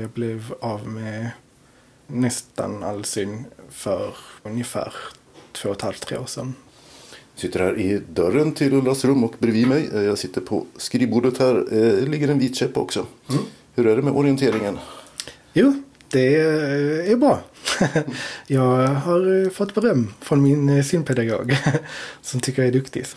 Jag 0.00 0.10
blev 0.10 0.54
av 0.60 0.88
med 0.88 1.30
nästan 2.06 2.82
all 2.82 3.04
syn 3.04 3.44
för 3.70 4.14
ungefär 4.42 4.92
två 5.52 5.68
och 5.68 5.76
ett 5.76 5.82
halvt, 5.82 6.06
tre 6.06 6.18
år 6.18 6.26
sedan. 6.26 6.54
Jag 7.34 7.40
sitter 7.40 7.60
här 7.60 7.78
i 7.78 8.00
dörren 8.12 8.52
till 8.52 8.74
Ullas 8.74 9.04
rum 9.04 9.24
och 9.24 9.34
bredvid 9.38 9.68
mig, 9.68 9.90
eh, 9.94 10.02
jag 10.02 10.18
sitter 10.18 10.40
på 10.40 10.66
skrivbordet 10.76 11.38
här, 11.38 11.66
eh, 11.72 12.08
ligger 12.08 12.28
en 12.28 12.38
vit 12.38 12.56
käpp 12.56 12.76
också. 12.76 13.06
Hur 13.74 13.86
är 13.86 13.96
det 13.96 14.02
med 14.02 14.12
orienteringen? 14.12 14.78
Jo, 15.52 15.82
det 16.08 16.36
är 17.10 17.16
bra. 17.16 17.40
Jag 18.46 18.86
har 18.86 19.50
fått 19.50 19.74
beröm 19.74 20.14
från 20.20 20.42
min 20.42 20.68
eh, 20.68 20.84
synpedagog 20.84 21.56
som 22.22 22.40
tycker 22.40 22.62
jag 22.62 22.68
är 22.68 22.72
duktig. 22.72 23.04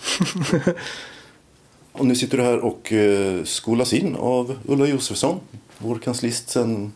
Och 1.91 2.05
nu 2.05 2.15
sitter 2.15 2.37
du 2.37 2.43
här 2.43 2.59
och 2.59 2.93
eh, 2.93 3.43
skolas 3.43 3.93
in 3.93 4.15
av 4.15 4.57
Ulla 4.65 4.87
Josefsson, 4.87 5.39
vår 5.77 5.99
kanslist 5.99 6.49
sedan 6.49 6.93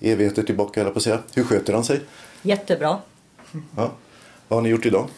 evigheter 0.00 0.42
tillbaka, 0.42 0.80
eller 0.80 0.90
på 0.90 0.96
att 0.96 1.02
säga. 1.02 1.18
Hur 1.34 1.44
sköter 1.44 1.72
han 1.72 1.84
sig? 1.84 2.00
Jättebra. 2.42 2.98
Ja. 3.76 3.92
Vad 4.48 4.56
har 4.56 4.62
ni 4.62 4.68
gjort 4.68 4.86
idag? 4.86 5.08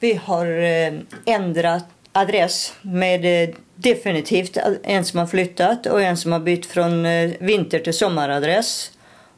Vi 0.00 0.14
har 0.24 0.46
eh, 0.46 0.92
ändrat 1.24 1.84
adress 2.12 2.72
med 2.82 3.48
eh, 3.48 3.54
definitivt 3.74 4.56
en 4.82 5.04
som 5.04 5.18
har 5.18 5.26
flyttat 5.26 5.86
och 5.86 6.02
en 6.02 6.16
som 6.16 6.32
har 6.32 6.40
bytt 6.40 6.66
från 6.66 7.06
eh, 7.06 7.30
vinter 7.40 7.78
till 7.78 7.94
sommaradress. 7.94 8.90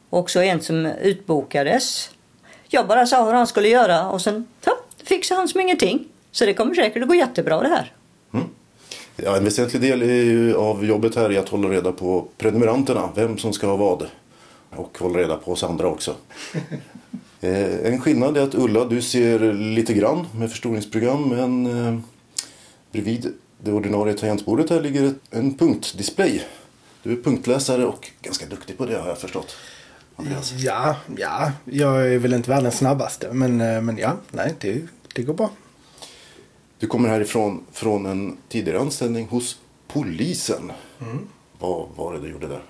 Och 0.09 0.29
så 0.29 0.41
en 0.41 0.61
som 0.61 0.85
utbokades. 0.85 2.09
Jag 2.67 2.87
bara 2.87 3.05
sa 3.05 3.25
hur 3.25 3.33
han 3.33 3.47
skulle 3.47 3.67
göra 3.67 4.09
och 4.09 4.21
sen 4.21 4.47
ja, 4.65 4.71
fixade 5.03 5.39
han 5.39 5.47
som 5.47 5.61
ingenting. 5.61 6.05
Så 6.31 6.45
det 6.45 6.53
kommer 6.53 6.75
säkert 6.75 7.01
att 7.01 7.09
gå 7.09 7.15
jättebra 7.15 7.59
det 7.59 7.69
här. 7.69 7.93
Ja, 9.15 9.37
en 9.37 9.43
väsentlig 9.43 9.81
del 9.81 10.55
av 10.55 10.85
jobbet 10.85 11.15
här 11.15 11.31
är 11.31 11.39
att 11.39 11.49
hålla 11.49 11.69
reda 11.69 11.91
på 11.91 12.27
prenumeranterna, 12.37 13.09
vem 13.15 13.37
som 13.37 13.53
ska 13.53 13.67
ha 13.67 13.75
vad. 13.75 14.07
Och 14.77 14.97
hålla 14.99 15.19
reda 15.19 15.37
på 15.37 15.51
oss 15.51 15.63
andra 15.63 15.87
också. 15.87 16.15
eh, 17.41 17.85
en 17.85 18.01
skillnad 18.01 18.37
är 18.37 18.41
att 18.41 18.55
Ulla, 18.55 18.85
du 18.85 19.01
ser 19.01 19.53
lite 19.53 19.93
grann 19.93 20.27
med 20.35 20.51
förstoringsprogram 20.51 21.29
men 21.29 21.65
eh, 21.87 21.99
bredvid 22.91 23.33
det 23.63 23.71
ordinarie 23.71 24.13
tangentbordet 24.13 24.69
här 24.69 24.81
ligger 24.81 25.13
en 25.29 25.57
punktdisplay. 25.57 26.43
Du 27.03 27.11
är 27.11 27.23
punktläsare 27.23 27.85
och 27.85 28.11
ganska 28.21 28.45
duktig 28.45 28.77
på 28.77 28.85
det 28.85 28.97
har 28.97 29.07
jag 29.07 29.17
förstått. 29.17 29.55
Andreas. 30.15 30.51
Ja, 30.51 30.95
ja, 31.17 31.51
jag 31.65 32.13
är 32.13 32.17
väl 32.17 32.33
inte 32.33 32.49
världens 32.49 32.77
snabbaste 32.77 33.33
men, 33.33 33.61
eh, 33.61 33.81
men 33.81 33.97
ja, 33.97 34.17
nej, 34.31 34.55
det, 34.59 34.81
det 35.15 35.21
går 35.21 35.33
bra. 35.33 35.49
Du 36.79 36.87
kommer 36.87 37.09
härifrån 37.09 37.63
från 37.71 38.05
en 38.05 38.37
tidigare 38.49 38.79
anställning 38.79 39.27
hos 39.27 39.59
polisen. 39.87 40.71
Vad 41.59 41.87
var 41.95 42.13
det 42.13 42.19
du 42.19 42.29
gjorde 42.29 42.47
där? 42.47 42.61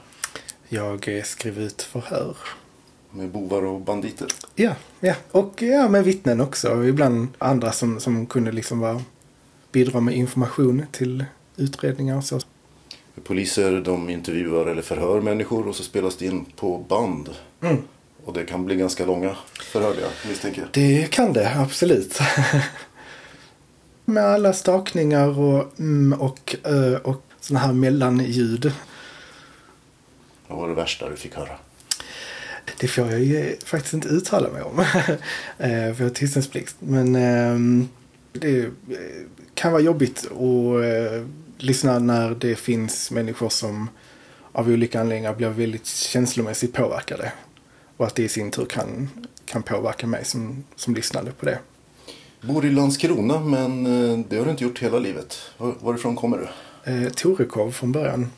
Jag 0.70 1.18
eh, 1.18 1.24
skrev 1.24 1.60
ut 1.60 1.82
förhör. 1.82 2.36
Med 3.12 3.30
bovar 3.30 3.64
och 3.66 3.82
banditer? 3.82 4.28
Ja, 4.56 4.76
ja. 5.00 5.14
och 5.32 5.62
ja, 5.62 5.90
med 5.90 6.04
vittnen 6.04 6.42
också. 6.42 6.86
Ibland 6.86 7.28
andra 7.38 7.72
som, 7.72 8.00
som 8.00 8.26
kunde 8.26 8.52
liksom 8.52 8.80
vara, 8.80 9.02
bidra 9.72 10.00
med 10.00 10.16
information 10.16 10.86
till 10.92 11.26
utredningar 11.56 12.18
och 12.18 12.24
så. 12.24 12.40
Poliser 13.24 13.82
de 13.82 14.10
intervjuar 14.10 14.66
eller 14.66 14.82
förhör 14.82 15.22
människor 15.22 15.68
och 15.68 15.76
så 15.76 15.84
spelas 15.84 16.16
det 16.18 16.26
in 16.26 16.46
på 16.56 16.78
band. 16.78 17.30
Mm. 17.62 17.78
Och 18.26 18.34
det 18.34 18.46
kan 18.46 18.66
bli 18.66 18.76
ganska 18.76 19.06
långa 19.06 19.36
förhör 19.54 19.96
jag 20.02 20.30
misstänker. 20.30 20.68
Det 20.74 21.12
kan 21.12 21.34
det, 21.34 21.56
absolut. 21.56 22.20
med 24.06 24.26
alla 24.26 24.54
stakningar 24.54 25.40
och 25.40 25.80
mm 25.80 26.22
och 26.22 26.56
ö 26.64 26.98
och 26.98 27.24
sådana 27.40 27.66
här 27.66 27.74
mellanljud. 27.74 28.72
Vad 30.48 30.58
var 30.60 30.68
det 30.68 30.74
värsta 30.74 31.10
du 31.10 31.16
fick 31.16 31.36
höra? 31.36 31.58
Det 32.80 32.88
får 32.88 33.12
jag 33.12 33.20
ju 33.20 33.58
faktiskt 33.66 33.94
inte 33.94 34.08
uttala 34.08 34.50
mig 34.50 34.62
om. 34.62 34.86
Eh, 35.60 35.94
för 35.94 36.04
jag 36.04 36.06
har 36.06 36.10
tystnadsplikt. 36.10 36.76
Men 36.80 37.16
ehm, 37.16 37.90
det 38.32 38.60
eh, 38.60 38.66
kan 39.54 39.72
vara 39.72 39.82
jobbigt 39.82 40.26
att 40.26 40.84
eh, 40.84 41.26
lyssna 41.58 42.00
när 42.00 42.36
det 42.36 42.56
finns 42.56 43.12
människor 43.12 43.50
som 43.50 43.90
av 44.52 44.70
olika 44.70 45.02
anledningar 45.02 45.36
blir 45.36 45.50
väldigt 45.50 45.86
känslomässigt 45.88 46.74
påverkade. 46.74 47.32
Och 47.98 48.08
att 48.08 48.16
det 48.16 48.24
i 48.24 48.30
sin 48.30 48.52
tur 48.52 48.66
kan, 48.66 49.10
kan 49.46 49.64
påverka 49.64 50.08
mig 50.08 50.26
som, 50.26 50.64
som 50.76 50.96
lyssnade 50.96 51.32
på 51.32 51.46
det. 51.46 51.60
Bor 52.42 52.66
i 52.66 52.70
Landskrona 52.70 53.40
men 53.40 53.84
det 54.30 54.38
har 54.38 54.46
du 54.46 54.52
inte 54.52 54.64
gjort 54.64 54.80
hela 54.80 55.00
livet. 55.00 55.38
Var, 55.58 55.76
varifrån 55.80 56.16
kommer 56.16 56.38
du? 56.38 56.48
Eh, 56.92 57.10
Torekov 57.10 57.72
från 57.72 57.92
början. 57.92 58.32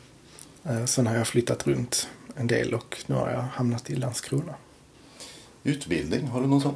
Eh, 0.64 0.84
sen 0.84 1.06
har 1.06 1.16
jag 1.16 1.26
flyttat 1.26 1.66
runt 1.66 2.08
en 2.36 2.46
del 2.46 2.74
och 2.74 2.96
nu 3.06 3.14
har 3.14 3.30
jag 3.30 3.40
hamnat 3.40 3.90
i 3.90 3.96
Landskrona. 3.96 4.54
Utbildning, 5.64 6.26
har 6.26 6.40
du 6.40 6.46
någon 6.46 6.60
sån? 6.60 6.74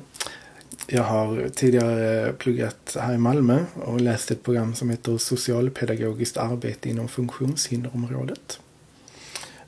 Jag 0.86 1.02
har 1.02 1.48
tidigare 1.48 2.32
pluggat 2.32 2.96
här 3.00 3.14
i 3.14 3.18
Malmö 3.18 3.64
och 3.74 4.00
läst 4.00 4.30
ett 4.30 4.42
program 4.42 4.74
som 4.74 4.90
heter 4.90 5.18
Socialpedagogiskt 5.18 6.36
arbete 6.36 6.90
inom 6.90 7.08
funktionshinderområdet. 7.08 8.60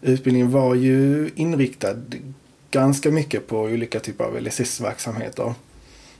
Utbildningen 0.01 0.51
var 0.51 0.75
ju 0.75 1.31
inriktad 1.35 1.97
ganska 2.71 3.11
mycket 3.11 3.47
på 3.47 3.61
olika 3.61 4.01
typer 4.01 4.25
av 4.25 4.41
LSS-verksamheter. 4.41 5.55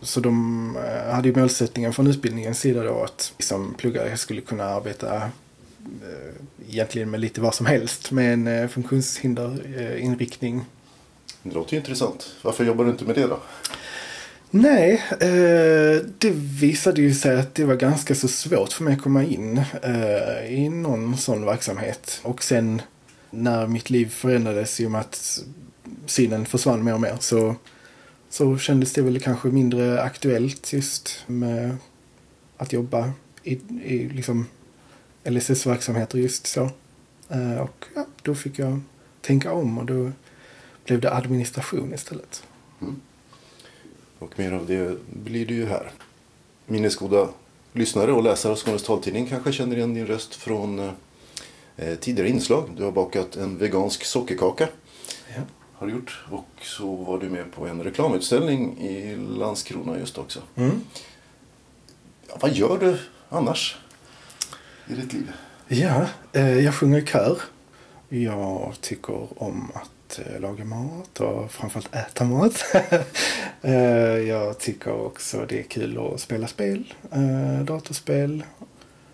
Så 0.01 0.21
de 0.21 0.77
eh, 0.77 1.15
hade 1.15 1.29
ju 1.29 1.37
målsättningen 1.37 1.93
från 1.93 2.07
utbildningens 2.07 2.61
sida 2.61 2.83
då 2.83 3.05
att 3.05 3.33
som 3.39 3.75
pluggare 3.75 4.17
skulle 4.17 4.41
kunna 4.41 4.65
arbeta 4.65 5.31
egentligen 6.69 7.11
med 7.11 7.21
lite 7.21 7.41
vad 7.41 7.55
som 7.55 7.67
helst 7.67 8.11
med 8.11 8.33
en 8.33 8.47
eh, 8.47 8.69
funktionshinderinriktning. 8.69 10.65
Det 11.43 11.55
låter 11.55 11.73
ju 11.73 11.79
intressant. 11.79 12.37
Varför 12.43 12.65
jobbar 12.65 12.85
du 12.85 12.91
inte 12.91 13.05
med 13.05 13.15
det 13.15 13.27
då? 13.27 13.41
Nej, 14.51 15.03
eh, 15.11 16.07
det 16.19 16.31
visade 16.61 17.03
ju 17.03 17.15
sig 17.15 17.39
att 17.39 17.55
det 17.55 17.65
var 17.65 17.75
ganska 17.75 18.15
så 18.15 18.29
svårt 18.29 18.73
för 18.73 18.85
mig 18.85 18.95
att 18.95 19.03
komma 19.03 19.25
in 19.25 19.63
eh, 19.83 20.53
i 20.53 20.69
någon 20.69 21.17
sån 21.17 21.45
verksamhet. 21.45 22.21
Och 22.23 22.43
sen 22.43 22.83
när 23.31 23.67
mitt 23.67 23.91
liv 23.91 24.09
förändrades 24.09 24.81
i 24.81 24.87
och 24.87 24.91
med 24.91 25.01
att 25.01 25.41
synen 26.07 26.47
försvann 26.47 26.85
mer 26.85 26.95
och 26.95 27.01
mer 27.01 27.17
så, 27.21 27.55
så 28.31 28.59
kändes 28.59 28.93
det 28.93 29.03
väl 29.03 29.21
kanske 29.21 29.49
mindre 29.49 30.03
aktuellt 30.03 30.73
just 30.73 31.25
med 31.27 31.77
att 32.57 32.73
jobba 32.73 33.13
i, 33.43 33.53
i 33.85 34.09
liksom 34.09 34.47
LSS-verksamheter 35.31 36.19
just 36.19 36.47
så. 36.47 36.71
Eh, 37.29 37.59
och 37.59 37.85
ja, 37.95 38.07
då 38.23 38.35
fick 38.35 38.59
jag 38.59 38.81
tänka 39.21 39.53
om 39.53 39.79
och 39.79 39.87
då 39.87 40.13
blev 40.85 41.01
det 41.01 41.13
administration 41.13 41.95
istället. 41.95 42.43
Och 44.19 44.39
mer 44.39 44.53
av 44.53 44.67
det 44.67 44.99
blir 45.11 45.47
det 45.47 45.55
ju 45.55 45.67
här. 45.67 45.91
Minnesgoda 46.67 47.29
lyssnare 47.73 48.13
och 48.13 48.23
läsare 48.23 48.53
av 48.53 48.57
Skånes 48.57 48.83
taltidning 48.83 49.27
kanske 49.27 49.53
känner 49.53 49.77
igen 49.77 49.95
din 49.95 50.07
röst 50.07 50.35
från 50.35 50.79
eh, 51.77 51.95
tidigare 52.01 52.29
inslag. 52.29 52.71
Du 52.77 52.85
har 52.85 52.93
bakat 52.93 53.37
en 53.37 53.59
vegansk 53.59 54.05
sockerkaka. 54.05 54.69
Ja. 55.35 55.43
Har 55.75 55.87
du 55.87 55.93
gjort. 55.93 56.25
Och 56.31 56.49
så 56.63 56.97
var 56.97 57.19
du 57.19 57.29
med 57.29 57.53
på 57.53 57.67
en 57.67 57.83
reklamutställning 57.83 58.79
i 58.79 59.17
Landskrona 59.17 59.99
just 59.99 60.19
också. 60.19 60.41
Mm. 60.55 60.81
Ja, 62.29 62.39
vad 62.41 62.53
gör 62.53 62.79
du 62.79 62.99
annars 63.29 63.77
i 64.87 64.95
ditt 64.95 65.13
liv? 65.13 65.33
Ja, 65.69 66.07
eh, 66.33 66.59
jag 66.59 66.75
sjunger 66.75 66.99
i 66.99 67.07
kör. 67.07 67.41
Jag 68.09 68.75
tycker 68.81 69.43
om 69.43 69.71
att 69.75 70.19
eh, 70.19 70.41
laga 70.41 70.65
mat 70.65 71.21
och 71.21 71.51
framförallt 71.51 71.95
äta 71.95 72.25
mat. 72.25 72.65
eh, 73.63 73.73
jag 74.29 74.59
tycker 74.59 74.93
också 74.93 75.47
det 75.49 75.59
är 75.59 75.63
kul 75.63 75.99
att 75.99 76.21
spela 76.21 76.47
spel. 76.47 76.95
Eh, 77.11 77.65
datorspel, 77.65 78.45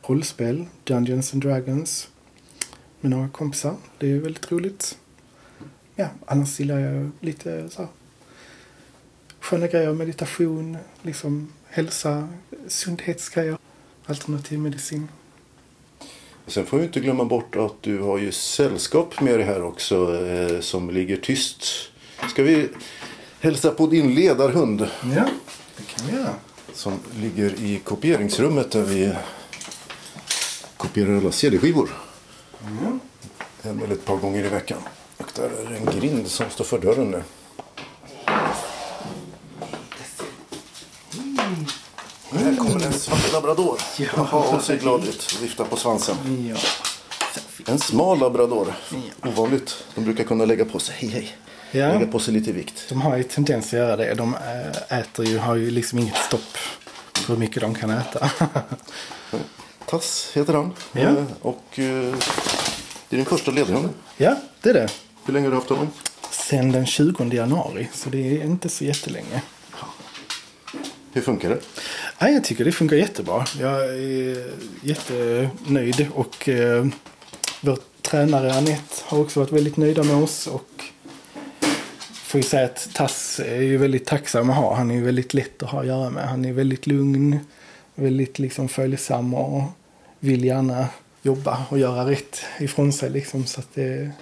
rollspel, 0.03 0.67
Dungeons 0.85 1.33
and 1.33 1.43
Dragons 1.43 2.09
med 3.01 3.11
några 3.11 3.29
kompisar. 3.29 3.77
Det 3.99 4.13
är 4.13 4.19
väldigt 4.19 4.53
roligt. 4.53 4.99
Ja, 5.95 6.09
annars 6.27 6.61
gillar 6.61 6.79
jag 6.79 7.11
lite 7.21 7.69
så 7.69 7.83
här, 7.83 7.89
sköna 9.41 9.67
grejer, 9.67 9.93
meditation, 9.93 10.79
liksom 11.03 11.53
hälsa, 11.69 12.29
sundhetsgrejer, 12.67 13.59
alternativ 14.07 14.59
medicin. 14.59 15.09
Sen 16.47 16.67
får 16.67 16.79
vi 16.79 16.85
inte 16.85 17.01
glömma 17.01 17.25
bort 17.25 17.57
att 17.57 17.83
du 17.83 17.99
har 18.01 18.19
ju 18.19 18.33
sällskap 18.33 19.21
med 19.21 19.35
dig 19.39 19.47
här 19.47 19.63
också 19.63 20.27
eh, 20.27 20.61
som 20.61 20.91
ligger 20.91 21.17
tyst. 21.17 21.65
Ska 22.31 22.43
vi 22.43 22.69
hälsa 23.41 23.71
på 23.71 23.87
din 23.87 24.15
ledarhund 24.15 24.81
Ja, 25.17 25.27
det 25.77 25.83
kan 25.87 26.07
vi 26.07 26.17
göra. 26.17 26.35
som 26.75 26.99
ligger 27.21 27.55
i 27.61 27.81
kopieringsrummet 27.85 28.71
där 28.71 28.83
vi 28.83 29.13
kopierar 30.77 31.17
alla 31.17 31.33
CD-skivor. 31.33 31.89
En 33.63 33.83
eller 33.83 33.95
ett 33.95 34.05
par 34.05 34.17
gånger 34.17 34.45
i 34.45 34.49
veckan. 34.49 34.79
Och 35.17 35.31
där 35.37 35.45
är 35.45 35.77
en 35.77 36.01
grind 36.01 36.27
som 36.29 36.51
står 36.51 36.65
för 36.65 36.79
dörren 36.79 37.11
nu. 37.11 37.23
Här 42.33 42.57
labrador. 43.33 43.79
Jaha, 43.99 44.39
och 44.57 44.63
ser 44.63 44.77
glad 44.77 45.05
ut. 45.09 45.39
Viftar 45.43 45.65
på 45.65 45.77
svansen. 45.77 46.17
Ja. 46.55 46.57
En 47.67 47.79
smal 47.79 48.19
labrador. 48.19 48.75
Ovanligt. 49.23 49.85
De 49.95 50.05
brukar 50.05 50.25
kunna 50.25 50.45
lägga 50.45 50.65
på 50.65 50.79
sig, 50.79 50.95
hej 50.99 51.09
hej. 51.11 51.37
Ja. 51.71 51.89
Lägga 51.93 52.07
på 52.07 52.19
sig 52.19 52.35
lite 52.35 52.53
vikt. 52.53 52.85
De 52.89 53.03
har 53.03 53.17
ju 53.17 53.23
tendens 53.23 53.67
att 53.67 53.73
göra 53.73 53.97
det. 53.97 54.15
De 54.15 54.35
äh, 54.91 54.99
äter 54.99 55.25
ju, 55.27 55.39
har 55.39 55.55
ju 55.55 55.71
liksom 55.71 55.99
inget 55.99 56.17
stopp. 56.17 56.59
hur 57.29 57.37
mycket 57.37 57.61
de 57.63 57.75
kan 57.75 57.91
äta. 57.91 58.31
Tass 59.87 60.31
heter 60.35 60.55
han. 60.55 60.73
Ja. 60.93 61.01
Eh, 61.01 61.25
Och 61.43 61.65
eh, 61.79 62.15
det 63.09 63.17
är 63.17 63.17
din 63.17 63.25
första 63.27 63.51
ledarhund. 63.51 63.89
ja, 64.17 64.37
det 64.63 64.71
är 64.71 64.75
det. 64.75 64.89
Hur 65.25 65.33
länge 65.35 65.47
har 65.47 65.51
du 65.51 65.57
haft 65.57 65.69
honom? 65.69 65.89
Sen 66.31 66.73
den 66.73 66.87
20 66.87 67.25
januari, 67.35 67.89
så 67.95 68.09
det 68.11 68.19
är 68.41 68.45
inte 68.45 68.69
så 68.69 68.85
jättelänge. 68.85 69.43
Hur 71.13 71.23
funkar 71.23 71.49
det? 71.51 71.61
Nej, 72.23 72.35
jag 72.35 72.45
tycker 72.45 72.65
det 72.65 72.73
funkar 72.73 72.97
jättebra. 72.97 73.45
Jag 73.61 73.89
är 73.89 74.51
jättenöjd 74.83 76.07
och 76.15 76.49
eh, 76.49 76.87
vår 77.61 77.79
tränare 78.03 78.55
Anette 78.55 78.95
har 79.05 79.21
också 79.21 79.41
varit 79.41 79.53
väldigt 79.53 79.77
nöjda 79.77 80.03
med 80.03 80.17
oss. 80.17 80.47
Och 80.47 80.85
får 82.13 82.39
ju 82.39 82.43
säga 82.43 82.65
att 82.65 82.89
Tass 82.95 83.41
är 83.41 83.63
ju 83.63 83.77
väldigt 83.77 84.07
tacksam 84.07 84.51
att 84.51 84.57
ha. 84.57 84.75
Han 84.75 84.91
är 84.91 84.95
ju 84.95 85.03
väldigt 85.03 85.35
lätt 85.35 85.63
att 85.63 85.71
ha 85.71 85.81
att 85.81 85.87
göra 85.87 86.11
med. 86.11 86.29
Han 86.29 86.45
är 86.45 86.53
väldigt 86.53 86.87
lugn, 86.87 87.39
väldigt 87.95 88.39
liksom 88.39 88.69
följsam 88.69 89.35
och 89.35 89.63
vill 90.21 90.45
gärna 90.45 90.89
jobba 91.23 91.65
och 91.69 91.79
göra 91.79 92.11
rätt 92.11 92.41
ifrån 92.61 92.93
sig. 92.93 93.11
Liksom, 93.11 93.47
så 93.47 93.61
att 93.61 93.75
det 93.75 93.85
är 93.85 94.13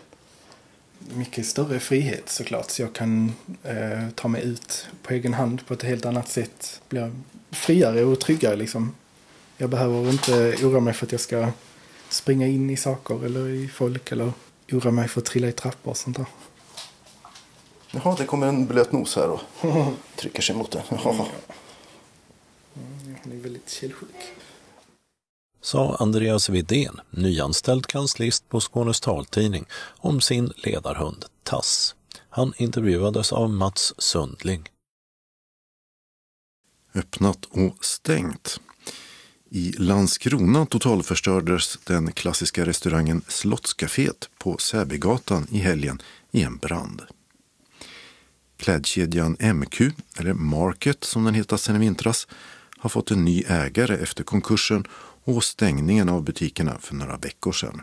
mycket 1.14 1.46
större 1.46 1.78
frihet 1.80 2.28
såklart. 2.28 2.70
Så 2.70 2.82
jag 2.82 2.92
kan 2.92 3.32
eh, 3.64 4.08
ta 4.14 4.28
mig 4.28 4.44
ut 4.44 4.86
på 5.02 5.14
egen 5.14 5.34
hand 5.34 5.66
på 5.66 5.74
ett 5.74 5.82
helt 5.82 6.06
annat 6.06 6.28
sätt. 6.28 6.80
Blir 6.88 7.12
friare 7.50 8.04
och 8.04 8.20
tryggare 8.20 8.56
liksom. 8.56 8.94
Jag 9.56 9.70
behöver 9.70 10.10
inte 10.10 10.56
oroa 10.62 10.80
mig 10.80 10.94
för 10.94 11.06
att 11.06 11.12
jag 11.12 11.20
ska 11.20 11.48
springa 12.08 12.46
in 12.46 12.70
i 12.70 12.76
saker 12.76 13.24
eller 13.24 13.48
i 13.48 13.68
folk 13.68 14.12
eller 14.12 14.32
oroa 14.72 14.92
mig 14.92 15.08
för 15.08 15.20
att 15.20 15.26
trilla 15.26 15.48
i 15.48 15.52
trappor 15.52 15.90
och 15.90 15.96
sånt 15.96 16.16
där. 16.16 16.26
Jaha, 17.90 18.16
det 18.18 18.24
kommer 18.24 18.46
en 18.46 18.66
blöt 18.66 18.92
nos 18.92 19.16
här 19.16 19.30
och 19.30 19.40
trycker 20.16 20.42
sig 20.42 20.56
mot 20.56 20.70
den. 20.70 20.82
Jaha. 20.90 21.26
Han 23.22 23.32
är 23.32 23.36
väldigt 23.36 23.70
källsjuk. 23.70 24.34
Sa 25.62 25.96
Andreas 25.98 26.48
Vidén, 26.48 27.00
nyanställd 27.10 27.86
kanslist 27.86 28.48
på 28.48 28.60
Skånes 28.60 29.00
taltidning, 29.00 29.64
om 29.98 30.20
sin 30.20 30.52
ledarhund 30.56 31.24
Tass. 31.42 31.94
Han 32.28 32.52
intervjuades 32.56 33.32
av 33.32 33.50
Mats 33.50 33.94
Sundling. 33.98 34.68
Öppnat 36.94 37.44
och 37.44 37.84
stängt. 37.84 38.60
I 39.50 39.72
Landskrona 39.78 40.66
totalförstördes 40.66 41.78
den 41.84 42.12
klassiska 42.12 42.66
restaurangen 42.66 43.22
Slottscaféet 43.28 44.28
på 44.38 44.58
Säbygatan 44.58 45.46
i 45.50 45.58
helgen 45.58 46.02
i 46.30 46.42
en 46.42 46.56
brand. 46.56 47.02
Klädkedjan 48.56 49.36
MQ, 49.40 49.80
eller 50.18 50.34
Market 50.34 51.04
som 51.04 51.24
den 51.24 51.34
heter 51.34 51.56
sedan 51.56 51.76
i 51.76 51.78
vintras, 51.78 52.28
har 52.78 52.90
fått 52.90 53.10
en 53.10 53.24
ny 53.24 53.42
ägare 53.46 53.94
efter 53.96 54.24
konkursen 54.24 54.84
och 55.24 55.44
stängningen 55.44 56.08
av 56.08 56.24
butikerna 56.24 56.78
för 56.78 56.94
några 56.94 57.16
veckor 57.16 57.52
sedan. 57.52 57.82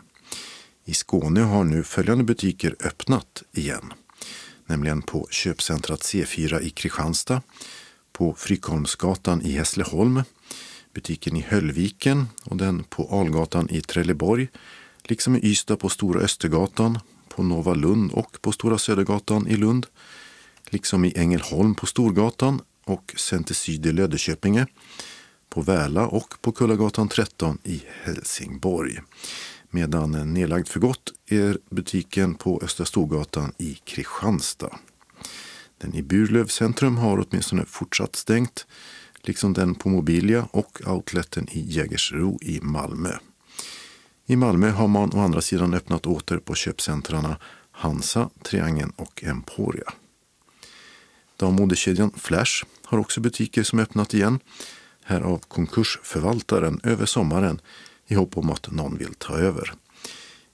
I 0.84 0.94
Skåne 0.94 1.40
har 1.40 1.64
nu 1.64 1.82
följande 1.82 2.24
butiker 2.24 2.76
öppnat 2.80 3.42
igen. 3.52 3.92
Nämligen 4.66 5.02
på 5.02 5.28
köpcentrat 5.30 6.00
C4 6.00 6.60
i 6.60 6.70
Kristianstad, 6.70 7.42
på 8.18 8.34
Frykholmsgatan 8.34 9.42
i 9.42 9.52
Hässleholm, 9.52 10.22
butiken 10.94 11.36
i 11.36 11.40
Höllviken 11.48 12.26
och 12.44 12.56
den 12.56 12.84
på 12.84 13.08
Algatan 13.20 13.70
i 13.70 13.80
Trelleborg, 13.80 14.48
liksom 15.02 15.36
i 15.36 15.40
Ystad 15.42 15.76
på 15.76 15.88
Stora 15.88 16.20
Östergatan, 16.20 16.98
på 17.28 17.42
Nova 17.42 17.74
Lund 17.74 18.12
och 18.12 18.42
på 18.42 18.52
Stora 18.52 18.78
Södergatan 18.78 19.48
i 19.48 19.56
Lund, 19.56 19.86
liksom 20.70 21.04
i 21.04 21.12
Ängelholm 21.16 21.74
på 21.74 21.86
Storgatan 21.86 22.60
och 22.84 23.14
Center 23.16 23.54
Syd 23.54 23.86
i 23.86 23.92
Löddeköpinge, 23.92 24.66
på 25.48 25.60
Väla 25.60 26.06
och 26.06 26.34
på 26.40 26.52
Kullagatan 26.52 27.08
13 27.08 27.58
i 27.64 27.82
Helsingborg. 28.02 28.98
Medan 29.70 30.34
nedlagd 30.34 30.68
för 30.68 30.80
gott 30.80 31.12
är 31.26 31.58
butiken 31.70 32.34
på 32.34 32.60
Östra 32.64 32.86
Storgatan 32.86 33.52
i 33.58 33.74
Kristianstad. 33.74 34.78
Den 35.78 35.94
i 35.94 36.02
Burlöv 36.02 36.46
centrum 36.46 36.96
har 36.96 37.26
åtminstone 37.28 37.64
fortsatt 37.64 38.16
stängt, 38.16 38.66
liksom 39.22 39.52
den 39.52 39.74
på 39.74 39.88
Mobilia 39.88 40.48
och 40.50 40.80
outleten 40.86 41.48
i 41.50 41.60
Jägersro 41.60 42.38
i 42.42 42.60
Malmö. 42.60 43.12
I 44.26 44.36
Malmö 44.36 44.70
har 44.70 44.88
man 44.88 45.12
å 45.14 45.20
andra 45.20 45.40
sidan 45.40 45.74
öppnat 45.74 46.06
åter 46.06 46.38
på 46.38 46.54
köpcentrarna 46.54 47.36
Hansa, 47.70 48.30
Triangeln 48.42 48.92
och 48.96 49.24
Emporia. 49.24 49.92
Dammodekedjan 51.36 52.10
Flash 52.16 52.64
har 52.84 52.98
också 52.98 53.20
butiker 53.20 53.62
som 53.62 53.78
öppnat 53.78 54.14
igen, 54.14 54.40
här 55.04 55.20
av 55.20 55.38
konkursförvaltaren 55.38 56.80
över 56.82 57.06
sommaren 57.06 57.60
i 58.06 58.14
hopp 58.14 58.36
om 58.36 58.50
att 58.50 58.70
någon 58.70 58.98
vill 58.98 59.14
ta 59.14 59.38
över. 59.38 59.72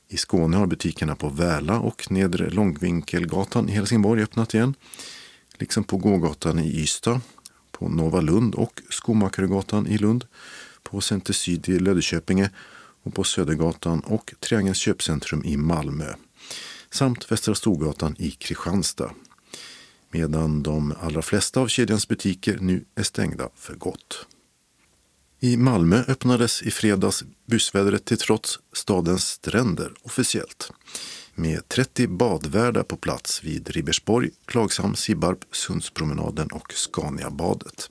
I 0.08 0.16
Skåne 0.16 0.56
har 0.56 0.66
butikerna 0.66 1.16
på 1.16 1.28
Väla 1.28 1.78
och 1.78 2.10
Nedre 2.10 2.50
Långvinkelgatan 2.50 3.68
i 3.68 3.72
Helsingborg 3.72 4.22
öppnat 4.22 4.54
igen, 4.54 4.74
liksom 5.58 5.84
på 5.84 5.96
gågatan 5.96 6.58
i 6.58 6.80
Ystad, 6.80 7.20
på 7.70 7.88
Nova 7.88 8.20
Lund 8.20 8.54
och 8.54 8.82
Skomakaregatan 8.90 9.86
i 9.86 9.98
Lund, 9.98 10.24
på 10.82 11.00
Center 11.00 11.32
Syd 11.32 11.68
i 11.68 11.78
Löddeköpinge 11.78 12.50
och 13.02 13.14
på 13.14 13.24
Södergatan 13.24 14.00
och 14.00 14.34
Triangelns 14.40 14.78
köpcentrum 14.78 15.44
i 15.44 15.56
Malmö, 15.56 16.14
samt 16.90 17.32
Västra 17.32 17.54
Storgatan 17.54 18.16
i 18.18 18.30
Kristianstad 18.30 19.10
medan 20.14 20.62
de 20.62 20.94
allra 21.00 21.22
flesta 21.22 21.60
av 21.60 21.68
kedjans 21.68 22.08
butiker 22.08 22.58
nu 22.60 22.84
är 22.94 23.02
stängda 23.02 23.48
för 23.54 23.74
gott. 23.74 24.26
I 25.44 25.56
Malmö 25.56 26.04
öppnades 26.08 26.62
i 26.62 26.70
fredags 26.70 27.24
busvädret 27.46 28.04
till 28.04 28.18
trots 28.18 28.58
stadens 28.72 29.28
stränder 29.28 29.92
officiellt. 30.02 30.72
Med 31.34 31.68
30 31.68 32.06
badvärdar 32.06 32.82
på 32.82 32.96
plats 32.96 33.44
vid 33.44 33.70
Ribersborg, 33.70 34.30
Klagshamn, 34.46 34.96
Sibbarp, 34.96 35.38
Sundspromenaden 35.52 36.48
och 36.48 36.72
Scaniabadet. 36.72 37.90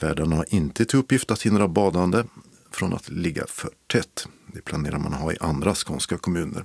Värdarna 0.00 0.36
har 0.36 0.54
inte 0.54 0.84
till 0.84 0.98
uppgift 0.98 1.30
att 1.30 1.42
hindra 1.42 1.68
badande 1.68 2.24
från 2.70 2.92
att 2.92 3.08
ligga 3.08 3.46
för 3.46 3.70
tätt. 3.86 4.26
Det 4.46 4.62
planerar 4.62 4.98
man 4.98 5.14
att 5.14 5.20
ha 5.20 5.32
i 5.32 5.36
andra 5.40 5.74
skånska 5.74 6.18
kommuner. 6.18 6.64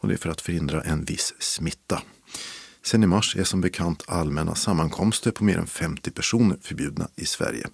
Och 0.00 0.08
det 0.08 0.14
är 0.14 0.18
för 0.18 0.30
att 0.30 0.40
förhindra 0.40 0.82
en 0.82 1.04
viss 1.04 1.34
smitta. 1.38 2.02
Sen 2.82 3.02
i 3.02 3.06
mars 3.06 3.36
är 3.36 3.44
som 3.44 3.60
bekant 3.60 4.04
allmänna 4.06 4.54
sammankomster 4.54 5.30
på 5.30 5.44
mer 5.44 5.58
än 5.58 5.66
50 5.66 6.10
personer 6.10 6.56
förbjudna 6.62 7.08
i 7.16 7.26
Sverige. 7.26 7.66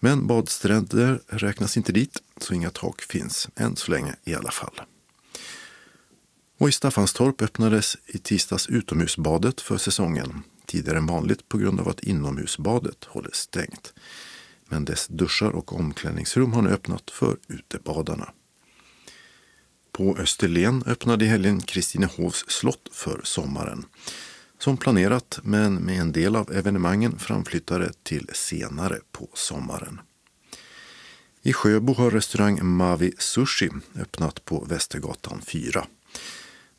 Men 0.00 0.26
badstränder 0.26 1.20
räknas 1.26 1.76
inte 1.76 1.92
dit, 1.92 2.22
så 2.36 2.54
inga 2.54 2.70
tak 2.70 3.02
finns, 3.02 3.48
än 3.56 3.76
så 3.76 3.90
länge 3.90 4.16
i 4.24 4.34
alla 4.34 4.50
fall. 4.50 4.80
Och 6.58 6.68
i 6.68 6.72
Staffanstorp 6.72 7.42
öppnades 7.42 7.96
i 8.06 8.18
tisdags 8.18 8.66
utomhusbadet 8.68 9.60
för 9.60 9.78
säsongen, 9.78 10.42
tidigare 10.66 10.98
än 10.98 11.06
vanligt 11.06 11.48
på 11.48 11.58
grund 11.58 11.80
av 11.80 11.88
att 11.88 12.00
inomhusbadet 12.00 13.04
håller 13.04 13.30
stängt. 13.32 13.92
Men 14.68 14.84
dess 14.84 15.06
duschar 15.06 15.50
och 15.50 15.72
omklädningsrum 15.72 16.52
har 16.52 16.62
nu 16.62 16.70
öppnat 16.70 17.10
för 17.10 17.36
utebadarna. 17.48 18.32
På 19.92 20.16
Österlen 20.16 20.82
öppnade 20.86 21.24
i 21.24 21.28
helgen 21.28 21.60
Kristinehovs 21.60 22.44
slott 22.48 22.88
för 22.92 23.20
sommaren. 23.24 23.86
Som 24.58 24.76
planerat, 24.76 25.38
men 25.42 25.74
med 25.74 26.00
en 26.00 26.12
del 26.12 26.36
av 26.36 26.52
evenemangen 26.52 27.18
framflyttade 27.18 27.92
till 28.02 28.30
senare 28.32 28.98
på 29.12 29.28
sommaren. 29.34 30.00
I 31.42 31.52
Sjöbo 31.52 31.94
har 31.94 32.10
restaurang 32.10 32.66
Mavi 32.66 33.12
Sushi 33.18 33.70
öppnat 33.96 34.44
på 34.44 34.64
Västergatan 34.64 35.40
4. 35.46 35.86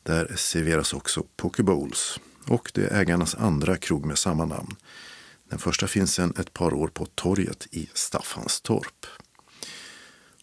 Där 0.02 0.32
serveras 0.36 0.92
också 0.92 1.24
pokebowls 1.36 2.20
och 2.46 2.70
det 2.74 2.86
är 2.86 3.00
ägarnas 3.00 3.34
andra 3.34 3.76
krog 3.76 4.06
med 4.06 4.18
samma 4.18 4.44
namn. 4.44 4.76
Den 5.48 5.58
första 5.58 5.86
finns 5.86 6.14
sedan 6.14 6.34
ett 6.38 6.52
par 6.52 6.74
år 6.74 6.88
på 6.88 7.06
torget 7.06 7.66
i 7.70 7.90
Staffanstorp. 7.94 9.06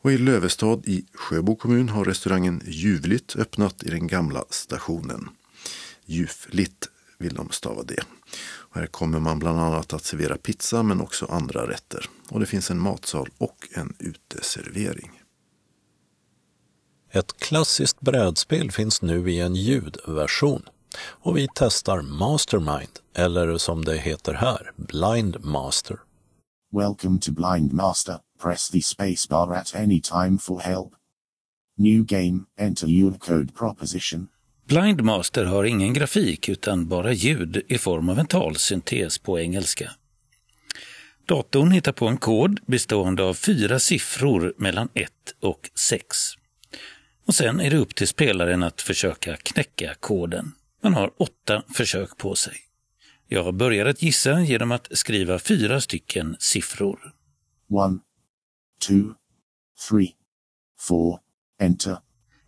Och 0.01 0.11
i 0.11 0.17
Lövestad 0.17 0.81
i 0.85 1.05
Sjöbo 1.13 1.55
kommun 1.55 1.89
har 1.89 2.05
restaurangen 2.05 2.61
Ljuvligt 2.65 3.35
öppnat 3.35 3.83
i 3.83 3.89
den 3.89 4.07
gamla 4.07 4.43
stationen. 4.49 5.29
Ljuvligt 6.05 6.89
vill 7.19 7.33
de 7.33 7.49
stava 7.49 7.83
det. 7.83 8.03
Och 8.41 8.75
här 8.75 8.87
kommer 8.87 9.19
man 9.19 9.39
bland 9.39 9.59
annat 9.59 9.93
att 9.93 10.03
servera 10.03 10.37
pizza 10.37 10.83
men 10.83 11.01
också 11.01 11.25
andra 11.25 11.69
rätter. 11.69 12.09
Och 12.29 12.39
det 12.39 12.45
finns 12.45 12.71
en 12.71 12.79
matsal 12.79 13.29
och 13.37 13.67
en 13.73 13.95
uteservering. 13.99 15.11
Ett 17.11 17.39
klassiskt 17.39 18.01
brädspel 18.01 18.71
finns 18.71 19.01
nu 19.01 19.31
i 19.31 19.39
en 19.39 19.55
ljudversion 19.55 20.61
och 20.99 21.37
vi 21.37 21.47
testar 21.55 22.01
Mastermind, 22.01 22.99
eller 23.13 23.57
som 23.57 23.85
det 23.85 23.97
heter 23.97 24.33
här, 24.33 24.71
Blind 24.75 25.45
Master. 25.45 25.99
Welcome 26.71 27.19
to 27.19 27.31
Blind 27.31 27.73
Master. 27.73 28.19
Press 28.39 28.69
the 28.69 28.81
spacebar 28.81 29.53
at 29.53 29.75
any 29.75 30.01
time 30.01 30.37
for 30.37 30.59
help. 30.59 30.93
New 31.77 32.03
game, 32.03 32.45
enter 32.59 32.87
your 32.87 33.13
code 33.13 33.53
proposition. 33.55 34.27
Blindmaster 34.67 35.45
har 35.45 35.63
ingen 35.63 35.93
grafik 35.93 36.49
utan 36.49 36.87
bara 36.87 37.13
ljud 37.13 37.63
i 37.67 37.77
form 37.77 38.09
av 38.09 38.19
en 38.19 38.27
talsyntes 38.27 39.17
på 39.17 39.39
engelska. 39.39 39.91
Datorn 41.25 41.71
hittar 41.71 41.91
på 41.91 42.07
en 42.07 42.17
kod 42.17 42.59
bestående 42.65 43.23
av 43.23 43.33
fyra 43.33 43.79
siffror 43.79 44.53
mellan 44.57 44.89
1 44.93 45.11
och 45.39 45.69
6. 45.75 46.17
Och 47.25 47.35
sen 47.35 47.59
är 47.59 47.69
det 47.69 47.77
upp 47.77 47.95
till 47.95 48.07
spelaren 48.07 48.63
att 48.63 48.81
försöka 48.81 49.37
knäcka 49.37 49.93
koden. 49.99 50.51
Man 50.83 50.93
har 50.93 51.11
åtta 51.17 51.63
försök 51.73 52.17
på 52.17 52.35
sig. 52.35 52.55
Jag 53.27 53.55
börjar 53.55 53.85
att 53.85 54.01
gissa 54.01 54.41
genom 54.41 54.71
att 54.71 54.87
skriva 54.91 55.39
fyra 55.39 55.81
stycken 55.81 56.35
siffror. 56.39 56.99
One, 57.69 57.99
two, 58.87 59.13
three, 59.89 60.11
four, 60.79 61.19
enter. 61.61 61.97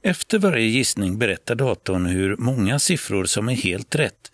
Efter 0.02 0.40
varje 0.40 0.68
gissning 0.68 1.18
berättar 1.18 1.56
datorn 1.56 2.06
hur 2.06 2.38
många 2.38 2.80
siffror 2.80 3.26
som 3.26 3.50
är 3.50 3.54
helt 3.54 3.96
rätt 3.96 4.32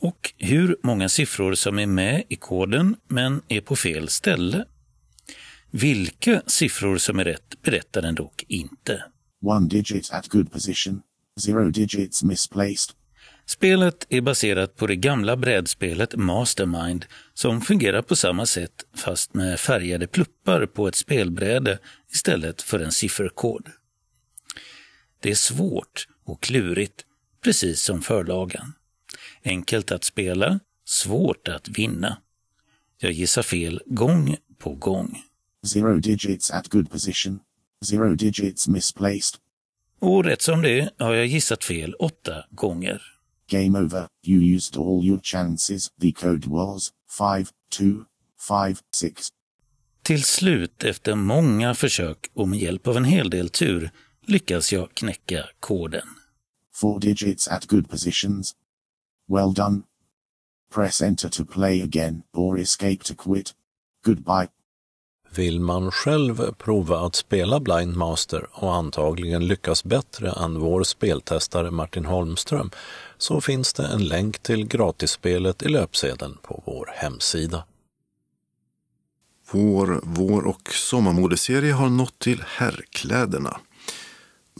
och 0.00 0.32
hur 0.38 0.76
många 0.82 1.08
siffror 1.08 1.54
som 1.54 1.78
är 1.78 1.86
med 1.86 2.22
i 2.28 2.36
koden 2.36 2.96
men 3.08 3.42
är 3.48 3.60
på 3.60 3.76
fel 3.76 4.08
ställe. 4.08 4.64
Vilka 5.70 6.42
siffror 6.46 6.98
som 6.98 7.18
är 7.18 7.24
rätt 7.24 7.62
berättar 7.62 8.02
den 8.02 8.14
dock 8.14 8.44
inte. 8.48 9.04
One 9.44 9.68
digit 9.68 10.10
at 10.12 10.28
good 10.28 10.52
position, 10.52 11.02
zero 11.40 11.70
digits 11.70 12.22
misplaced. 12.22 12.94
Spelet 13.46 14.06
är 14.08 14.20
baserat 14.20 14.76
på 14.76 14.86
det 14.86 14.96
gamla 14.96 15.36
brädspelet 15.36 16.16
Mastermind 16.16 17.06
som 17.34 17.60
fungerar 17.60 18.02
på 18.02 18.16
samma 18.16 18.46
sätt 18.46 18.84
fast 18.96 19.34
med 19.34 19.60
färgade 19.60 20.06
pluppar 20.06 20.66
på 20.66 20.88
ett 20.88 20.94
spelbräde 20.94 21.78
istället 22.12 22.62
för 22.62 22.80
en 22.80 22.92
sifferkod. 22.92 23.68
Det 25.26 25.30
är 25.30 25.34
svårt 25.34 26.08
och 26.24 26.42
klurigt, 26.42 27.04
precis 27.42 27.82
som 27.82 28.02
förlagan. 28.02 28.72
Enkelt 29.44 29.92
att 29.92 30.04
spela, 30.04 30.60
svårt 30.84 31.48
att 31.48 31.68
vinna. 31.68 32.18
Jag 32.98 33.12
gissar 33.12 33.42
fel 33.42 33.82
gång 33.86 34.36
på 34.58 34.74
gång. 34.74 35.22
Zero 35.66 35.98
digits 35.98 36.50
at 36.50 36.68
good 36.68 36.90
position, 36.90 37.40
zero 37.84 38.14
digits 38.14 38.68
misplaced. 38.68 39.40
Och 40.00 40.24
rätt 40.24 40.42
som 40.42 40.62
det 40.62 40.90
har 40.98 41.14
jag 41.14 41.26
gissat 41.26 41.64
fel 41.64 41.94
åtta 41.94 42.44
gånger. 42.50 43.02
Game 43.50 43.78
over, 43.78 44.08
you 44.26 44.54
used 44.54 44.76
all 44.76 45.04
your 45.04 45.20
chances. 45.22 45.88
The 46.00 46.12
code 46.12 46.48
was 46.48 46.90
5, 47.18 47.46
2, 47.78 47.84
5, 48.48 48.76
6. 48.96 49.28
Till 50.02 50.24
slut, 50.24 50.84
efter 50.84 51.14
många 51.14 51.74
försök 51.74 52.30
och 52.34 52.48
med 52.48 52.58
hjälp 52.58 52.86
av 52.86 52.96
en 52.96 53.04
hel 53.04 53.30
del 53.30 53.48
tur, 53.48 53.90
lyckas 54.26 54.72
jag 54.72 54.94
knäcka 54.94 55.44
koden. 55.60 56.08
Four 56.74 57.00
digits 57.00 57.48
at 57.48 57.66
good 57.66 57.90
positions. 57.90 58.52
Well 59.28 59.54
done. 59.54 59.82
Press 60.74 61.02
enter 61.02 61.28
to 61.28 61.44
play 61.44 61.82
again 61.82 62.22
or 62.32 62.60
escape 62.60 63.04
to 63.04 63.14
quit. 63.14 63.54
Goodbye. 64.04 64.48
Vill 65.30 65.60
man 65.60 65.90
själv 65.90 66.52
prova 66.54 66.98
att 67.06 67.14
spela 67.14 67.60
Blind 67.60 67.96
Master 67.96 68.46
och 68.52 68.74
antagligen 68.74 69.46
lyckas 69.46 69.84
bättre 69.84 70.30
än 70.30 70.60
vår 70.60 70.82
speltestare 70.82 71.70
Martin 71.70 72.04
Holmström 72.04 72.70
så 73.18 73.40
finns 73.40 73.72
det 73.72 73.86
en 73.86 74.04
länk 74.04 74.38
till 74.38 74.66
gratisspelet 74.66 75.62
i 75.62 75.68
löpsedeln 75.68 76.38
på 76.42 76.62
vår 76.66 76.90
hemsida. 76.94 77.64
Vår 79.50 80.00
vår 80.02 80.46
och 80.46 80.72
sommarmodeserie 80.72 81.72
har 81.72 81.88
nått 81.88 82.18
till 82.18 82.44
herrkläderna. 82.46 83.60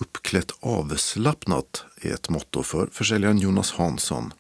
Uppklätt 0.01 0.53
avslappnat 0.61 1.85
är 2.03 2.15
ett 2.15 2.29
motto 2.29 2.63
för 2.63 2.89
försäljaren 2.93 3.39
Jonas 3.39 3.73
Hansson 3.73 4.33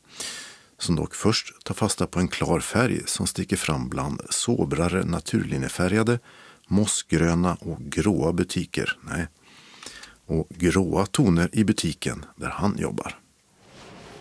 som 0.78 0.96
dock 0.96 1.14
först 1.14 1.64
tar 1.64 1.74
fasta 1.74 2.06
på 2.06 2.20
en 2.20 2.28
klar 2.28 2.60
färg 2.60 3.02
som 3.06 3.26
sticker 3.26 3.56
fram 3.56 3.88
bland 3.88 4.20
sobrare 4.30 5.04
naturlinjefärgade, 5.04 6.18
mossgröna 6.66 7.56
och 7.60 7.78
gråa 7.80 8.32
butiker. 8.32 8.98
Nej, 9.00 9.26
och 10.26 10.48
gråa 10.48 11.06
toner 11.06 11.48
i 11.52 11.64
butiken 11.64 12.24
där 12.36 12.48
han 12.50 12.78
jobbar. 12.78 13.14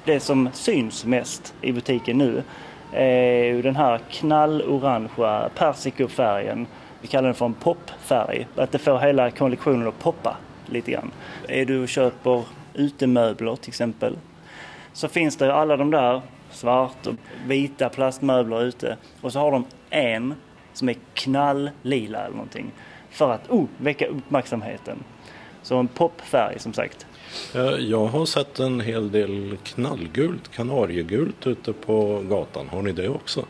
Det 0.06 0.20
som 0.20 0.50
syns 0.54 1.06
mest 1.06 1.54
i 1.62 1.72
butiken 1.72 2.18
nu 2.18 2.44
är 2.92 3.64
den 3.64 3.76
här 3.76 4.02
knallorangea 4.12 5.50
persikofärgen. 5.56 6.68
Vi 7.02 7.08
kallar 7.08 7.28
den 7.28 7.36
för 7.36 7.46
en 7.46 7.54
popfärg. 7.54 8.48
Att 8.56 8.72
det 8.72 8.80
får 8.80 9.00
hela 9.00 9.32
kollektionen 9.32 9.88
att 9.88 10.00
poppa 10.00 10.38
lite 10.70 10.92
grann. 10.92 11.12
Är 11.48 11.66
du 11.66 11.84
och 11.84 11.90
köper 11.90 12.44
utemöbler 12.74 13.56
till 13.56 13.70
exempel 13.70 14.18
så 14.94 15.08
finns 15.08 15.38
det 15.38 15.54
alla 15.54 15.78
de 15.78 15.92
där 15.92 16.22
svart 16.52 17.08
och 17.08 17.16
vita 17.48 17.90
plastmöbler 17.90 18.64
ute 18.64 18.98
och 19.22 19.34
så 19.34 19.40
har 19.40 19.52
de 19.52 19.66
en 19.90 20.34
som 20.74 20.90
är 20.90 20.96
knalllila 21.14 22.20
eller 22.20 22.36
någonting 22.36 22.72
för 23.10 23.32
att 23.32 23.50
oh, 23.50 23.66
väcka 23.78 24.06
uppmärksamheten. 24.08 25.04
Så 25.62 25.78
en 25.78 25.88
popfärg 25.88 26.60
som 26.60 26.74
sagt. 26.74 27.06
Eh, 27.56 27.62
Jag 27.62 28.06
har 28.08 28.26
sett 28.26 28.60
en 28.60 28.80
hel 28.82 29.12
del 29.12 29.58
knallgult, 29.64 30.52
kanariegult 30.52 31.48
ute 31.48 31.74
på 31.74 32.24
gatan. 32.30 32.70
Har 32.70 32.82
ni 32.82 32.92
det 32.92 33.10
också? 33.10 33.46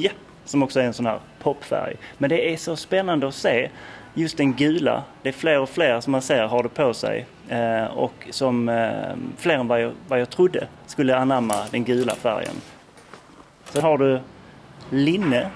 Ja, 0.00 0.10
som 0.44 0.62
också 0.62 0.80
är 0.80 0.84
en 0.84 0.94
sån 0.94 1.06
här 1.06 1.20
popfärg. 1.42 1.96
Men 2.18 2.30
det 2.30 2.52
är 2.52 2.56
så 2.56 2.76
spännande 2.76 3.28
att 3.28 3.34
se 3.34 3.70
just 4.16 4.36
den 4.36 4.52
gula. 4.52 5.02
Det 5.22 5.28
är 5.28 5.32
fler 5.32 5.60
och 5.60 5.68
fler 5.68 6.00
som 6.00 6.12
man 6.12 6.22
ser 6.22 6.46
har 6.46 6.62
det 6.62 6.68
på 6.68 6.94
sig 6.94 7.26
eh, 7.48 7.84
och 7.84 8.14
som 8.30 8.68
eh, 8.68 9.16
fler 9.36 9.54
än 9.54 9.68
vad 9.68 9.82
jag, 9.82 9.92
vad 10.08 10.20
jag 10.20 10.30
trodde 10.30 10.66
skulle 10.86 11.16
anamma 11.16 11.54
den 11.70 11.84
gula 11.84 12.14
färgen. 12.14 12.54
Sen 13.64 13.82
har 13.82 13.98
du 13.98 14.20
linne. 14.90 15.50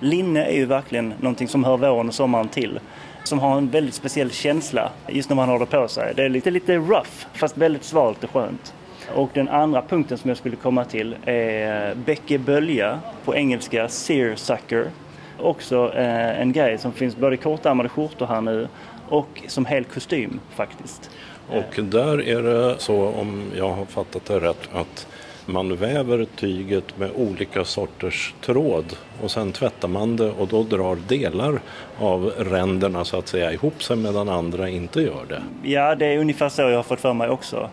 Linne 0.00 0.44
är 0.44 0.56
ju 0.56 0.66
verkligen 0.66 1.14
någonting 1.20 1.48
som 1.48 1.64
hör 1.64 1.76
våren 1.76 2.08
och 2.08 2.14
sommaren 2.14 2.48
till. 2.48 2.80
Som 3.24 3.38
har 3.38 3.58
en 3.58 3.70
väldigt 3.70 3.94
speciell 3.94 4.30
känsla 4.30 4.90
just 5.08 5.28
när 5.28 5.36
man 5.36 5.48
har 5.48 5.58
det 5.58 5.66
på 5.66 5.88
sig. 5.88 6.12
Det 6.16 6.24
är 6.24 6.28
lite, 6.28 6.50
lite 6.50 6.76
rough 6.76 7.10
fast 7.32 7.56
väldigt 7.56 7.84
svalt 7.84 8.24
och 8.24 8.30
skönt. 8.30 8.74
Och 9.14 9.30
den 9.34 9.48
andra 9.48 9.82
punkten 9.82 10.18
som 10.18 10.28
jag 10.28 10.38
skulle 10.38 10.56
komma 10.56 10.84
till 10.84 11.16
är 11.24 11.94
Bäckebölja, 11.94 13.00
på 13.24 13.36
engelska 13.36 13.88
Searsucker. 13.88 14.90
Också 15.38 15.92
eh, 15.94 16.40
en 16.40 16.52
grej 16.52 16.78
som 16.78 16.92
finns 16.92 17.16
både 17.16 17.34
i 17.34 17.38
kortärmade 17.38 17.88
skjortor 17.88 18.26
här 18.26 18.40
nu 18.40 18.68
och 19.08 19.42
som 19.48 19.66
hel 19.66 19.84
kostym 19.84 20.40
faktiskt. 20.54 21.10
Och 21.48 21.82
där 21.82 22.28
är 22.28 22.42
det 22.42 22.74
så, 22.78 23.06
om 23.06 23.42
jag 23.56 23.68
har 23.68 23.84
fattat 23.84 24.24
det 24.24 24.40
rätt, 24.40 24.68
att 24.74 25.06
man 25.46 25.76
väver 25.76 26.26
tyget 26.36 26.98
med 26.98 27.10
olika 27.14 27.64
sorters 27.64 28.34
tråd 28.40 28.84
och 29.22 29.30
sen 29.30 29.52
tvättar 29.52 29.88
man 29.88 30.16
det 30.16 30.30
och 30.30 30.48
då 30.48 30.62
drar 30.62 30.96
delar 31.08 31.60
av 31.98 32.32
ränderna 32.38 33.04
så 33.04 33.18
att 33.18 33.28
säga 33.28 33.52
ihop 33.52 33.82
sig 33.82 33.96
medan 33.96 34.28
andra 34.28 34.68
inte 34.68 35.00
gör 35.00 35.24
det. 35.28 35.42
Ja, 35.70 35.94
det 35.94 36.06
är 36.06 36.18
ungefär 36.18 36.48
så 36.48 36.62
jag 36.62 36.76
har 36.76 36.82
fått 36.82 37.00
för 37.00 37.12
mig 37.12 37.28
också. 37.28 37.70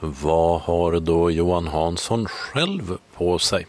Vad 0.00 0.60
har 0.60 1.00
då 1.00 1.30
Johan 1.30 1.66
Hansson 1.66 2.26
själv 2.26 2.96
på 3.16 3.38
sig? 3.38 3.66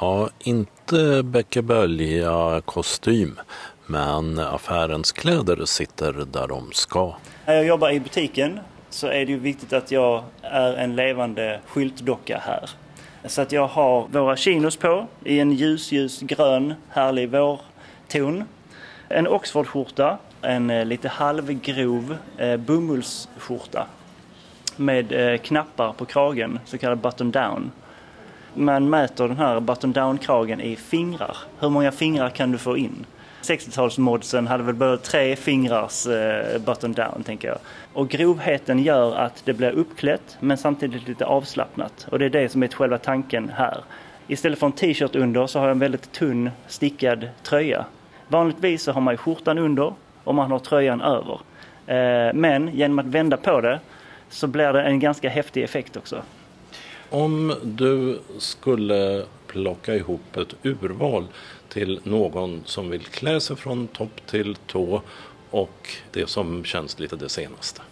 Ja, 0.00 0.28
inte 0.38 0.75
Eh, 0.92 1.22
Bäckebölja 1.22 2.60
kostym, 2.64 3.40
men 3.86 4.38
affärens 4.38 5.12
kläder 5.12 5.64
sitter 5.64 6.12
där 6.12 6.48
de 6.48 6.72
ska. 6.72 7.14
När 7.46 7.54
jag 7.54 7.64
jobbar 7.64 7.90
i 7.90 8.00
butiken 8.00 8.60
så 8.90 9.06
är 9.06 9.26
det 9.26 9.32
ju 9.32 9.38
viktigt 9.38 9.72
att 9.72 9.90
jag 9.90 10.24
är 10.42 10.72
en 10.72 10.96
levande 10.96 11.60
skyltdocka 11.66 12.38
här. 12.44 12.70
Så 13.24 13.42
att 13.42 13.52
jag 13.52 13.66
har 13.66 14.06
våra 14.08 14.36
chinos 14.36 14.76
på 14.76 15.06
i 15.24 15.40
en 15.40 15.52
ljus, 15.52 15.92
ljus 15.92 16.20
grön 16.20 16.74
härlig 16.88 17.30
vårton. 17.30 18.44
En 19.08 19.26
Oxfordskjorta, 19.26 20.18
en 20.42 20.70
eh, 20.70 20.84
lite 20.84 21.08
halvgrov 21.08 22.16
eh, 22.36 22.56
bomullsskjorta 22.56 23.86
med 24.76 25.12
eh, 25.12 25.38
knappar 25.38 25.92
på 25.92 26.04
kragen, 26.04 26.58
så 26.64 26.78
kallad 26.78 26.98
button 26.98 27.30
down. 27.30 27.70
Man 28.58 28.90
mäter 28.90 29.28
den 29.28 29.36
här 29.36 29.60
button 29.60 29.92
down-kragen 29.92 30.60
i 30.60 30.76
fingrar. 30.76 31.36
Hur 31.60 31.68
många 31.68 31.92
fingrar 31.92 32.30
kan 32.30 32.52
du 32.52 32.58
få 32.58 32.76
in? 32.76 33.06
60-talsmodsen 33.42 34.46
hade 34.46 34.62
väl 34.62 34.74
bara 34.74 34.96
tre 34.96 35.36
fingrars 35.36 36.06
eh, 36.06 36.58
button 36.58 36.92
down, 36.92 37.22
tänker 37.24 37.48
jag. 37.48 37.58
Och 37.92 38.08
grovheten 38.08 38.78
gör 38.78 39.16
att 39.16 39.42
det 39.44 39.52
blir 39.52 39.70
uppklätt, 39.70 40.36
men 40.40 40.56
samtidigt 40.56 41.08
lite 41.08 41.26
avslappnat. 41.26 42.06
Och 42.10 42.18
det 42.18 42.24
är 42.24 42.30
det 42.30 42.48
som 42.48 42.62
är 42.62 42.68
själva 42.68 42.98
tanken 42.98 43.50
här. 43.54 43.84
Istället 44.26 44.58
för 44.58 44.66
en 44.66 44.72
t-shirt 44.72 45.16
under 45.16 45.46
så 45.46 45.58
har 45.58 45.66
jag 45.66 45.72
en 45.72 45.78
väldigt 45.78 46.12
tunn 46.12 46.50
stickad 46.66 47.28
tröja. 47.42 47.84
Vanligtvis 48.28 48.82
så 48.82 48.92
har 48.92 49.00
man 49.00 49.14
ju 49.14 49.18
skjortan 49.18 49.58
under 49.58 49.92
och 50.24 50.34
man 50.34 50.50
har 50.50 50.58
tröjan 50.58 51.00
över. 51.00 51.40
Eh, 51.86 52.34
men 52.34 52.68
genom 52.74 52.98
att 52.98 53.06
vända 53.06 53.36
på 53.36 53.60
det 53.60 53.80
så 54.28 54.46
blir 54.46 54.72
det 54.72 54.82
en 54.82 55.00
ganska 55.00 55.28
häftig 55.28 55.62
effekt 55.62 55.96
också. 55.96 56.22
Om 57.10 57.54
du 57.62 58.20
skulle 58.38 59.24
plocka 59.46 59.94
ihop 59.94 60.36
ett 60.36 60.54
urval 60.62 61.26
till 61.68 62.00
någon 62.02 62.62
som 62.64 62.90
vill 62.90 63.04
klä 63.04 63.40
sig 63.40 63.56
från 63.56 63.86
topp 63.86 64.26
till 64.26 64.56
tå 64.66 65.02
och 65.50 65.88
det 66.12 66.28
som 66.28 66.64
känns 66.64 66.98
lite 66.98 67.16
det 67.16 67.28
senaste. 67.28 67.82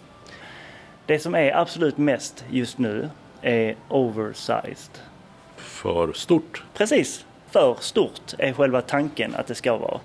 Det 1.07 1.19
som 1.19 1.35
är 1.35 1.57
absolut 1.57 1.99
mest 1.99 2.45
just 2.51 2.79
nu 2.79 3.11
är 3.43 3.77
oversized. 3.89 4.99
För 5.57 6.13
stort. 6.13 6.63
Precis, 6.75 7.27
för 7.51 7.77
stort 7.81 8.35
är 8.39 8.53
själva 8.53 8.81
tanken 8.81 9.35
att 9.35 9.47
det 9.47 9.55
ska 9.55 9.77
vara. 9.77 10.01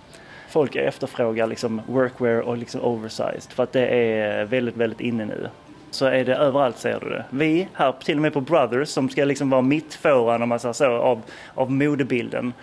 folk 0.49 0.75
efterfrågar 0.75 1.47
liksom 1.47 1.81
workwear 1.87 2.41
och 2.41 2.57
liksom 2.57 2.81
oversized 2.81 3.51
för 3.51 3.63
att 3.63 3.71
det 3.71 3.87
är 3.87 4.45
väldigt, 4.45 4.75
väldigt 4.75 5.01
inne 5.01 5.25
nu. 5.25 5.49
Så 5.91 6.05
är 6.05 6.25
det 6.25 6.35
överallt 6.35 6.77
ser 6.77 6.99
du 6.99 7.09
det. 7.09 7.25
Vi 7.29 7.67
här 7.73 7.91
till 7.91 8.15
och 8.15 8.21
med 8.21 8.33
på 8.33 8.41
Brothers 8.41 8.89
som 8.89 9.09
ska 9.09 9.25
liksom 9.25 9.49
vara 9.49 9.61
mittfåran 9.61 10.41
om 10.41 10.49
man 10.49 10.59
säger 10.59 10.73
så 10.73 10.85
av, 10.85 11.21
av 11.55 11.71
modebilden 11.71 12.53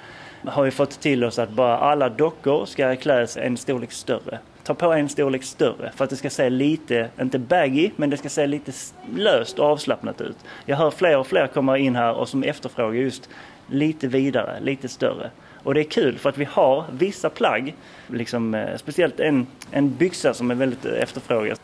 har 0.45 0.65
ju 0.65 0.71
fått 0.71 1.01
till 1.01 1.25
oss 1.25 1.39
att 1.39 1.51
bara 1.51 1.79
alla 1.79 2.09
dockor 2.09 2.67
ska 2.67 2.97
kläs 2.97 3.37
en 3.37 3.57
storlek 3.57 3.93
större. 3.93 4.39
Ta 4.63 4.75
på 4.75 4.93
en 4.93 5.09
storlek 5.09 5.43
större 5.43 5.93
för 5.97 6.05
att 6.05 6.11
det 6.11 6.17
ska 6.17 6.31
se 6.31 6.51
lite, 6.51 7.09
inte 7.21 7.39
baggy, 7.39 7.91
men 7.97 8.11
det 8.11 8.17
ska 8.17 8.29
se 8.29 8.47
lite 8.47 8.73
löst 9.15 9.59
och 9.59 9.67
avslappnat 9.67 10.21
ut. 10.21 10.37
Jag 10.65 10.77
hör 10.77 10.91
fler 10.91 11.19
och 11.19 11.27
fler 11.27 11.47
komma 11.47 11.79
in 11.79 11.97
här 11.97 12.15
och 12.15 12.29
som 12.29 12.43
efterfrågar 12.43 12.93
just 12.93 13.29
lite 13.67 14.09
vidare, 14.09 14.61
lite 14.61 14.89
större. 14.89 15.31
Och 15.63 15.75
det 15.75 15.81
är 15.81 15.91
kul 15.91 16.19
för 16.19 16.29
att 16.29 16.39
vi 16.39 16.45
har 16.45 16.85
vissa 16.93 17.31
plagg, 17.31 17.75
liksom, 18.07 18.55
eh, 18.55 18.77
speciellt 18.77 19.21
en, 19.21 19.47
en 19.71 19.95
byxa 19.95 20.35
som 20.35 20.51
är 20.51 20.55
väldigt 20.55 20.85
eh, 20.85 21.03
efterfrågad. 21.03 21.59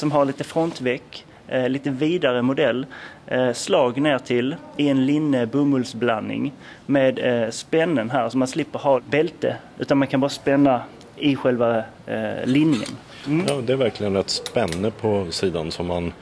Som 0.00 0.12
har 0.12 0.24
lite 0.24 0.44
frontveck, 0.44 1.24
eh, 1.48 1.68
lite 1.68 1.90
vidare 1.90 2.42
modell, 2.42 2.86
eh, 3.26 3.52
slag 3.52 4.00
ner 4.00 4.18
till 4.18 4.56
i 4.76 4.88
en 4.88 5.06
linne 5.06 5.46
bomullsblandning 5.46 6.52
med 6.86 7.18
eh, 7.18 7.50
spännen 7.50 8.10
här 8.10 8.28
så 8.28 8.38
man 8.38 8.48
slipper 8.48 8.78
ha 8.78 9.00
bälte 9.10 9.56
utan 9.78 9.98
man 9.98 10.08
kan 10.08 10.20
bara 10.20 10.28
spänna 10.28 10.82
i 11.16 11.36
själva 11.36 11.78
eh, 12.06 12.44
linjen. 12.44 12.96
Mm. 13.26 13.46
Ja, 13.48 13.54
det 13.66 13.72
är 13.72 13.76
verkligen 13.76 14.16
ett 14.16 14.30
spänne 14.30 14.90
på 14.90 15.26
sidan 15.30 15.70
som 15.70 15.86
man 15.86 16.12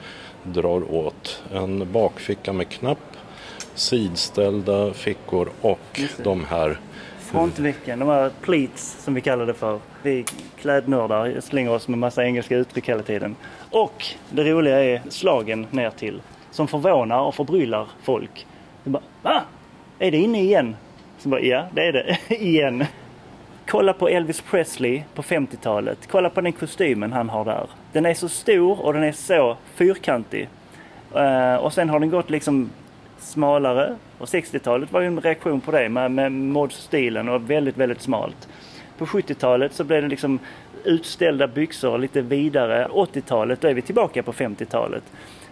drar 0.43 0.93
åt. 0.93 1.43
En 1.53 1.91
bakficka 1.91 2.53
med 2.53 2.69
knapp, 2.69 3.17
sidställda 3.75 4.93
fickor 4.93 5.49
och 5.61 6.01
de 6.23 6.45
här 6.45 6.79
Frontvecken, 7.31 7.99
de 7.99 8.07
här 8.07 8.31
pleats 8.41 9.03
som 9.03 9.13
vi 9.13 9.21
kallar 9.21 9.45
det 9.45 9.53
för. 9.53 9.79
Vi 10.03 10.25
klädnördar 10.57 11.39
slänger 11.39 11.71
oss 11.71 11.87
med 11.87 11.99
massa 11.99 12.25
engelska 12.25 12.55
uttryck 12.55 12.89
hela 12.89 13.03
tiden. 13.03 13.35
Och 13.71 14.05
det 14.29 14.51
roliga 14.51 14.83
är 14.83 15.01
slagen 15.09 15.67
ner 15.71 15.89
till 15.89 16.21
som 16.51 16.67
förvånar 16.67 17.21
och 17.21 17.35
förbryllar 17.35 17.87
folk. 18.03 18.47
De 18.83 18.89
bara, 18.89 19.03
va? 19.21 19.41
Är 19.99 20.11
det 20.11 20.17
inne 20.17 20.41
igen? 20.41 20.75
Så 21.17 21.29
bara, 21.29 21.41
ja 21.41 21.65
det 21.73 21.87
är 21.87 21.93
det, 21.93 22.17
igen. 22.43 22.85
Kolla 23.67 23.93
på 23.93 24.07
Elvis 24.07 24.41
Presley 24.41 25.03
på 25.13 25.21
50-talet. 25.21 26.07
Kolla 26.11 26.29
på 26.29 26.41
den 26.41 26.53
kostymen 26.53 27.13
han 27.13 27.29
har 27.29 27.45
där. 27.45 27.67
Den 27.91 28.05
är 28.05 28.13
så 28.13 28.29
stor 28.29 28.85
och 28.85 28.93
den 28.93 29.03
är 29.03 29.11
så 29.11 29.57
fyrkantig. 29.75 30.49
Uh, 31.15 31.55
och 31.55 31.73
sen 31.73 31.89
har 31.89 31.99
den 31.99 32.09
gått 32.09 32.29
liksom 32.29 32.69
smalare. 33.19 33.95
Och 34.19 34.27
60-talet 34.27 34.91
var 34.91 35.01
ju 35.01 35.07
en 35.07 35.21
reaktion 35.21 35.61
på 35.61 35.71
det 35.71 35.89
med, 35.89 36.11
med 36.11 36.31
modstilen 36.31 37.29
och 37.29 37.49
väldigt, 37.49 37.77
väldigt 37.77 38.01
smalt. 38.01 38.47
På 38.97 39.05
70-talet 39.05 39.73
så 39.73 39.83
blev 39.83 40.01
det 40.01 40.07
liksom 40.07 40.39
utställda 40.83 41.47
byxor 41.47 41.97
lite 41.97 42.21
vidare. 42.21 42.87
80-talet, 42.91 43.61
då 43.61 43.67
är 43.67 43.73
vi 43.73 43.81
tillbaka 43.81 44.23
på 44.23 44.33
50-talet. 44.33 45.03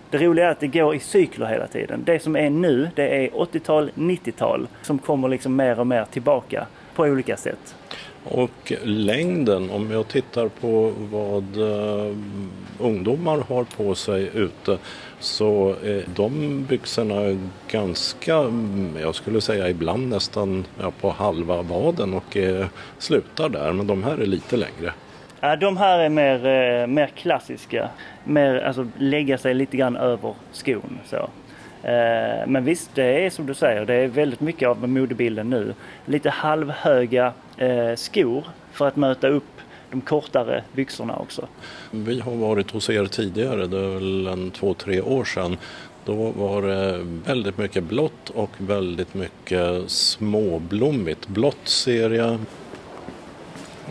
Det 0.10 0.18
roliga 0.18 0.48
är 0.48 0.52
att 0.52 0.60
det 0.60 0.68
går 0.68 0.96
i 0.96 1.00
cykler 1.00 1.46
hela 1.46 1.68
tiden. 1.68 2.04
Det 2.06 2.20
som 2.20 2.36
är 2.36 2.50
nu, 2.50 2.90
det 2.96 3.26
är 3.26 3.30
80-tal, 3.30 3.92
90-tal 3.96 4.68
som 4.82 5.00
kommer 5.00 5.30
liksom 5.30 5.56
mer 5.56 5.80
och 5.80 5.88
mer 5.88 6.06
tillbaka 6.06 6.68
på 6.96 7.04
olika 7.04 7.38
sätt. 7.38 7.76
Och 8.24 8.74
längden, 8.84 9.70
om 9.70 9.92
jag 9.92 10.08
tittar 10.08 10.48
på 10.48 10.94
vad 11.12 11.58
uh, 11.58 12.18
ungdomar 12.80 13.38
har 13.38 13.64
på 13.64 13.96
sig 13.96 14.30
ute 14.34 14.78
så 15.20 15.76
eh, 15.84 16.04
de 16.16 16.64
byxorna 16.70 17.38
ganska, 17.68 18.52
jag 19.02 19.16
skulle 19.16 19.42
säga 19.42 19.70
ibland 19.70 20.10
nästan 20.10 20.66
ja, 20.80 20.92
på 21.02 21.10
halva 21.10 21.62
vaden 21.62 22.14
och 22.14 22.38
eh, 22.38 22.66
slutar 22.98 23.50
där. 23.50 23.72
Men 23.72 23.88
de 23.88 24.04
här 24.04 24.18
är 24.18 24.26
lite 24.26 24.58
längre. 24.58 24.94
Ja, 25.40 25.56
de 25.56 25.78
här 25.78 26.00
är 26.00 26.10
mer, 26.10 26.46
eh, 26.46 26.88
mer 26.88 27.08
klassiska. 27.08 27.90
Mer, 28.24 28.56
alltså 28.56 28.88
lägga 28.98 29.38
sig 29.38 29.54
lite 29.54 29.78
grann 29.78 29.96
över 29.96 30.34
skon. 30.52 31.00
Så. 31.06 31.30
Eh, 31.88 32.48
men 32.48 32.64
visst, 32.66 32.96
det 32.96 33.26
är 33.26 33.30
som 33.30 33.46
du 33.46 33.54
säger, 33.54 33.86
det 33.86 33.94
är 33.94 34.08
väldigt 34.08 34.42
mycket 34.42 34.70
av 34.70 34.90
modebilden 34.90 35.50
nu. 35.50 35.74
Lite 36.06 36.30
halvhöga 36.30 37.34
eh, 37.58 37.96
skor 37.96 38.44
för 38.72 38.88
att 38.88 38.96
möta 38.96 39.28
upp 39.28 39.44
de 39.92 40.02
kortare 40.02 40.64
byxorna 40.74 41.16
också. 41.16 41.48
Vi 41.92 42.20
har 42.20 42.36
varit 42.36 42.72
hos 42.72 42.90
er 42.90 43.06
tidigare, 43.06 43.68
det 43.68 43.78
är 43.78 43.90
väl 43.90 44.28
en 44.28 44.52
två, 44.52 44.74
tre 44.74 45.02
år 45.02 45.26
sedan. 45.26 45.58
Då 46.06 46.32
var 46.32 46.62
det 46.62 47.00
väldigt 47.26 47.58
mycket 47.58 47.84
blått 47.84 48.30
och 48.30 48.50
väldigt 48.58 49.14
mycket 49.14 49.90
småblommigt. 49.92 51.28
Blått 51.28 51.68
ser 51.68 52.10
jag. 52.10 52.38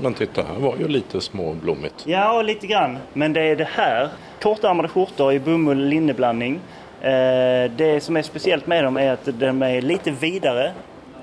Men 0.03 0.15
titta, 0.15 0.43
här 0.43 0.59
var 0.59 0.77
ju 0.77 0.89
lite 0.89 1.21
småblommigt. 1.21 2.05
Ja, 2.07 2.43
lite 2.43 2.67
grann. 2.67 2.99
Men 3.13 3.33
det 3.33 3.41
är 3.41 3.57
det 3.57 3.69
här. 3.71 4.09
Kortärmade 4.43 4.89
skjortor 4.89 5.33
i 5.33 5.41
bomull 5.41 5.85
linneblandning. 5.89 6.61
Eh, 7.01 7.71
det 7.77 8.03
som 8.03 8.17
är 8.17 8.23
speciellt 8.23 8.67
med 8.67 8.85
dem 8.85 8.97
är 8.97 9.13
att 9.13 9.29
de 9.39 9.63
är 9.63 9.83
lite 9.83 10.11
vidare 10.11 10.73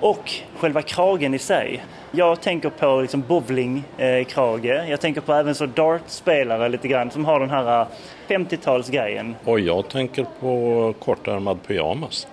och 0.03 0.31
själva 0.57 0.81
kragen 0.81 1.33
i 1.33 1.39
sig. 1.39 1.83
Jag 2.11 2.41
tänker 2.41 2.69
på 2.69 3.01
liksom 3.01 3.21
bowlingkrage. 3.21 4.65
Eh, 4.65 4.89
jag 4.89 5.01
tänker 5.01 5.21
på 5.21 5.33
även 5.33 5.55
så 5.55 5.65
dartspelare 5.65 6.69
lite 6.69 6.87
grann 6.87 7.11
som 7.11 7.25
har 7.25 7.39
den 7.39 7.49
här 7.49 7.87
50-talsgrejen. 8.27 9.33
Och 9.43 9.59
jag 9.59 9.89
tänker 9.89 10.25
på 10.39 10.93
kortärmad 10.99 11.63
pyjamas. 11.67 12.27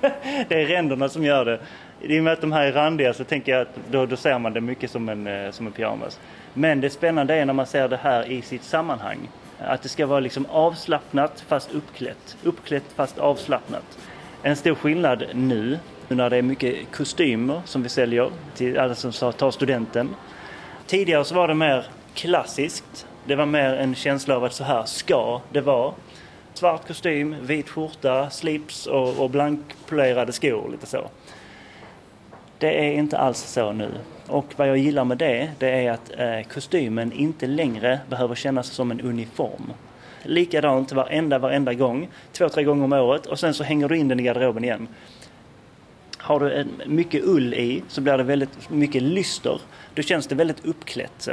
det 0.48 0.62
är 0.62 0.66
ränderna 0.66 1.08
som 1.08 1.24
gör 1.24 1.44
det. 1.44 1.60
I 2.00 2.20
och 2.20 2.24
med 2.24 2.32
att 2.32 2.40
de 2.40 2.52
här 2.52 2.66
är 2.66 2.72
randiga 2.72 3.14
så 3.14 3.24
tänker 3.24 3.52
jag 3.52 3.62
att 3.62 3.78
då, 3.90 4.06
då 4.06 4.16
ser 4.16 4.38
man 4.38 4.52
det 4.52 4.60
mycket 4.60 4.90
som 4.90 5.08
en, 5.08 5.26
eh, 5.26 5.50
som 5.50 5.66
en 5.66 5.72
pyjamas. 5.72 6.20
Men 6.54 6.80
det 6.80 6.90
spännande 6.90 7.34
är 7.34 7.44
när 7.44 7.54
man 7.54 7.66
ser 7.66 7.88
det 7.88 7.96
här 8.02 8.30
i 8.30 8.42
sitt 8.42 8.62
sammanhang. 8.62 9.18
Att 9.58 9.82
det 9.82 9.88
ska 9.88 10.06
vara 10.06 10.20
liksom 10.20 10.46
avslappnat 10.50 11.44
fast 11.48 11.72
uppklätt. 11.72 12.36
Uppklätt 12.42 12.84
fast 12.96 13.18
avslappnat. 13.18 13.98
En 14.42 14.56
stor 14.56 14.74
skillnad 14.74 15.24
nu 15.34 15.78
när 16.14 16.30
det 16.30 16.36
är 16.36 16.42
mycket 16.42 16.92
kostymer 16.92 17.62
som 17.64 17.82
vi 17.82 17.88
säljer 17.88 18.30
till 18.54 18.78
alla 18.78 18.94
som 18.94 19.32
tar 19.32 19.50
studenten. 19.50 20.14
Tidigare 20.86 21.24
så 21.24 21.34
var 21.34 21.48
det 21.48 21.54
mer 21.54 21.86
klassiskt. 22.14 23.06
Det 23.26 23.34
var 23.34 23.46
mer 23.46 23.74
en 23.74 23.94
känsla 23.94 24.36
av 24.36 24.44
att 24.44 24.52
så 24.52 24.64
här 24.64 24.84
ska 24.84 25.40
det 25.52 25.60
vara. 25.60 25.94
Svart 26.54 26.86
kostym, 26.86 27.36
vit 27.40 27.68
skjorta, 27.68 28.30
slips 28.30 28.86
och, 28.86 29.18
och 29.18 29.30
blankpolerade 29.30 30.32
skor. 30.32 30.68
Lite 30.70 30.86
så. 30.86 31.10
Det 32.58 32.88
är 32.88 32.92
inte 32.92 33.18
alls 33.18 33.38
så 33.38 33.72
nu. 33.72 33.90
Och 34.26 34.46
vad 34.56 34.68
jag 34.68 34.78
gillar 34.78 35.04
med 35.04 35.18
det, 35.18 35.50
det 35.58 35.70
är 35.70 35.90
att 35.90 36.12
eh, 36.18 36.52
kostymen 36.52 37.12
inte 37.12 37.46
längre 37.46 38.00
behöver 38.08 38.34
kännas 38.34 38.66
som 38.66 38.90
en 38.90 39.00
uniform. 39.00 39.72
Likadant 40.22 40.92
varenda, 40.92 41.38
varenda 41.38 41.74
gång, 41.74 42.08
två, 42.32 42.48
tre 42.48 42.64
gånger 42.64 42.84
om 42.84 42.92
året 42.92 43.26
och 43.26 43.38
sen 43.38 43.54
så 43.54 43.64
hänger 43.64 43.88
du 43.88 43.96
in 43.96 44.08
den 44.08 44.20
i 44.20 44.22
garderoben 44.22 44.64
igen. 44.64 44.88
Har 46.24 46.40
du 46.40 46.66
mycket 46.86 47.24
ull 47.24 47.54
i 47.54 47.82
så 47.88 48.00
blir 48.00 48.16
det 48.16 48.22
väldigt 48.22 48.70
mycket 48.70 49.02
lyster. 49.02 49.60
Då 49.94 50.02
känns 50.02 50.26
det 50.26 50.34
väldigt 50.34 50.64
uppklätt. 50.64 51.12
Så. 51.18 51.32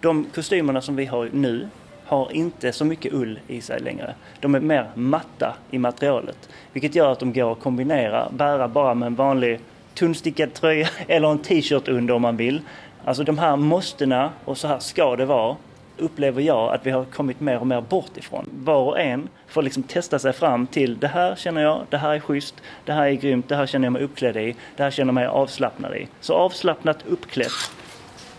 De 0.00 0.26
kostymerna 0.34 0.80
som 0.80 0.96
vi 0.96 1.04
har 1.04 1.28
nu 1.32 1.68
har 2.04 2.32
inte 2.32 2.72
så 2.72 2.84
mycket 2.84 3.12
ull 3.12 3.40
i 3.46 3.60
sig 3.60 3.80
längre. 3.80 4.14
De 4.40 4.54
är 4.54 4.60
mer 4.60 4.90
matta 4.94 5.56
i 5.70 5.78
materialet. 5.78 6.48
Vilket 6.72 6.94
gör 6.94 7.12
att 7.12 7.18
de 7.18 7.32
går 7.32 7.52
att 7.52 7.60
kombinera, 7.60 8.28
bära 8.30 8.68
bara 8.68 8.94
med 8.94 9.06
en 9.06 9.14
vanlig 9.14 9.60
tunnstickad 9.94 10.54
tröja 10.54 10.88
eller 11.08 11.30
en 11.30 11.38
t-shirt 11.38 11.88
under 11.88 12.14
om 12.14 12.22
man 12.22 12.36
vill. 12.36 12.60
Alltså 13.04 13.24
de 13.24 13.38
här 13.38 13.56
måstena 13.56 14.30
och 14.44 14.58
så 14.58 14.68
här 14.68 14.78
ska 14.78 15.16
det 15.16 15.26
vara 15.26 15.56
upplever 15.98 16.42
jag 16.42 16.74
att 16.74 16.86
vi 16.86 16.90
har 16.90 17.04
kommit 17.04 17.40
mer 17.40 17.58
och 17.58 17.66
mer 17.66 17.80
bort 17.80 18.16
ifrån. 18.16 18.48
Var 18.52 18.82
och 18.82 19.00
en 19.00 19.28
får 19.46 19.62
liksom 19.62 19.82
testa 19.82 20.18
sig 20.18 20.32
fram 20.32 20.66
till 20.66 20.98
det 20.98 21.08
här 21.08 21.36
känner 21.36 21.62
jag, 21.62 21.86
det 21.90 21.98
här 21.98 22.14
är 22.14 22.20
schysst, 22.20 22.54
det 22.84 22.92
här 22.92 23.06
är 23.06 23.12
grymt, 23.12 23.48
det 23.48 23.56
här 23.56 23.66
känner 23.66 23.86
jag 23.86 23.92
mig 23.92 24.02
uppklädd 24.02 24.36
i, 24.36 24.56
det 24.76 24.82
här 24.82 24.90
känner 24.90 25.08
jag 25.08 25.14
mig 25.14 25.26
avslappnad 25.26 25.96
i. 25.96 26.08
Så 26.20 26.34
avslappnat 26.34 27.04
uppklätt 27.06 27.70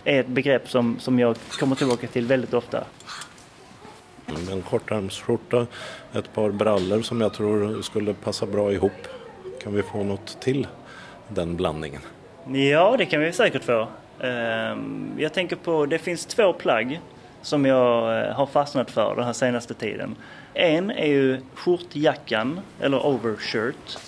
är 0.04 0.20
ett 0.20 0.28
begrepp 0.28 0.68
som, 0.68 0.96
som 0.98 1.18
jag 1.18 1.36
kommer 1.60 1.76
tillbaka 1.76 2.06
till 2.06 2.26
väldigt 2.26 2.54
ofta. 2.54 2.84
En 4.52 4.62
kortärmsskjorta, 4.62 5.66
ett 6.12 6.32
par 6.32 6.50
brallor 6.50 7.02
som 7.02 7.20
jag 7.20 7.34
tror 7.34 7.82
skulle 7.82 8.14
passa 8.14 8.46
bra 8.46 8.72
ihop. 8.72 9.08
Kan 9.62 9.74
vi 9.74 9.82
få 9.82 10.02
något 10.04 10.40
till 10.40 10.66
den 11.28 11.56
blandningen? 11.56 12.00
Ja, 12.52 12.94
det 12.98 13.06
kan 13.06 13.20
vi 13.20 13.32
säkert 13.32 13.64
få. 13.64 13.88
Ehm, 14.20 15.10
jag 15.18 15.32
tänker 15.32 15.56
på, 15.56 15.86
det 15.86 15.98
finns 15.98 16.26
två 16.26 16.52
plagg 16.52 17.00
som 17.46 17.66
jag 17.66 18.20
eh, 18.20 18.34
har 18.34 18.46
fastnat 18.46 18.90
för 18.90 19.16
den 19.16 19.24
här 19.24 19.32
senaste 19.32 19.74
tiden. 19.74 20.16
En 20.54 20.90
är 20.90 21.06
ju 21.06 21.40
skjortjackan, 21.54 22.60
eller 22.80 23.06
overshirt. 23.06 23.98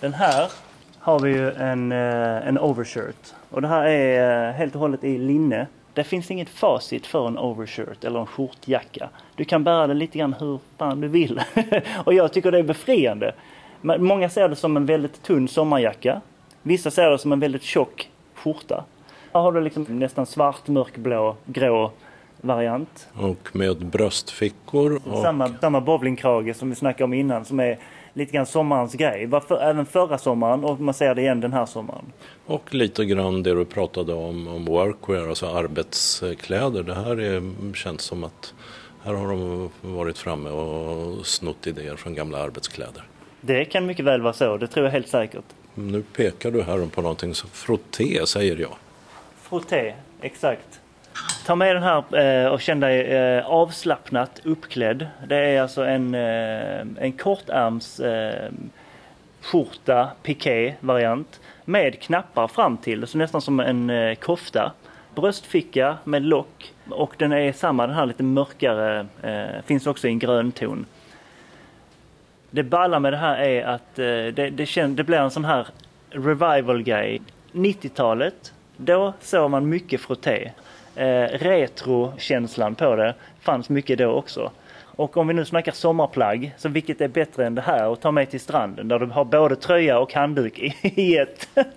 Den 0.00 0.14
här 0.14 0.50
har 0.98 1.20
vi 1.20 1.30
ju 1.30 1.50
en, 1.50 1.92
eh, 1.92 2.48
en 2.48 2.58
overshirt. 2.58 3.34
Och 3.50 3.62
det 3.62 3.68
här 3.68 3.84
är 3.84 4.48
eh, 4.48 4.54
helt 4.54 4.74
och 4.74 4.80
hållet 4.80 5.04
i 5.04 5.18
linne. 5.18 5.66
Det 5.92 6.04
finns 6.04 6.30
inget 6.30 6.48
facit 6.48 7.06
för 7.06 7.28
en 7.28 7.38
overshirt 7.38 8.04
eller 8.04 8.20
en 8.20 8.26
skjortjacka. 8.26 9.08
Du 9.36 9.44
kan 9.44 9.64
bära 9.64 9.86
den 9.86 9.98
lite 9.98 10.18
grann 10.18 10.34
hur 10.38 10.58
fan 10.78 11.00
du 11.00 11.08
vill. 11.08 11.40
och 12.04 12.14
jag 12.14 12.32
tycker 12.32 12.52
det 12.52 12.58
är 12.58 12.62
befriande. 12.62 13.34
Många 13.80 14.28
ser 14.30 14.48
det 14.48 14.56
som 14.56 14.76
en 14.76 14.86
väldigt 14.86 15.22
tunn 15.22 15.48
sommarjacka. 15.48 16.20
Vissa 16.62 16.90
ser 16.90 17.10
det 17.10 17.18
som 17.18 17.32
en 17.32 17.40
väldigt 17.40 17.62
tjock 17.62 18.10
skjorta. 18.34 18.84
Här 19.32 19.40
har 19.40 19.52
du 19.52 19.60
liksom 19.60 19.82
nästan 19.88 20.26
svart, 20.26 20.68
mörkblå, 20.68 21.36
grå 21.46 21.92
variant. 22.40 23.08
Och 23.14 23.56
med 23.56 23.86
bröstfickor. 23.86 25.00
Och... 25.04 25.22
Samma, 25.22 25.48
samma 25.60 25.80
bowlingkrage 25.80 26.56
som 26.56 26.70
vi 26.70 26.76
snackade 26.76 27.04
om 27.04 27.12
innan 27.12 27.44
som 27.44 27.60
är 27.60 27.78
lite 28.12 28.32
grann 28.32 28.46
sommarens 28.46 28.94
grej. 28.94 29.26
Var 29.26 29.40
för, 29.40 29.60
även 29.60 29.86
förra 29.86 30.18
sommaren 30.18 30.64
och 30.64 30.80
man 30.80 30.94
ser 30.94 31.14
det 31.14 31.22
igen 31.22 31.40
den 31.40 31.52
här 31.52 31.66
sommaren. 31.66 32.04
Och 32.46 32.74
lite 32.74 33.04
grann 33.04 33.42
det 33.42 33.54
du 33.54 33.64
pratade 33.64 34.14
om, 34.14 34.48
om 34.48 34.64
workwear, 34.64 35.28
alltså 35.28 35.46
arbetskläder. 35.46 36.82
Det 36.82 36.94
här 36.94 37.20
är, 37.20 37.74
känns 37.74 38.02
som 38.02 38.24
att 38.24 38.54
här 39.04 39.14
har 39.14 39.28
de 39.28 39.70
varit 39.80 40.18
framme 40.18 40.50
och 40.50 41.26
snott 41.26 41.66
idéer 41.66 41.96
från 41.96 42.14
gamla 42.14 42.38
arbetskläder. 42.38 43.02
Det 43.40 43.64
kan 43.64 43.86
mycket 43.86 44.04
väl 44.04 44.22
vara 44.22 44.32
så, 44.32 44.56
det 44.56 44.66
tror 44.66 44.86
jag 44.86 44.92
helt 44.92 45.08
säkert. 45.08 45.44
Nu 45.74 46.02
pekar 46.02 46.50
du 46.50 46.62
här 46.62 46.86
på 46.94 47.02
någonting 47.02 47.34
som 47.34 47.50
frotté 47.50 48.26
säger 48.26 48.56
jag. 48.56 48.70
Frotté, 49.52 49.94
exakt. 50.20 50.80
Ta 51.46 51.54
med 51.54 51.76
den 51.76 51.82
här 51.82 52.16
eh, 52.16 52.52
och 52.52 52.60
känn 52.60 52.80
dig 52.80 53.00
eh, 53.00 53.46
avslappnat 53.46 54.40
uppklädd. 54.44 55.06
Det 55.26 55.36
är 55.36 55.62
alltså 55.62 55.84
en, 55.84 56.14
eh, 56.14 56.80
en 56.98 57.12
kortärms 57.12 58.00
eh, 58.00 58.50
skjorta, 59.40 60.10
piké 60.22 60.74
variant 60.80 61.40
med 61.64 62.00
knappar 62.00 62.48
fram 62.48 62.76
till, 62.76 63.06
så 63.06 63.18
nästan 63.18 63.40
som 63.40 63.60
en 63.60 63.90
eh, 63.90 64.14
kofta. 64.14 64.72
Bröstficka 65.14 65.96
med 66.04 66.22
lock 66.22 66.72
och 66.90 67.14
den 67.18 67.32
är 67.32 67.52
samma, 67.52 67.86
den 67.86 67.96
här 67.96 68.06
lite 68.06 68.22
mörkare, 68.22 69.06
eh, 69.22 69.62
finns 69.64 69.86
också 69.86 70.08
i 70.08 70.10
en 70.10 70.18
grön 70.18 70.52
ton. 70.52 70.86
Det 72.50 72.62
balla 72.62 73.00
med 73.00 73.12
det 73.12 73.16
här 73.16 73.36
är 73.36 73.64
att 73.64 73.98
eh, 73.98 74.04
det, 74.04 74.50
det, 74.50 74.86
det 74.86 75.04
blir 75.04 75.18
en 75.18 75.30
sån 75.30 75.44
här 75.44 75.66
revival-grej. 76.10 77.22
90-talet, 77.52 78.52
då 78.84 79.14
såg 79.20 79.50
man 79.50 79.68
mycket 79.68 80.00
frotté. 80.00 80.52
Eh, 80.94 81.24
Retro-känslan 81.24 82.74
på 82.74 82.96
det 82.96 83.14
fanns 83.40 83.68
mycket 83.68 83.98
då 83.98 84.10
också. 84.10 84.52
Och 84.94 85.16
om 85.16 85.28
vi 85.28 85.34
nu 85.34 85.44
snackar 85.44 85.72
sommarplagg, 85.72 86.54
så 86.58 86.68
vilket 86.68 87.00
är 87.00 87.08
bättre 87.08 87.46
än 87.46 87.54
det 87.54 87.62
här 87.62 87.92
att 87.92 88.00
ta 88.00 88.10
med 88.10 88.30
till 88.30 88.40
stranden 88.40 88.88
där 88.88 88.98
du 88.98 89.06
har 89.06 89.24
både 89.24 89.56
tröja 89.56 89.98
och 89.98 90.14
handduk 90.14 90.58
i, 90.82 91.16
ett. 91.16 91.48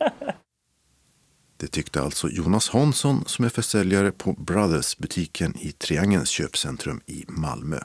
Det 1.58 1.68
tyckte 1.68 2.02
alltså 2.02 2.30
Jonas 2.30 2.70
Hansson 2.70 3.24
som 3.26 3.46
är 3.46 3.50
försäljare 3.50 4.12
på 4.12 4.34
Brothers-butiken 4.34 5.54
i 5.60 5.72
Triangelns 5.72 6.30
köpcentrum 6.30 7.02
i 7.06 7.26
Malmö. 7.28 7.78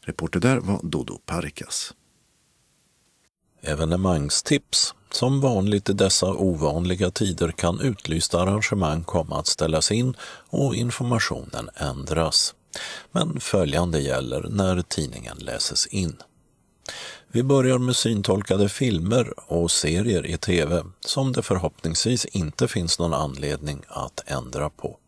Reporter 0.00 0.40
där 0.40 0.58
var 0.58 0.80
Dodo 0.82 1.18
Parikas. 1.26 1.94
Evenemangstips. 3.62 4.94
Som 5.10 5.40
vanligt 5.40 5.90
i 5.90 5.92
dessa 5.92 6.26
ovanliga 6.26 7.10
tider 7.10 7.52
kan 7.52 7.80
utlysta 7.80 8.40
arrangemang 8.40 9.04
komma 9.04 9.38
att 9.38 9.46
ställas 9.46 9.92
in 9.92 10.14
och 10.50 10.74
informationen 10.74 11.70
ändras. 11.74 12.54
Men 13.12 13.40
följande 13.40 14.00
gäller 14.00 14.46
när 14.50 14.82
tidningen 14.82 15.36
läses 15.38 15.86
in. 15.86 16.16
Vi 17.32 17.42
börjar 17.42 17.78
med 17.78 17.96
syntolkade 17.96 18.68
filmer 18.68 19.50
och 19.50 19.70
serier 19.70 20.26
i 20.26 20.38
tv 20.38 20.84
som 21.00 21.32
det 21.32 21.42
förhoppningsvis 21.42 22.24
inte 22.24 22.68
finns 22.68 22.98
någon 22.98 23.14
anledning 23.14 23.82
att 23.88 24.22
ändra 24.26 24.70
på. 24.70 24.98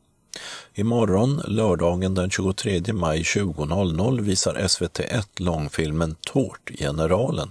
Imorgon, 0.74 1.42
lördagen 1.46 2.14
den 2.14 2.30
23 2.30 2.92
maj 2.92 3.22
20.00 3.22 4.20
visar 4.20 4.54
SVT1 4.54 5.26
långfilmen 5.36 6.16
Tårtgeneralen 6.20 7.50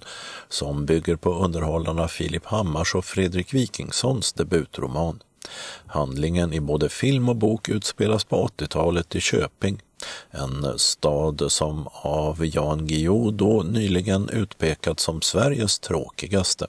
som 0.50 0.86
bygger 0.86 1.16
på 1.16 1.34
underhållarna 1.34 2.08
Filip 2.08 2.46
Hammars 2.46 2.96
och 2.96 3.06
Fredrik 3.06 3.54
Wikingssons 3.54 4.34
debutroman. 4.34 5.20
Handlingen 5.88 6.54
i 6.54 6.60
både 6.60 6.90
film 6.90 7.30
och 7.30 7.36
bok 7.36 7.70
utspelas 7.70 8.24
på 8.24 8.48
80-talet 8.48 9.16
i 9.16 9.22
Köping, 9.22 9.82
en 10.32 10.80
stad 10.80 11.44
som 11.48 11.88
av 11.92 12.46
Jan 12.46 12.88
Guillou 12.88 13.32
då 13.32 13.64
nyligen 13.64 14.30
utpekats 14.30 15.04
som 15.04 15.22
Sveriges 15.22 15.80
tråkigaste. 15.80 16.68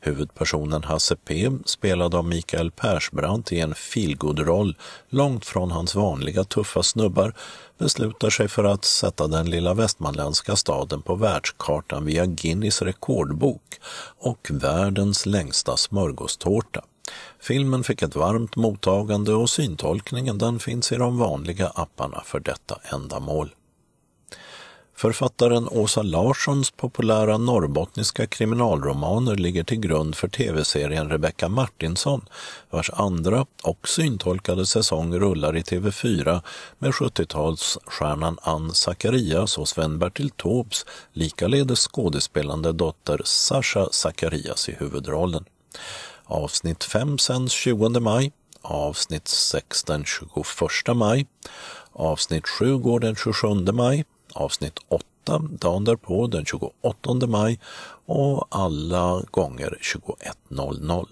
Huvudpersonen 0.00 0.84
Hasse 0.84 1.16
P, 1.16 1.50
spelad 1.64 2.14
av 2.14 2.24
Mikael 2.24 2.70
Persbrandt 2.70 3.52
i 3.52 3.60
en 3.60 3.74
feelgood-roll 3.74 4.76
långt 5.08 5.46
från 5.46 5.70
hans 5.70 5.94
vanliga 5.94 6.44
tuffa 6.44 6.82
snubbar, 6.82 7.34
beslutar 7.78 8.30
sig 8.30 8.48
för 8.48 8.64
att 8.64 8.84
sätta 8.84 9.26
den 9.26 9.50
lilla 9.50 9.74
västmanländska 9.74 10.56
staden 10.56 11.02
på 11.02 11.14
världskartan 11.14 12.04
via 12.04 12.26
Guinness 12.26 12.82
rekordbok 12.82 13.80
och 14.18 14.48
världens 14.50 15.26
längsta 15.26 15.76
smörgåstårta. 15.76 16.84
Filmen 17.40 17.84
fick 17.84 18.02
ett 18.02 18.16
varmt 18.16 18.56
mottagande 18.56 19.32
och 19.32 19.50
syntolkningen 19.50 20.38
den 20.38 20.58
finns 20.58 20.92
i 20.92 20.96
de 20.96 21.18
vanliga 21.18 21.68
apparna 21.68 22.22
för 22.24 22.40
detta 22.40 22.78
ändamål. 22.92 23.50
Författaren 25.00 25.68
Åsa 25.68 26.02
Larssons 26.02 26.70
populära 26.70 27.38
norrbottniska 27.38 28.26
kriminalromaner 28.26 29.36
ligger 29.36 29.64
till 29.64 29.80
grund 29.80 30.14
för 30.14 30.28
tv-serien 30.28 31.10
Rebecka 31.10 31.48
Martinsson, 31.48 32.24
vars 32.70 32.90
andra 32.90 33.46
och 33.62 33.88
syntolkade 33.88 34.66
säsong 34.66 35.14
rullar 35.18 35.56
i 35.56 35.60
TV4 35.60 36.42
med 36.78 36.90
70-talsstjärnan 36.90 38.38
Ann 38.42 38.74
Zacharias 38.74 39.58
och 39.58 39.68
Sven-Bertil 39.68 40.30
Taubes 40.30 40.86
likaledes 41.12 41.88
skådespelande 41.88 42.72
dotter 42.72 43.20
Sasha 43.24 43.88
Zacharias 43.92 44.68
i 44.68 44.72
huvudrollen. 44.78 45.44
Avsnitt 46.24 46.84
5 46.84 47.18
sänds 47.18 47.52
20 47.52 47.88
maj, 48.00 48.32
avsnitt 48.62 49.28
6 49.28 49.84
den 49.84 50.04
21 50.04 50.96
maj, 50.96 51.26
avsnitt 51.92 52.48
7 52.48 52.78
går 52.78 53.00
den 53.00 53.16
27 53.16 53.72
maj, 53.72 54.04
avsnitt 54.34 54.78
8 54.88 55.38
dagen 55.38 55.84
därpå 55.84 56.26
den 56.26 56.44
28 56.44 57.26
maj 57.26 57.60
och 58.06 58.46
alla 58.50 59.22
gånger 59.30 59.78
21.00. 60.50 61.06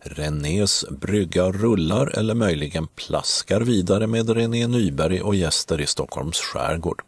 Renés 0.00 0.84
brygga 0.90 1.52
rullar 1.52 2.18
eller 2.18 2.34
möjligen 2.34 2.86
plaskar 2.86 3.60
vidare 3.60 4.06
med 4.06 4.30
René 4.30 4.66
Nyberg 4.66 5.20
och 5.20 5.34
gäster 5.34 5.80
i 5.80 5.86
Stockholms 5.86 6.38
skärgård. 6.38 7.02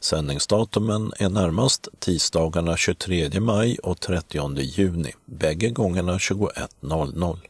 Sändningsdatumen 0.00 1.12
är 1.18 1.28
närmast 1.28 1.88
tisdagarna 1.98 2.76
23 2.76 3.40
maj 3.40 3.78
och 3.78 4.00
30 4.00 4.60
juni, 4.60 5.12
bägge 5.24 5.70
gångerna 5.70 6.18
21.00. 6.18 7.47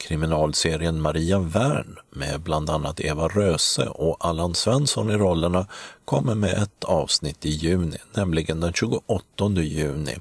Kriminalserien 0.00 1.00
Maria 1.00 1.38
Wern 1.38 1.98
med 2.10 2.40
bland 2.40 2.70
annat 2.70 3.00
Eva 3.00 3.28
Röse 3.28 3.86
och 3.86 4.16
Allan 4.20 4.54
Svensson 4.54 5.10
i 5.10 5.14
rollerna 5.14 5.66
kommer 6.04 6.34
med 6.34 6.52
ett 6.52 6.84
avsnitt 6.84 7.46
i 7.46 7.50
juni, 7.50 7.96
nämligen 8.12 8.60
den 8.60 8.72
28 8.72 9.14
juni 9.56 10.16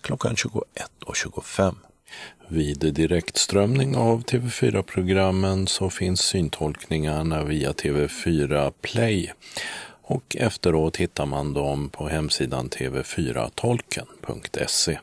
klockan 0.00 0.34
21.25. 0.34 1.74
Vid 2.48 2.78
direktströmning 2.78 3.96
av 3.96 4.24
TV4-programmen 4.24 5.66
så 5.66 5.90
finns 5.90 6.20
syntolkningarna 6.20 7.44
via 7.44 7.72
TV4 7.72 8.72
Play 8.82 9.32
och 10.02 10.36
efteråt 10.36 10.96
hittar 10.96 11.26
man 11.26 11.54
dem 11.54 11.88
på 11.88 12.08
hemsidan 12.08 12.68
tv4tolken.se. 12.68 14.98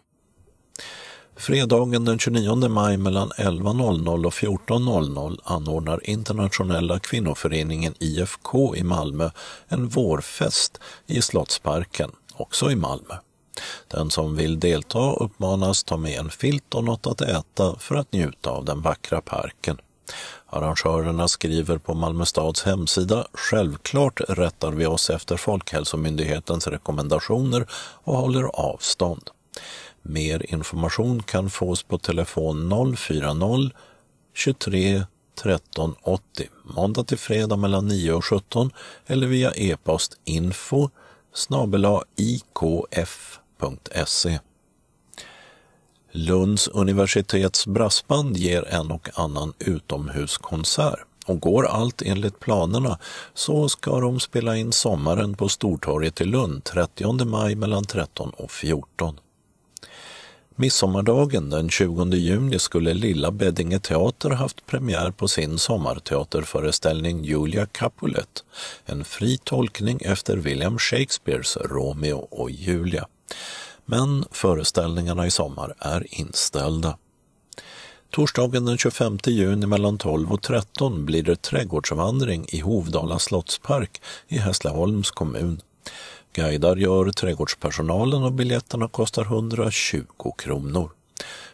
Fredagen 1.42 2.06
den 2.06 2.20
29 2.20 2.70
maj 2.70 2.98
mellan 2.98 3.30
11.00 3.30 4.26
och 4.26 4.34
14.00 4.34 5.39
anordnar 5.44 6.10
Internationella 6.10 7.00
kvinnoföreningen 7.00 7.94
IFK 8.00 8.76
i 8.76 8.84
Malmö 8.84 9.30
en 9.68 9.88
vårfest 9.88 10.80
i 11.08 11.22
Slottsparken, 11.22 12.12
också 12.34 12.72
i 12.72 12.76
Malmö. 12.76 13.16
Den 13.88 14.10
som 14.10 14.36
vill 14.36 14.60
delta 14.60 15.14
uppmanas 15.14 15.84
ta 15.84 15.98
med 15.98 16.20
en 16.20 16.30
filt 16.30 16.76
och 16.76 16.84
något 16.84 17.08
att 17.08 17.22
äta 17.22 17.76
för 17.80 17.96
att 17.96 18.14
njuta 18.14 18.50
av 18.50 18.66
den 18.66 18.82
vackra 18.82 19.22
parken. 19.22 19.78
Arrangörerna 20.50 21.28
skriver 21.28 21.78
på 21.78 21.94
Malmö 21.94 22.26
stads 22.26 22.64
hemsida 22.64 23.28
Självklart 23.34 24.22
rättar 24.30 24.72
vi 24.72 24.86
oss 24.86 25.10
efter 25.10 25.38
Folkhälsomyndighetens 25.38 26.68
rekommendationer 26.68 27.68
och 28.04 28.18
håller 28.18 28.44
avstånd. 28.44 29.30
Mer 30.02 30.54
information 30.54 31.24
kan 31.24 31.49
fås 31.49 31.84
på 31.84 31.97
telefon 31.97 32.95
040 32.97 33.72
23 34.34 35.04
13 35.36 35.95
80 36.02 36.22
måndag 36.64 37.04
till 37.04 37.18
fredag 37.18 37.56
mellan 37.56 37.88
9 37.88 38.14
och 38.14 38.26
17 38.26 38.72
eller 39.08 39.28
via 39.28 39.52
e-post 39.52 40.20
info 40.24 40.89
snabela 41.34 42.04
ikf.se. 42.16 43.20
Lunds 46.12 46.68
universitets 46.68 47.68
brassband 47.68 48.38
ger 48.38 48.68
en 48.68 48.91
och 48.91 49.10
annan 49.14 49.54
utomhuskonsert 49.60 51.06
och 51.26 51.39
går 51.39 51.66
allt 51.66 52.02
enligt 52.02 52.39
planerna 52.39 52.99
så 53.34 53.70
ska 53.70 53.99
de 53.99 54.20
spela 54.20 54.58
in 54.58 54.72
sommaren 54.72 55.34
på 55.34 55.49
Stortorget 55.49 56.22
i 56.22 56.26
Lund 56.26 56.64
30 56.64 57.26
maj 57.26 57.56
mellan 57.56 57.86
13 57.86 58.30
och 58.30 58.52
14. 58.52 59.20
Midsommardagen 60.56 61.49
den 61.49 61.70
20 61.70 62.16
juni 62.16 62.60
skulle 62.60 62.93
Lilla 62.93 63.32
Beddinge 63.32 63.80
teater 63.80 64.30
haft 64.30 64.66
premiär 64.66 65.12
på 65.12 65.28
sin 65.28 65.60
sommarteaterföreställning 65.60 67.24
Julia 67.24 67.66
Capulet, 67.66 68.43
en 68.86 69.06
fri 69.06 69.38
tolkning 69.43 69.99
efter 70.02 70.38
William 70.38 70.80
Shakespeares 70.80 71.58
Romeo 71.58 72.18
och 72.18 72.52
Julia. 72.52 73.08
Men 73.86 74.26
föreställningarna 74.32 75.28
i 75.28 75.32
sommar 75.32 75.74
är 75.80 76.20
inställda. 76.20 76.97
Torsdagen 78.10 78.66
den 78.66 78.78
25 78.78 79.18
juni 79.26 79.66
mellan 79.66 79.97
12 79.97 80.32
och 80.32 80.41
13 80.41 81.06
blir 81.06 81.24
det 81.24 81.41
trädgårdsvandring 81.41 82.45
i 82.49 82.60
Hovdala 82.60 83.20
slottspark 83.20 84.02
i 84.28 84.38
Hässleholms 84.38 85.12
kommun. 85.12 85.62
Guidar 86.34 86.75
gör 86.75 87.11
trädgårdspersonalen 87.11 88.23
och 88.23 88.34
biljetterna 88.34 88.88
kostar 88.88 89.23
120 89.23 90.32
kronor. 90.38 90.91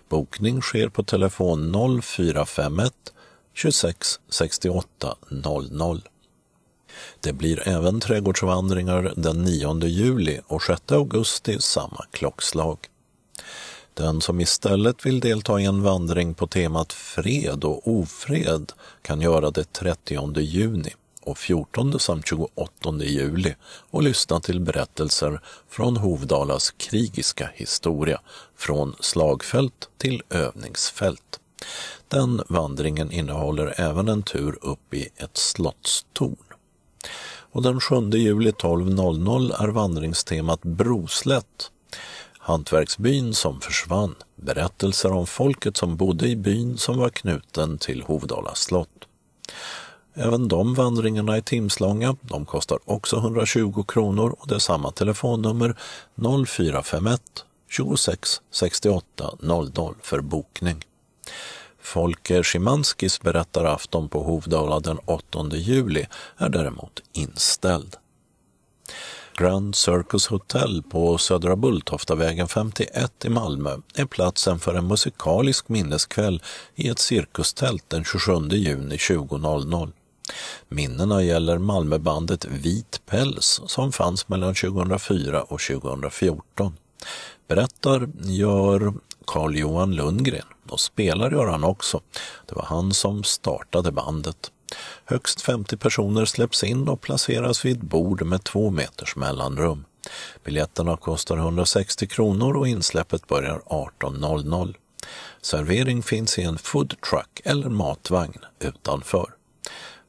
Bokning 0.10 0.62
sker 0.62 0.90
på 0.90 1.04
telefon 1.04 2.02
0451 2.04 2.94
26 3.54 4.20
68 4.30 5.16
00. 5.30 6.02
Det 7.20 7.34
blir 7.34 7.68
även 7.68 8.00
trädgårdsvandringar 8.00 9.14
den 9.16 9.42
9 9.42 9.86
juli 9.86 10.40
och 10.48 10.64
6 10.64 10.92
augusti 10.92 11.58
samma 11.60 12.06
klockslag. 12.12 12.78
Den 13.94 14.22
som 14.22 14.42
istället 14.42 15.06
vill 15.06 15.20
delta 15.20 15.60
i 15.60 15.66
en 15.66 15.84
vandring 15.84 16.34
på 16.34 16.48
temat 16.48 16.94
fred 16.94 17.64
och 17.64 17.88
ofred 17.88 18.72
kan 19.02 19.22
göra 19.22 19.52
det 19.52 19.74
30 19.74 20.40
juni 20.42 20.94
och 21.28 21.38
14 21.38 22.00
samt 22.00 22.28
28 22.28 22.64
juli 23.00 23.56
och 23.90 24.04
lyssna 24.04 24.40
till 24.40 24.60
berättelser 24.60 25.42
från 25.70 25.98
Hovdalas 25.98 26.72
krigiska 26.72 27.50
historia, 27.54 28.22
från 28.56 28.96
slagfält 29.00 29.90
till 29.98 30.22
övningsfält. 30.30 31.40
Den 32.08 32.42
vandringen 32.50 33.12
innehåller 33.12 33.82
även 33.82 34.08
en 34.08 34.24
tur 34.24 34.58
upp 34.62 34.94
i 34.94 35.10
ett 35.16 35.38
slottstorn. 35.38 36.36
Och 37.52 37.62
den 37.62 37.80
7 37.80 37.96
juli 38.10 38.52
12.00 38.52 39.64
är 39.64 39.68
vandringstemat 39.68 40.62
Broslätt 40.62 41.72
Hantverksbyn 42.48 43.34
som 43.34 43.62
försvann, 43.62 44.16
berättelser 44.36 45.12
om 45.12 45.28
folket 45.28 45.78
som 45.78 45.98
bodde 45.98 46.28
i 46.28 46.36
byn 46.36 46.78
som 46.78 46.98
var 46.98 47.10
knuten 47.10 47.78
till 47.78 48.02
Hovdala 48.02 48.56
slott. 48.56 49.08
Även 50.20 50.48
de 50.48 50.74
vandringarna 50.74 51.38
är 51.38 51.42
timslånga, 51.42 52.16
de 52.22 52.46
kostar 52.46 52.80
också 52.86 53.18
120 53.18 53.84
kronor 53.88 54.36
och 54.40 54.48
det 54.48 54.56
är 54.56 54.60
samma 54.60 54.92
telefonnummer 54.92 55.78
0451 56.48 57.22
26 57.70 58.42
68 58.52 59.32
00 59.40 59.96
för 60.02 60.22
bokning. 60.22 60.86
Folke 61.82 62.44
Szymanskis 62.44 63.22
berättarafton 63.22 64.10
på 64.10 64.24
Hovdala 64.24 64.80
den 64.80 65.00
8 65.06 65.48
juli 65.52 66.06
är 66.38 66.50
däremot 66.50 67.02
inställd. 67.14 67.96
Grand 69.38 69.76
Circus 69.76 70.28
Hotel 70.28 70.84
på 70.90 71.18
Södra 71.18 71.56
Bulltoftavägen 71.56 72.48
51 72.48 73.26
i 73.26 73.30
Malmö 73.30 73.78
är 73.96 74.06
platsen 74.06 74.60
för 74.60 74.74
en 74.74 74.88
musikalisk 74.88 75.70
minneskväll 75.70 76.42
i 76.76 76.90
ett 76.90 77.00
cirkustält 77.00 77.90
den 77.90 78.04
27 78.04 78.34
juni 78.50 78.96
20.00. 78.96 79.92
Minnena 80.70 81.24
gäller 81.24 81.58
Malmöbandet 81.58 82.46
Vit 82.46 83.02
päls 83.06 83.62
som 83.66 83.92
fanns 83.92 84.28
mellan 84.28 84.56
2004 84.56 85.44
och 85.44 85.62
2014. 85.62 86.78
Berättar 87.48 88.10
gör 88.24 88.94
Carl-Johan 89.28 89.96
Lundgren 89.96 90.46
och 90.70 90.80
spelar 90.80 91.32
gör 91.32 91.48
han 91.48 91.64
också. 91.64 92.02
Det 92.46 92.56
var 92.56 92.66
han 92.66 92.94
som 92.94 93.24
startade 93.24 93.92
bandet. 93.92 94.52
Högst 95.06 95.42
50 95.42 95.78
personer 95.78 96.26
släpps 96.26 96.64
in 96.64 96.88
och 96.88 97.02
placeras 97.02 97.66
vid 97.66 97.78
ett 97.78 97.84
bord 97.84 98.22
med 98.22 98.44
två 98.44 98.70
meters 98.70 99.16
mellanrum. 99.16 99.86
Biljetterna 100.44 100.98
kostar 100.98 101.38
160 101.38 102.08
kronor 102.08 102.58
och 102.58 102.68
insläppet 102.68 103.28
börjar 103.28 103.62
18.00. 103.66 104.76
Servering 105.42 106.04
finns 106.04 106.40
i 106.40 106.42
en 106.42 106.58
foodtruck 106.58 107.42
eller 107.44 107.70
matvagn 107.70 108.46
utanför. 108.60 109.37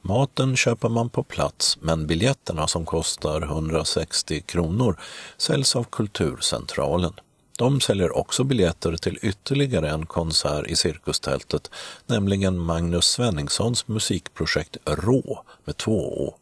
Maten 0.03 0.57
köper 0.57 0.88
man 0.88 1.11
på 1.11 1.22
plats 1.22 1.78
men 1.80 2.07
biljetterna 2.07 2.66
som 2.66 2.84
kostar 2.84 3.42
160 3.42 4.40
kronor 4.40 5.01
säljs 5.36 5.76
av 5.76 5.84
Kulturcentralen. 5.84 7.12
De 7.59 7.80
säljer 7.80 8.16
också 8.16 8.44
biljetter 8.44 8.96
till 8.96 9.18
ytterligare 9.22 9.90
en 9.90 10.07
konsert 10.07 10.66
i 10.66 10.76
cirkustältet, 10.76 11.70
nämligen 12.07 12.59
Magnus 12.59 13.05
Svenningssons 13.05 13.88
musikprojekt 13.88 14.76
Rå 14.84 15.44
med 15.64 15.76
två 15.76 16.26
å. 16.26 16.34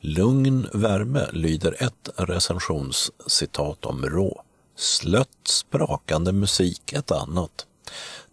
Lugn 0.00 0.68
värme 0.72 1.26
lyder 1.32 1.82
ett 1.82 2.08
recensionscitat 2.16 3.86
om 3.86 4.06
Rå. 4.06 4.42
Slött 4.76 5.28
sprakande 5.44 6.32
musik 6.32 6.92
ett 6.92 7.10
annat. 7.10 7.66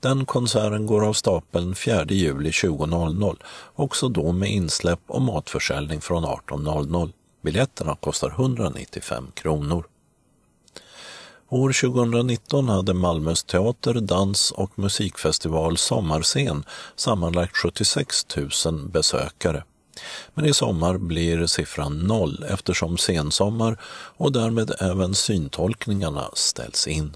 Den 0.02 0.26
konserten 0.26 0.86
går 0.86 1.06
av 1.06 1.14
stapeln 1.14 1.76
4 1.76 2.06
juli 2.10 2.50
20.00, 2.50 3.38
också 3.76 4.10
då 4.10 4.32
med 4.32 4.52
insläpp 4.52 5.00
och 5.08 5.22
matförsäljning 5.22 6.02
från 6.02 6.26
18.00. 6.26 7.12
Biljetterna 7.42 7.96
kostar 7.96 8.30
195 8.30 9.32
kronor. 9.34 9.86
År 11.50 11.74
2019 11.82 12.70
hade 12.70 12.94
Malmös 12.94 13.44
teater-, 13.44 14.02
dans 14.02 14.52
och 14.52 14.80
musikfestival 14.80 15.78
Sommarscen 15.78 16.64
sammanlagt 16.96 17.58
76 17.58 18.26
000 18.66 18.90
besökare. 18.90 19.64
Men 20.34 20.46
i 20.46 20.54
sommar 20.54 20.98
blir 20.98 21.46
siffran 21.46 22.00
noll 22.00 22.46
eftersom 22.50 22.98
sensommar 22.98 23.78
och 24.18 24.32
därmed 24.32 24.72
även 24.80 25.16
syntolkningarna 25.16 26.30
ställs 26.34 26.88
in. 26.88 27.16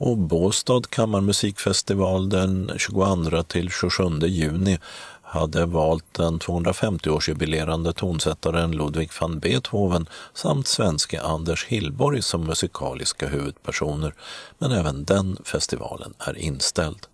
Och 0.00 0.18
Båstad 0.18 0.82
kammarmusikfestival 0.88 2.28
den 2.28 2.70
22 2.76 3.42
till 3.42 3.70
27 3.70 4.04
juni 4.26 4.78
hade 5.22 5.66
valt 5.66 6.14
den 6.14 6.38
250-årsjubilerande 6.38 7.92
tonsättaren 7.92 8.72
Ludwig 8.72 9.10
van 9.20 9.38
Beethoven 9.38 10.06
samt 10.34 10.66
svenske 10.66 11.20
Anders 11.20 11.66
Hillborg 11.66 12.22
som 12.22 12.44
musikaliska 12.44 13.28
huvudpersoner, 13.28 14.14
men 14.58 14.72
även 14.72 15.04
den 15.04 15.38
festivalen 15.44 16.14
är 16.18 16.38
inställd. 16.38 17.06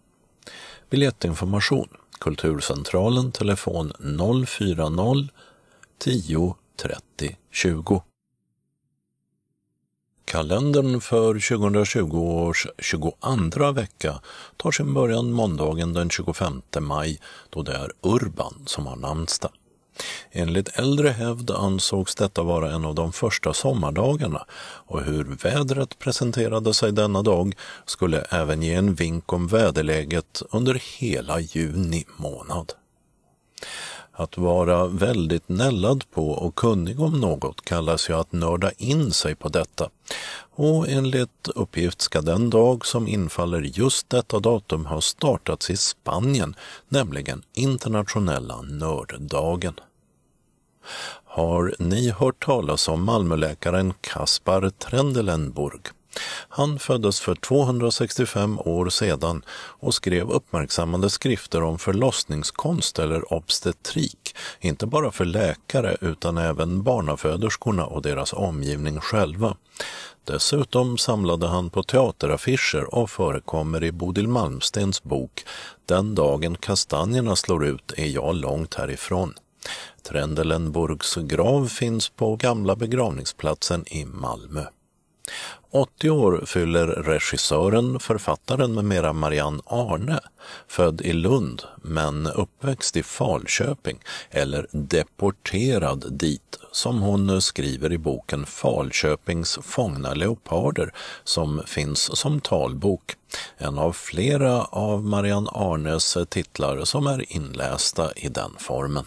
Biljettinformation. 0.91 1.89
Kulturcentralen 2.19 3.33
telefon 3.33 3.93
040 4.47 5.29
10 5.99 6.55
30 6.77 7.37
20 7.53 8.03
Kalendern 10.25 11.01
för 11.01 11.57
2020 11.57 12.19
års 12.19 12.67
22 12.79 13.73
vecka 13.73 14.21
tar 14.57 14.71
sin 14.71 14.95
början 14.95 15.33
måndagen 15.33 15.93
den 15.93 16.11
25 16.11 16.63
maj 16.81 17.21
då 17.51 17.63
det 17.63 17.73
är 17.73 17.93
Urban 18.03 18.63
som 18.67 18.87
har 18.87 18.97
namnsdag. 18.97 19.51
Enligt 20.31 20.79
äldre 20.79 21.09
hävd 21.09 21.51
ansågs 21.51 22.15
detta 22.15 22.43
vara 22.43 22.71
en 22.73 22.85
av 22.85 22.95
de 22.95 23.13
första 23.13 23.55
sommardagarna 23.55 24.47
och 24.87 25.03
hur 25.03 25.25
vädret 25.25 25.99
presenterade 25.99 26.75
sig 26.75 26.93
denna 26.93 27.23
dag 27.23 27.55
skulle 27.87 28.21
även 28.21 28.63
ge 28.63 28.75
en 28.75 28.95
vink 28.95 29.33
om 29.33 29.47
väderläget 29.47 30.43
under 30.51 30.83
hela 30.99 31.41
juni 31.41 32.05
månad. 32.17 32.73
Att 34.17 34.39
vara 34.39 34.87
väldigt 34.87 35.49
nällad 35.49 36.05
på 36.11 36.31
och 36.31 36.55
kunnig 36.55 37.01
om 37.01 37.21
något 37.21 37.65
kallas 37.65 38.11
ju 38.11 38.13
att 38.13 38.33
nörda 38.33 38.71
in 38.73 39.13
sig 39.13 39.35
på 39.35 39.49
detta. 39.49 39.91
Och 40.57 40.89
enligt 40.89 41.49
uppgift 41.55 42.01
ska 42.01 42.21
den 42.21 42.51
dag 42.51 42.87
som 42.87 43.09
infaller 43.09 43.61
just 43.61 44.11
detta 44.11 44.41
datum 44.41 44.87
ha 44.87 45.01
startats 45.01 45.71
i 45.71 45.77
Spanien, 45.77 46.57
nämligen 46.89 47.43
internationella 47.53 48.63
nörddagen. 48.63 49.75
Har 51.25 51.75
ni 51.79 52.11
hört 52.11 52.45
talas 52.45 52.89
om 52.89 53.05
Malmöläkaren 53.05 53.95
Kaspar 54.01 54.71
Trendelenburg? 54.71 55.81
Han 56.49 56.79
föddes 56.79 57.21
för 57.21 57.35
265 57.35 58.59
år 58.59 58.89
sedan 58.89 59.45
och 59.81 59.95
skrev 59.95 60.31
uppmärksammande 60.31 61.11
skrifter 61.11 61.63
om 61.63 61.79
förlossningskonst 61.79 62.99
eller 62.99 63.33
obstetrik, 63.33 64.37
inte 64.61 64.87
bara 64.87 65.11
för 65.11 65.25
läkare 65.25 65.97
utan 66.01 66.39
även 66.39 66.83
barnaföderskorna 66.83 67.87
och 67.87 68.03
deras 68.03 68.33
omgivning 68.33 69.01
själva. 69.01 69.57
Dessutom 70.25 70.99
samlade 70.99 71.47
han 71.47 71.71
på 71.71 71.83
teateraffischer 71.83 72.95
och 72.95 73.11
förekommer 73.11 73.85
i 73.85 73.93
Bodil 73.93 74.29
Malmstens 74.29 75.03
bok 75.03 75.45
Den 75.87 76.15
dagen 76.15 76.57
kastanjerna 76.57 77.37
slår 77.37 77.67
ut 77.67 77.93
är 77.97 78.07
jag 78.07 78.35
långt 78.35 78.75
härifrån. 78.75 79.35
Trendelenburgs 80.03 81.15
grav 81.15 81.69
finns 81.69 82.09
på 82.09 82.37
gamla 82.37 82.77
begravningsplatsen 82.77 83.85
i 83.87 84.05
Malmö. 84.05 84.65
80 85.75 86.11
år 86.11 86.45
fyller 86.47 86.87
regissören, 86.87 88.01
författaren 88.01 88.75
med 88.75 88.85
mera 88.85 89.13
Marianne 89.13 89.63
Arne, 89.67 90.21
född 90.69 91.01
i 91.01 91.13
Lund 91.13 91.63
men 91.83 92.27
uppväxt 92.27 92.97
i 92.97 93.03
Falköping, 93.03 93.99
eller 94.31 94.67
deporterad 94.71 96.13
dit, 96.13 96.59
som 96.73 97.01
hon 97.01 97.43
skriver 97.43 97.93
i 97.93 97.99
boken 97.99 98.47
Falköpings 98.47 99.59
fångna 99.63 100.15
leoparder, 100.15 100.93
som 101.25 101.63
finns 101.67 102.19
som 102.19 102.41
talbok. 102.41 103.15
En 103.57 103.79
av 103.79 103.93
flera 103.93 104.65
av 104.65 105.05
Marianne 105.05 105.51
Arnes 105.53 106.17
titlar 106.29 106.85
som 106.85 107.07
är 107.07 107.33
inlästa 107.33 108.13
i 108.13 108.29
den 108.29 108.51
formen. 108.59 109.05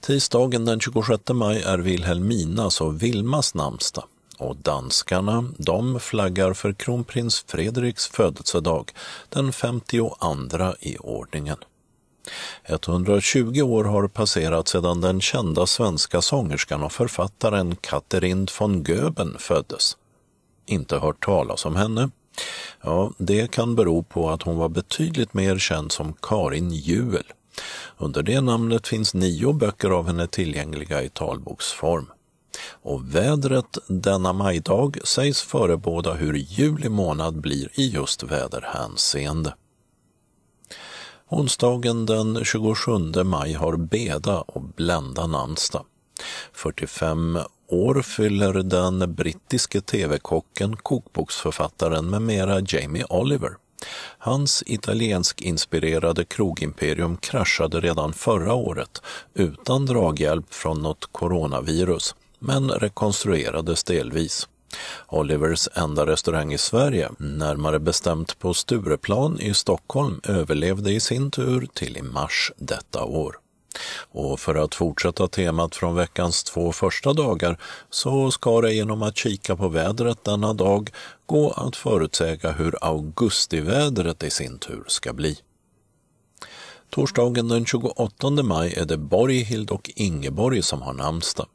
Tisdagen 0.00 0.64
den 0.64 0.80
26 0.80 1.22
maj 1.28 1.62
är 1.62 1.78
Vilhelminas 1.78 2.80
och 2.80 3.02
Vilmas 3.02 3.54
namnsdag 3.54 4.04
och 4.44 4.56
danskarna 4.56 5.44
de 5.58 6.00
flaggar 6.00 6.52
för 6.52 6.72
kronprins 6.72 7.44
Fredriks 7.48 8.06
födelsedag 8.06 8.92
den 9.28 9.52
52 9.52 10.16
i 10.80 10.96
ordningen. 10.98 11.56
120 12.64 13.62
år 13.62 13.84
har 13.84 14.08
passerat 14.08 14.68
sedan 14.68 15.00
den 15.00 15.20
kända 15.20 15.66
svenska 15.66 16.22
sångerskan 16.22 16.82
och 16.82 16.92
författaren 16.92 17.76
Katherine 17.76 18.46
von 18.60 18.82
Göben 18.82 19.36
föddes. 19.38 19.96
Inte 20.66 20.98
hört 20.98 21.24
talas 21.24 21.64
om 21.64 21.76
henne? 21.76 22.10
Ja, 22.82 23.12
det 23.18 23.50
kan 23.50 23.74
bero 23.74 24.02
på 24.02 24.30
att 24.30 24.42
hon 24.42 24.56
var 24.56 24.68
betydligt 24.68 25.34
mer 25.34 25.58
känd 25.58 25.92
som 25.92 26.12
Karin 26.22 26.70
Juel. 26.70 27.32
Under 27.98 28.22
det 28.22 28.40
namnet 28.40 28.88
finns 28.88 29.14
nio 29.14 29.52
böcker 29.52 29.90
av 29.90 30.06
henne 30.06 30.26
tillgängliga 30.26 31.02
i 31.02 31.08
talboksform. 31.08 32.06
Och 32.82 33.14
vädret 33.14 33.78
denna 33.86 34.32
majdag 34.32 34.98
sägs 35.04 35.42
förebåda 35.42 36.14
hur 36.14 36.34
juli 36.34 36.88
månad 36.88 37.40
blir 37.40 37.68
i 37.74 37.88
just 37.88 38.22
väderhänseende. 38.22 39.54
Onsdagen 41.28 42.06
den 42.06 42.44
27 42.44 43.24
maj 43.24 43.52
har 43.52 43.76
Beda 43.76 44.40
och 44.40 44.62
Blenda 44.62 45.26
namnsdag. 45.26 45.84
45 46.52 47.38
år 47.68 48.02
fyller 48.02 48.52
den 48.52 49.14
brittiske 49.14 49.80
tv-kocken, 49.80 50.76
kokboksförfattaren 50.76 52.10
med 52.10 52.22
mera 52.22 52.60
Jamie 52.60 53.04
Oliver. 53.04 53.50
Hans 54.18 54.62
italiensk-inspirerade 54.66 56.24
krogimperium 56.24 57.16
kraschade 57.16 57.80
redan 57.80 58.12
förra 58.12 58.54
året 58.54 59.02
utan 59.34 59.86
draghjälp 59.86 60.54
från 60.54 60.82
något 60.82 61.08
coronavirus, 61.12 62.14
men 62.44 62.70
rekonstruerades 62.70 63.84
delvis. 63.84 64.48
Olivers 65.08 65.68
enda 65.74 66.06
restaurang 66.06 66.52
i 66.52 66.58
Sverige, 66.58 67.10
närmare 67.18 67.78
bestämt 67.78 68.38
på 68.38 68.54
Stureplan 68.54 69.40
i 69.40 69.54
Stockholm, 69.54 70.20
överlevde 70.24 70.92
i 70.92 71.00
sin 71.00 71.30
tur 71.30 71.68
till 71.74 71.96
i 71.96 72.02
mars 72.02 72.52
detta 72.56 73.04
år. 73.04 73.38
Och 74.12 74.40
för 74.40 74.54
att 74.54 74.74
fortsätta 74.74 75.28
temat 75.28 75.76
från 75.76 75.94
veckans 75.94 76.44
två 76.44 76.72
första 76.72 77.12
dagar 77.12 77.58
så 77.90 78.30
ska 78.30 78.60
det 78.60 78.72
genom 78.72 79.02
att 79.02 79.16
kika 79.16 79.56
på 79.56 79.68
vädret 79.68 80.24
denna 80.24 80.52
dag 80.52 80.90
gå 81.26 81.50
att 81.50 81.76
förutsäga 81.76 82.52
hur 82.52 82.76
augustivädret 82.80 84.22
i 84.22 84.30
sin 84.30 84.58
tur 84.58 84.84
ska 84.88 85.12
bli. 85.12 85.38
Torsdagen 86.90 87.48
den 87.48 87.66
28 87.66 88.30
maj 88.30 88.74
är 88.74 88.84
det 88.84 88.96
Borghild 88.96 89.70
och 89.70 89.90
Ingeborg 89.96 90.62
som 90.62 90.82
har 90.82 90.92
namnsdag. 90.92 91.46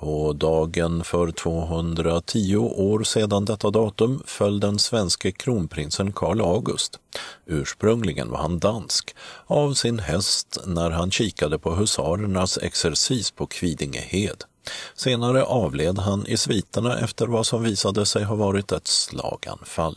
På 0.00 0.32
dagen 0.32 1.04
för 1.04 1.30
210 1.30 2.56
år 2.56 3.02
sedan 3.02 3.44
detta 3.44 3.70
datum 3.70 4.22
föll 4.26 4.60
den 4.60 4.78
svenske 4.78 5.32
kronprinsen 5.32 6.12
Karl 6.12 6.40
August, 6.40 6.98
ursprungligen 7.46 8.30
var 8.30 8.38
han 8.38 8.58
dansk, 8.58 9.14
av 9.46 9.74
sin 9.74 9.98
häst 9.98 10.58
när 10.66 10.90
han 10.90 11.10
kikade 11.10 11.58
på 11.58 11.74
husarernas 11.74 12.58
exercis 12.62 13.30
på 13.30 13.46
Kvidingehed. 13.46 14.44
Senare 14.94 15.44
avled 15.44 15.98
han 15.98 16.26
i 16.26 16.36
sviterna 16.36 16.98
efter 16.98 17.26
vad 17.26 17.46
som 17.46 17.62
visade 17.62 18.06
sig 18.06 18.24
ha 18.24 18.34
varit 18.34 18.72
ett 18.72 18.86
slaganfall 18.86 19.96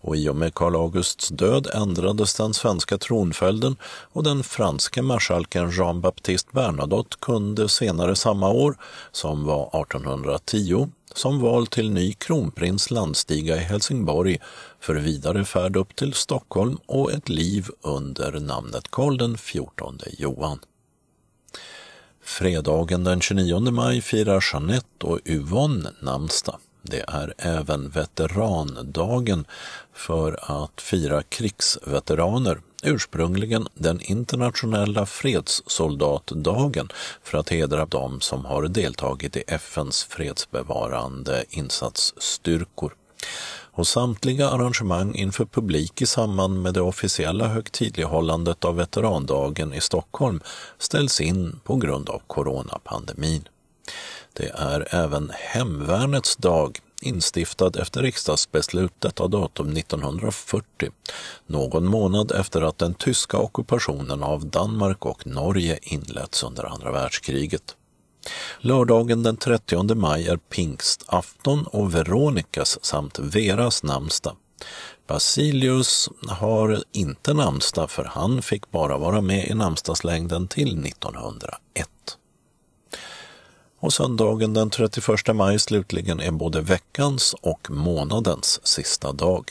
och 0.00 0.16
i 0.16 0.28
och 0.28 0.36
med 0.36 0.54
Karl 0.54 0.76
Augusts 0.76 1.28
död 1.28 1.66
ändrades 1.74 2.34
den 2.34 2.54
svenska 2.54 2.98
tronföljden 2.98 3.76
och 4.12 4.22
den 4.22 4.42
franske 4.42 5.02
marskalken 5.02 5.70
Jean-Baptiste 5.70 6.50
Bernadotte 6.52 7.16
kunde 7.20 7.68
senare 7.68 8.16
samma 8.16 8.50
år, 8.50 8.76
som 9.12 9.44
var 9.44 9.82
1810, 9.82 10.88
som 11.14 11.40
val 11.40 11.66
till 11.66 11.90
ny 11.90 12.12
kronprins 12.12 12.90
landstiga 12.90 13.56
i 13.56 13.58
Helsingborg 13.58 14.38
för 14.80 14.94
vidare 14.94 15.44
färd 15.44 15.76
upp 15.76 15.96
till 15.96 16.12
Stockholm 16.12 16.78
och 16.86 17.12
ett 17.12 17.28
liv 17.28 17.68
under 17.82 18.40
namnet 18.40 18.90
Karl 18.90 19.36
XIV 19.36 20.14
Johan. 20.18 20.58
Fredagen 22.22 23.04
den 23.04 23.20
29 23.20 23.60
maj 23.70 24.00
firar 24.00 24.44
Jeanette 24.52 25.06
och 25.06 25.18
Yvonne 25.24 25.90
namnsdag. 26.00 26.58
Det 26.82 27.04
är 27.08 27.34
även 27.38 27.88
veterandagen 27.88 29.44
för 29.92 30.38
att 30.62 30.80
fira 30.80 31.22
krigsveteraner, 31.22 32.60
ursprungligen 32.82 33.68
den 33.74 34.00
internationella 34.00 35.06
fredssoldatdagen 35.06 36.88
för 37.22 37.38
att 37.38 37.48
hedra 37.48 37.86
dem 37.86 38.20
som 38.20 38.44
har 38.44 38.62
deltagit 38.68 39.36
i 39.36 39.44
FNs 39.46 40.04
fredsbevarande 40.04 41.44
insatsstyrkor. 41.50 42.94
Och 43.78 43.86
samtliga 43.86 44.48
arrangemang 44.48 45.14
inför 45.14 45.44
publik 45.44 46.02
i 46.02 46.06
samband 46.06 46.62
med 46.62 46.74
det 46.74 46.80
officiella 46.80 47.48
högtidlighållandet 47.48 48.64
av 48.64 48.76
veterandagen 48.76 49.74
i 49.74 49.80
Stockholm 49.80 50.40
ställs 50.78 51.20
in 51.20 51.60
på 51.64 51.76
grund 51.76 52.08
av 52.08 52.22
coronapandemin. 52.26 53.48
Det 54.38 54.50
är 54.54 54.94
även 54.94 55.32
Hemvärnets 55.34 56.36
dag, 56.36 56.78
instiftad 57.02 57.80
efter 57.80 58.02
riksdagsbeslut 58.02 58.92
detta 58.98 59.28
datum 59.28 59.76
1940, 59.76 60.90
någon 61.46 61.86
månad 61.86 62.32
efter 62.32 62.62
att 62.62 62.78
den 62.78 62.94
tyska 62.94 63.38
ockupationen 63.38 64.22
av 64.22 64.46
Danmark 64.46 65.06
och 65.06 65.26
Norge 65.26 65.78
inletts 65.82 66.42
under 66.42 66.64
andra 66.64 66.92
världskriget. 66.92 67.76
Lördagen 68.58 69.22
den 69.22 69.36
30 69.36 69.94
maj 69.94 70.28
är 70.28 70.36
pingstafton 70.36 71.66
och 71.66 71.94
Veronikas 71.94 72.78
samt 72.82 73.18
Veras 73.18 73.82
namnsdag. 73.82 74.36
Basilius 75.06 76.08
har 76.28 76.82
inte 76.92 77.34
namnsdag 77.34 77.90
för 77.90 78.04
han 78.04 78.42
fick 78.42 78.70
bara 78.70 78.98
vara 78.98 79.20
med 79.20 79.48
i 79.48 79.54
namnsdagslängden 79.54 80.48
till 80.48 80.86
1901. 80.86 81.88
Och 83.80 83.92
söndagen 83.92 84.54
den 84.54 84.70
31 84.70 85.34
maj 85.34 85.58
slutligen 85.58 86.20
är 86.20 86.30
både 86.30 86.60
veckans 86.60 87.34
och 87.40 87.70
månadens 87.70 88.66
sista 88.66 89.12
dag. 89.12 89.50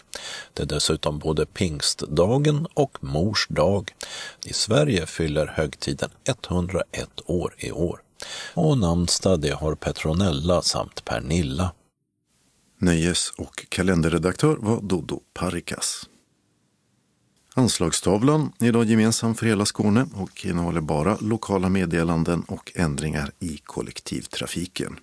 Det 0.54 0.64
är 0.64 0.68
dessutom 0.68 1.20
både 1.20 1.46
pingstdagen 1.46 2.68
och 2.74 2.98
mors 3.04 3.48
dag. 3.50 3.92
I 4.46 4.54
Sverige 4.54 5.06
fyller 5.06 5.48
högtiden 5.48 6.10
101 6.28 7.10
år 7.26 7.56
i 7.58 7.72
år. 7.72 8.02
Och 8.54 8.78
namnsdag 8.78 9.40
det 9.40 9.54
har 9.54 9.76
Petronella 9.76 10.62
samt 10.62 11.06
Pernilla. 11.06 11.72
Nöjes 12.80 13.30
och 13.38 13.66
kalenderredaktör 13.70 14.58
var 14.60 14.82
Dodo 14.82 15.20
Parikas. 15.34 16.10
Anslagstavlan 17.58 18.52
är 18.60 18.68
idag 18.68 18.86
gemensam 18.86 19.36
för 19.36 19.46
hela 19.46 19.66
Skåne 19.66 20.08
och 20.14 20.46
innehåller 20.46 20.82
bara 20.82 21.18
lokala 21.22 21.70
meddelanden 21.70 22.44
och 22.44 22.72
ändringar 22.76 23.32
i 23.40 23.58
kollektivtrafiken. 23.58 25.00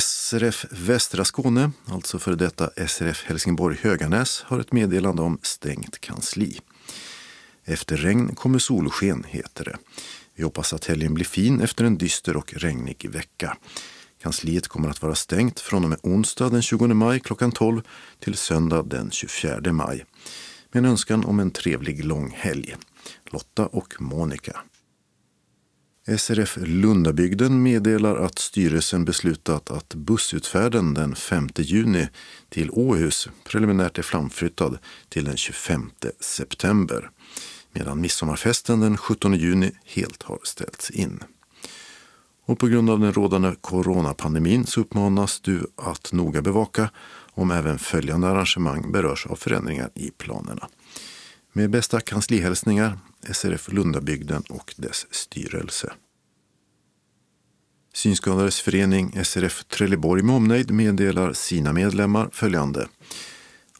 SRF 0.00 0.66
Västra 0.70 1.24
Skåne, 1.24 1.70
alltså 1.86 2.18
för 2.18 2.36
detta 2.36 2.70
SRF 2.88 3.24
Helsingborg 3.26 3.78
Höganäs, 3.82 4.42
har 4.46 4.60
ett 4.60 4.72
meddelande 4.72 5.22
om 5.22 5.38
stängt 5.42 6.00
kansli. 6.00 6.60
Efter 7.64 7.96
regn 7.96 8.34
kommer 8.34 8.58
solsken, 8.58 9.24
heter 9.28 9.64
det. 9.64 9.76
Vi 10.34 10.42
hoppas 10.42 10.72
att 10.72 10.84
helgen 10.84 11.14
blir 11.14 11.24
fin 11.24 11.60
efter 11.60 11.84
en 11.84 11.98
dyster 11.98 12.36
och 12.36 12.54
regnig 12.54 13.10
vecka. 13.10 13.56
Kansliet 14.22 14.68
kommer 14.68 14.88
att 14.88 15.02
vara 15.02 15.14
stängt 15.14 15.60
från 15.60 15.84
och 15.84 15.90
med 15.90 15.98
onsdag 16.02 16.48
den 16.48 16.62
20 16.62 16.86
maj 16.86 17.20
klockan 17.20 17.52
12 17.52 17.82
till 18.20 18.34
söndag 18.34 18.82
den 18.82 19.10
24 19.10 19.72
maj 19.72 20.04
med 20.74 20.84
en 20.84 20.90
önskan 20.90 21.24
om 21.24 21.40
en 21.40 21.50
trevlig 21.50 22.04
lång 22.04 22.30
helg. 22.30 22.76
Lotta 23.24 23.66
och 23.66 23.94
Monica. 23.98 24.60
SRF 26.18 26.58
Lundabygden 26.60 27.62
meddelar 27.62 28.16
att 28.16 28.38
styrelsen 28.38 29.04
beslutat 29.04 29.70
att 29.70 29.94
bussutfärden 29.94 30.94
den 30.94 31.14
5 31.14 31.48
juni 31.56 32.08
till 32.48 32.70
Åhus 32.70 33.28
preliminärt 33.44 33.98
är 33.98 34.02
framflyttad 34.02 34.78
till 35.08 35.24
den 35.24 35.36
25 35.36 35.90
september 36.20 37.10
medan 37.72 38.00
midsommarfesten 38.00 38.80
den 38.80 38.96
17 38.96 39.34
juni 39.34 39.72
helt 39.84 40.22
har 40.22 40.38
ställts 40.42 40.90
in. 40.90 41.22
Och 42.46 42.58
på 42.58 42.66
grund 42.66 42.90
av 42.90 43.00
den 43.00 43.12
rådande 43.12 43.54
coronapandemin 43.60 44.66
så 44.66 44.80
uppmanas 44.80 45.40
du 45.40 45.66
att 45.76 46.12
noga 46.12 46.42
bevaka 46.42 46.90
om 47.34 47.50
även 47.50 47.78
följande 47.78 48.28
arrangemang 48.28 48.92
berörs 48.92 49.26
av 49.26 49.36
förändringar 49.36 49.90
i 49.94 50.10
planerna. 50.10 50.68
Med 51.52 51.70
bästa 51.70 52.00
kanslihälsningar 52.00 52.98
SRF 53.32 53.72
Lundabygden 53.72 54.42
och 54.48 54.74
dess 54.76 55.06
styrelse. 55.10 55.92
Synskadades 57.94 58.60
förening 58.60 59.24
SRF 59.24 59.64
Trelleborg 59.64 60.22
med 60.22 60.36
omnejd 60.36 60.70
meddelar 60.70 61.32
sina 61.32 61.72
medlemmar 61.72 62.28
följande. 62.32 62.88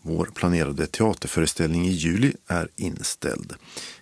Vår 0.03 0.27
planerade 0.35 0.87
teaterföreställning 0.87 1.87
i 1.87 1.91
juli 1.91 2.33
är 2.47 2.69
inställd 2.77 3.55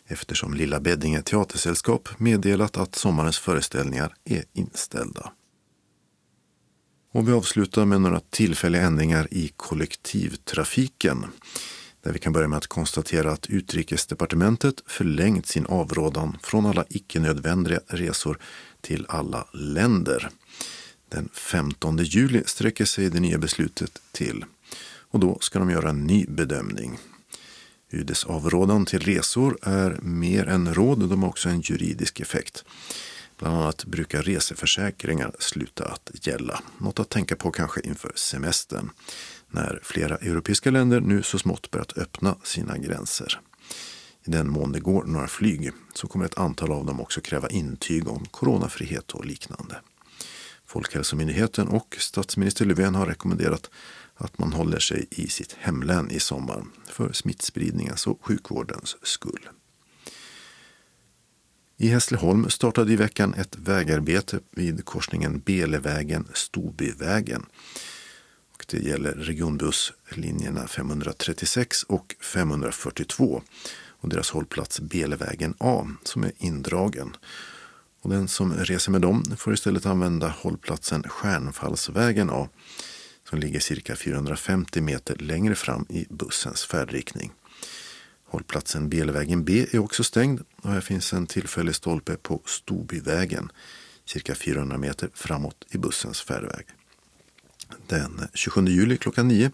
eftersom 0.07 0.55
Lilla 0.55 0.81
Beddinge 0.81 1.23
teatersällskap 1.23 2.09
meddelat 2.19 2.77
att 2.77 2.95
sommarens 2.95 3.39
föreställningar 3.39 4.15
är 4.25 4.45
inställda. 4.53 5.33
Och 7.13 7.29
vi 7.29 7.33
avslutar 7.33 7.85
med 7.85 8.01
några 8.01 8.21
tillfälliga 8.21 8.83
ändringar 8.83 9.29
i 9.31 9.53
kollektivtrafiken. 9.57 11.27
Där 12.03 12.13
vi 12.13 12.19
kan 12.19 12.33
börja 12.33 12.49
med 12.49 12.57
att 12.57 12.67
konstatera 12.67 13.33
att 13.33 13.47
Utrikesdepartementet 13.47 14.83
förlängt 14.87 15.47
sin 15.47 15.67
avrådan 15.67 16.39
från 16.43 16.67
alla 16.67 16.85
icke-nödvändiga 16.89 17.81
resor 17.87 18.39
till 18.81 19.07
alla 19.09 19.47
länder. 19.53 20.29
Den 21.09 21.29
15 21.33 21.97
juli 21.97 22.43
sträcker 22.47 22.85
sig 22.85 23.11
det 23.11 23.21
nya 23.21 23.39
beslutet 23.39 24.03
till 24.13 24.45
och 25.13 25.21
då 25.21 25.39
ska 25.41 25.59
de 25.59 25.71
göra 25.71 25.91
en 25.91 26.07
ny 26.07 26.27
bedömning. 26.29 26.99
UDs 27.91 28.25
avrådan 28.25 28.87
till 28.87 29.01
resor 29.01 29.59
är 29.63 29.99
mer 30.03 30.49
än 30.49 30.75
råd, 30.75 31.09
de 31.09 31.23
har 31.23 31.29
också 31.29 31.49
en 31.49 31.61
juridisk 31.61 32.21
effekt. 32.21 32.65
Bland 33.43 33.57
annat 33.57 33.85
brukar 33.85 34.23
reseförsäkringar 34.23 35.33
sluta 35.39 35.85
att 35.85 36.27
gälla. 36.27 36.63
Något 36.79 37.01
att 37.01 37.09
tänka 37.09 37.37
på 37.37 37.51
kanske 37.51 37.81
inför 37.81 38.13
semestern 38.15 38.91
när 39.51 39.81
flera 39.83 40.17
europeiska 40.17 40.71
länder 40.71 41.01
nu 41.01 41.23
så 41.23 41.39
smått 41.39 41.71
börjat 41.71 41.99
öppna 41.99 42.37
sina 42.43 42.79
gränser. 42.79 43.41
I 44.25 44.31
den 44.31 44.51
mån 44.51 44.73
det 44.73 44.81
går 44.81 45.05
några 45.05 45.29
flyg 45.29 45.73
så 45.95 46.07
kommer 46.07 46.25
ett 46.25 46.39
antal 46.39 46.73
av 46.73 46.87
dem 46.87 47.01
också 47.01 47.21
kräva 47.21 47.49
intyg 47.49 48.09
om 48.09 48.27
coronafrihet 48.31 49.13
och 49.13 49.25
liknande. 49.27 49.77
Folkhälsomyndigheten 50.67 51.69
och 51.69 51.97
statsminister 51.99 52.65
Löfven 52.65 52.95
har 52.95 53.07
rekommenderat 53.07 53.71
att 54.15 54.39
man 54.39 54.53
håller 54.53 54.79
sig 54.79 55.07
i 55.11 55.29
sitt 55.29 55.57
hemlän 55.59 56.11
i 56.11 56.21
sommar 56.21 56.65
för 56.89 57.13
smittspridningens 57.13 58.07
och 58.07 58.25
sjukvårdens 58.25 58.97
skull. 59.03 59.49
I 61.83 61.89
Hässleholm 61.89 62.51
startade 62.51 62.93
i 62.93 62.97
veckan 62.97 63.35
ett 63.35 63.57
vägarbete 63.59 64.41
vid 64.51 64.85
korsningen 64.85 65.41
Belevägen-Storbyvägen. 65.41 67.47
Det 68.67 68.79
gäller 68.79 69.13
regionbusslinjerna 69.13 70.67
536 70.67 71.83
och 71.83 72.15
542 72.21 73.43
och 74.01 74.09
deras 74.09 74.31
hållplats 74.31 74.81
Belevägen 74.81 75.55
A 75.59 75.87
som 76.03 76.25
är 76.25 76.33
indragen. 76.39 77.17
Och 78.03 78.11
den 78.11 78.29
som 78.29 78.55
reser 78.55 78.93
med 78.93 79.01
dem 79.01 79.25
får 79.37 79.55
istället 79.55 79.87
använda 79.87 80.29
hållplatsen 80.29 81.03
Stjärnfallsvägen 81.03 82.31
A 82.31 82.49
som 83.31 83.39
ligger 83.39 83.61
cirka 83.61 83.97
450 83.97 84.81
meter 84.81 85.17
längre 85.17 85.55
fram 85.55 85.87
i 85.89 86.07
bussens 86.11 86.65
färdriktning. 86.65 87.33
Hållplatsen 88.33 88.89
Belvägen 88.89 89.45
B 89.45 89.67
är 89.73 89.79
också 89.79 90.05
stängd 90.05 90.41
och 90.57 90.71
här 90.71 90.81
finns 90.81 91.13
en 91.13 91.27
tillfällig 91.27 91.75
stolpe 91.75 92.17
på 92.17 92.41
Storbyvägen 92.47 93.53
cirka 94.05 94.35
400 94.35 94.79
meter 94.79 95.09
framåt 95.15 95.65
i 95.71 95.79
bussens 95.79 96.21
färdväg. 96.21 96.67
Den 97.87 98.29
27 98.35 98.67
juli 98.67 98.97
klockan 98.97 99.29
9 99.29 99.51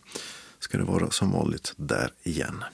ska 0.58 0.78
det 0.78 0.84
vara 0.84 1.10
som 1.10 1.32
vanligt 1.32 1.72
där 1.76 2.12
igen. 2.22 2.64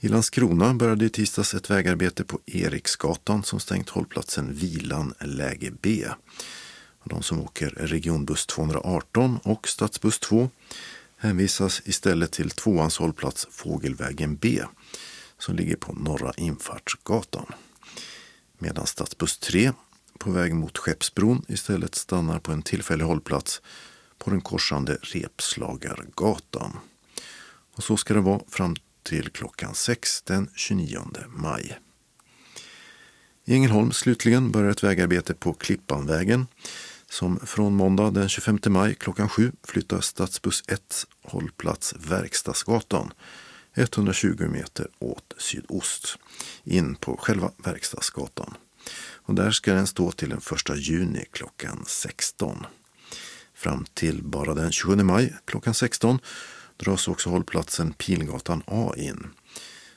I 0.00 0.08
Landskrona 0.08 0.74
började 0.74 1.04
i 1.04 1.08
tisdags 1.08 1.54
ett 1.54 1.70
vägarbete 1.70 2.24
på 2.24 2.40
Eriksgatan 2.46 3.42
som 3.42 3.60
stängt 3.60 3.88
hållplatsen 3.88 4.54
Vilan 4.54 5.14
läge 5.20 5.72
B. 5.82 6.08
De 7.04 7.22
som 7.22 7.40
åker 7.40 7.70
regionbuss 7.70 8.46
218 8.46 9.38
och 9.42 9.68
stadsbuss 9.68 10.18
2 10.18 10.50
hänvisas 11.18 11.82
istället 11.84 12.32
till 12.32 12.50
tvåans 12.50 12.98
hållplats 12.98 13.46
Fågelvägen 13.50 14.36
B 14.36 14.62
som 15.38 15.56
ligger 15.56 15.76
på 15.76 15.92
Norra 15.92 16.32
Infartsgatan. 16.36 17.46
Medan 18.58 18.86
stadsbuss 18.86 19.38
3 19.38 19.72
på 20.18 20.30
väg 20.30 20.54
mot 20.54 20.78
Skeppsbron 20.78 21.44
istället 21.48 21.94
stannar 21.94 22.38
på 22.38 22.52
en 22.52 22.62
tillfällig 22.62 23.04
hållplats 23.04 23.62
på 24.18 24.30
den 24.30 24.40
korsande 24.40 24.98
Repslagargatan. 25.02 26.78
Och 27.74 27.84
så 27.84 27.96
ska 27.96 28.14
det 28.14 28.20
vara 28.20 28.40
fram 28.48 28.76
till 29.02 29.30
klockan 29.30 29.74
6 29.74 30.22
den 30.22 30.50
29 30.54 31.00
maj. 31.28 31.78
I 33.44 33.54
Ängelholm 33.54 33.92
slutligen 33.92 34.50
börjar 34.50 34.70
ett 34.70 34.84
vägarbete 34.84 35.34
på 35.34 35.52
Klippanvägen 35.52 36.46
som 37.10 37.40
från 37.40 37.74
måndag 37.74 38.10
den 38.10 38.28
25 38.28 38.58
maj 38.68 38.94
klockan 38.94 39.28
7 39.28 39.52
flyttar 39.64 40.00
stadsbuss 40.00 40.62
1 40.68 41.06
hållplats 41.22 41.94
Verkstadsgatan 41.98 43.12
120 43.74 44.46
meter 44.46 44.86
åt 44.98 45.34
sydost 45.38 46.18
in 46.64 46.94
på 46.94 47.16
själva 47.16 47.50
Verkstadsgatan. 47.64 48.54
Och 49.00 49.34
där 49.34 49.50
ska 49.50 49.74
den 49.74 49.86
stå 49.86 50.12
till 50.12 50.28
den 50.28 50.38
1 50.38 50.76
juni 50.76 51.24
klockan 51.32 51.84
16. 51.86 52.66
Fram 53.54 53.84
till 53.94 54.22
bara 54.22 54.54
den 54.54 54.72
27 54.72 55.02
maj 55.02 55.34
klockan 55.44 55.74
16 55.74 56.18
dras 56.76 57.08
också 57.08 57.30
hållplatsen 57.30 57.92
Pilgatan 57.92 58.62
A 58.66 58.92
in 58.96 59.26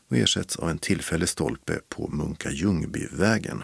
och 0.10 0.18
ersätts 0.18 0.56
av 0.56 0.70
en 0.70 0.78
tillfällig 0.78 1.30
stolpe 1.30 1.80
på 1.90 2.08
Munka 2.08 2.52
Ljungbyvägen 2.52 3.64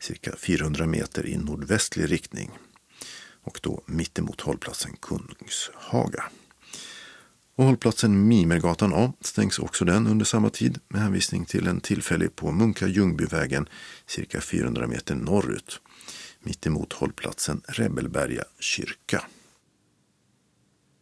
cirka 0.00 0.36
400 0.36 0.86
meter 0.86 1.26
i 1.26 1.36
nordvästlig 1.36 2.10
riktning 2.10 2.50
och 3.42 3.60
då 3.62 3.82
mittemot 3.86 4.40
hållplatsen 4.40 4.96
Kungshaga. 5.00 6.24
Och 7.56 7.64
hållplatsen 7.64 8.28
Mimergatan 8.28 8.92
A 8.94 9.12
stängs 9.20 9.58
också 9.58 9.84
den 9.84 10.06
under 10.06 10.24
samma 10.24 10.50
tid 10.50 10.78
med 10.88 11.02
hänvisning 11.02 11.44
till 11.44 11.66
en 11.66 11.80
tillfällig 11.80 12.36
på 12.36 12.52
Munka 12.52 12.86
Ljungbyvägen 12.86 13.68
cirka 14.06 14.40
400 14.40 14.86
meter 14.86 15.14
norrut 15.14 15.80
mittemot 16.40 16.92
hållplatsen 16.92 17.62
Rebelberga 17.68 18.44
kyrka. 18.58 19.24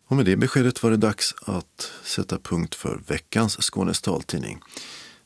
Och 0.07 0.17
med 0.17 0.27
det 0.27 0.37
beskedet 0.37 0.83
var 0.83 0.91
det 0.91 0.97
dags 0.97 1.35
att 1.43 1.93
sätta 2.05 2.39
punkt 2.39 2.75
för 2.75 3.01
veckans 3.07 3.57
Skånes 3.63 4.01
taltidning. 4.01 4.61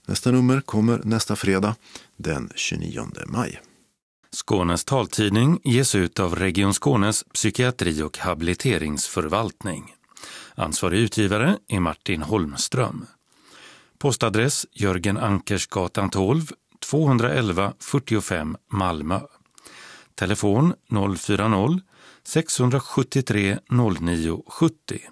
Nästa 0.06 0.30
nummer 0.30 0.60
kommer 0.60 1.00
nästa 1.04 1.36
fredag 1.36 1.74
den 2.16 2.50
29 2.54 3.06
maj. 3.26 3.60
Skånes 4.32 4.84
taltidning 4.84 5.60
ges 5.64 5.94
ut 5.94 6.20
av 6.20 6.36
Region 6.36 6.74
Skånes 6.74 7.24
psykiatri 7.24 8.02
och 8.02 8.18
habiliteringsförvaltning. 8.18 9.94
Ansvarig 10.54 11.00
utgivare 11.00 11.58
är 11.68 11.80
Martin 11.80 12.22
Holmström. 12.22 13.06
Postadress 13.98 14.66
Jörgen 14.72 15.18
Ankersgatan 15.18 16.10
12, 16.10 16.52
211 16.80 17.72
45 17.78 18.56
Malmö. 18.70 19.20
Telefon 20.14 20.74
040-673 20.90 23.58
0970. 23.70 25.11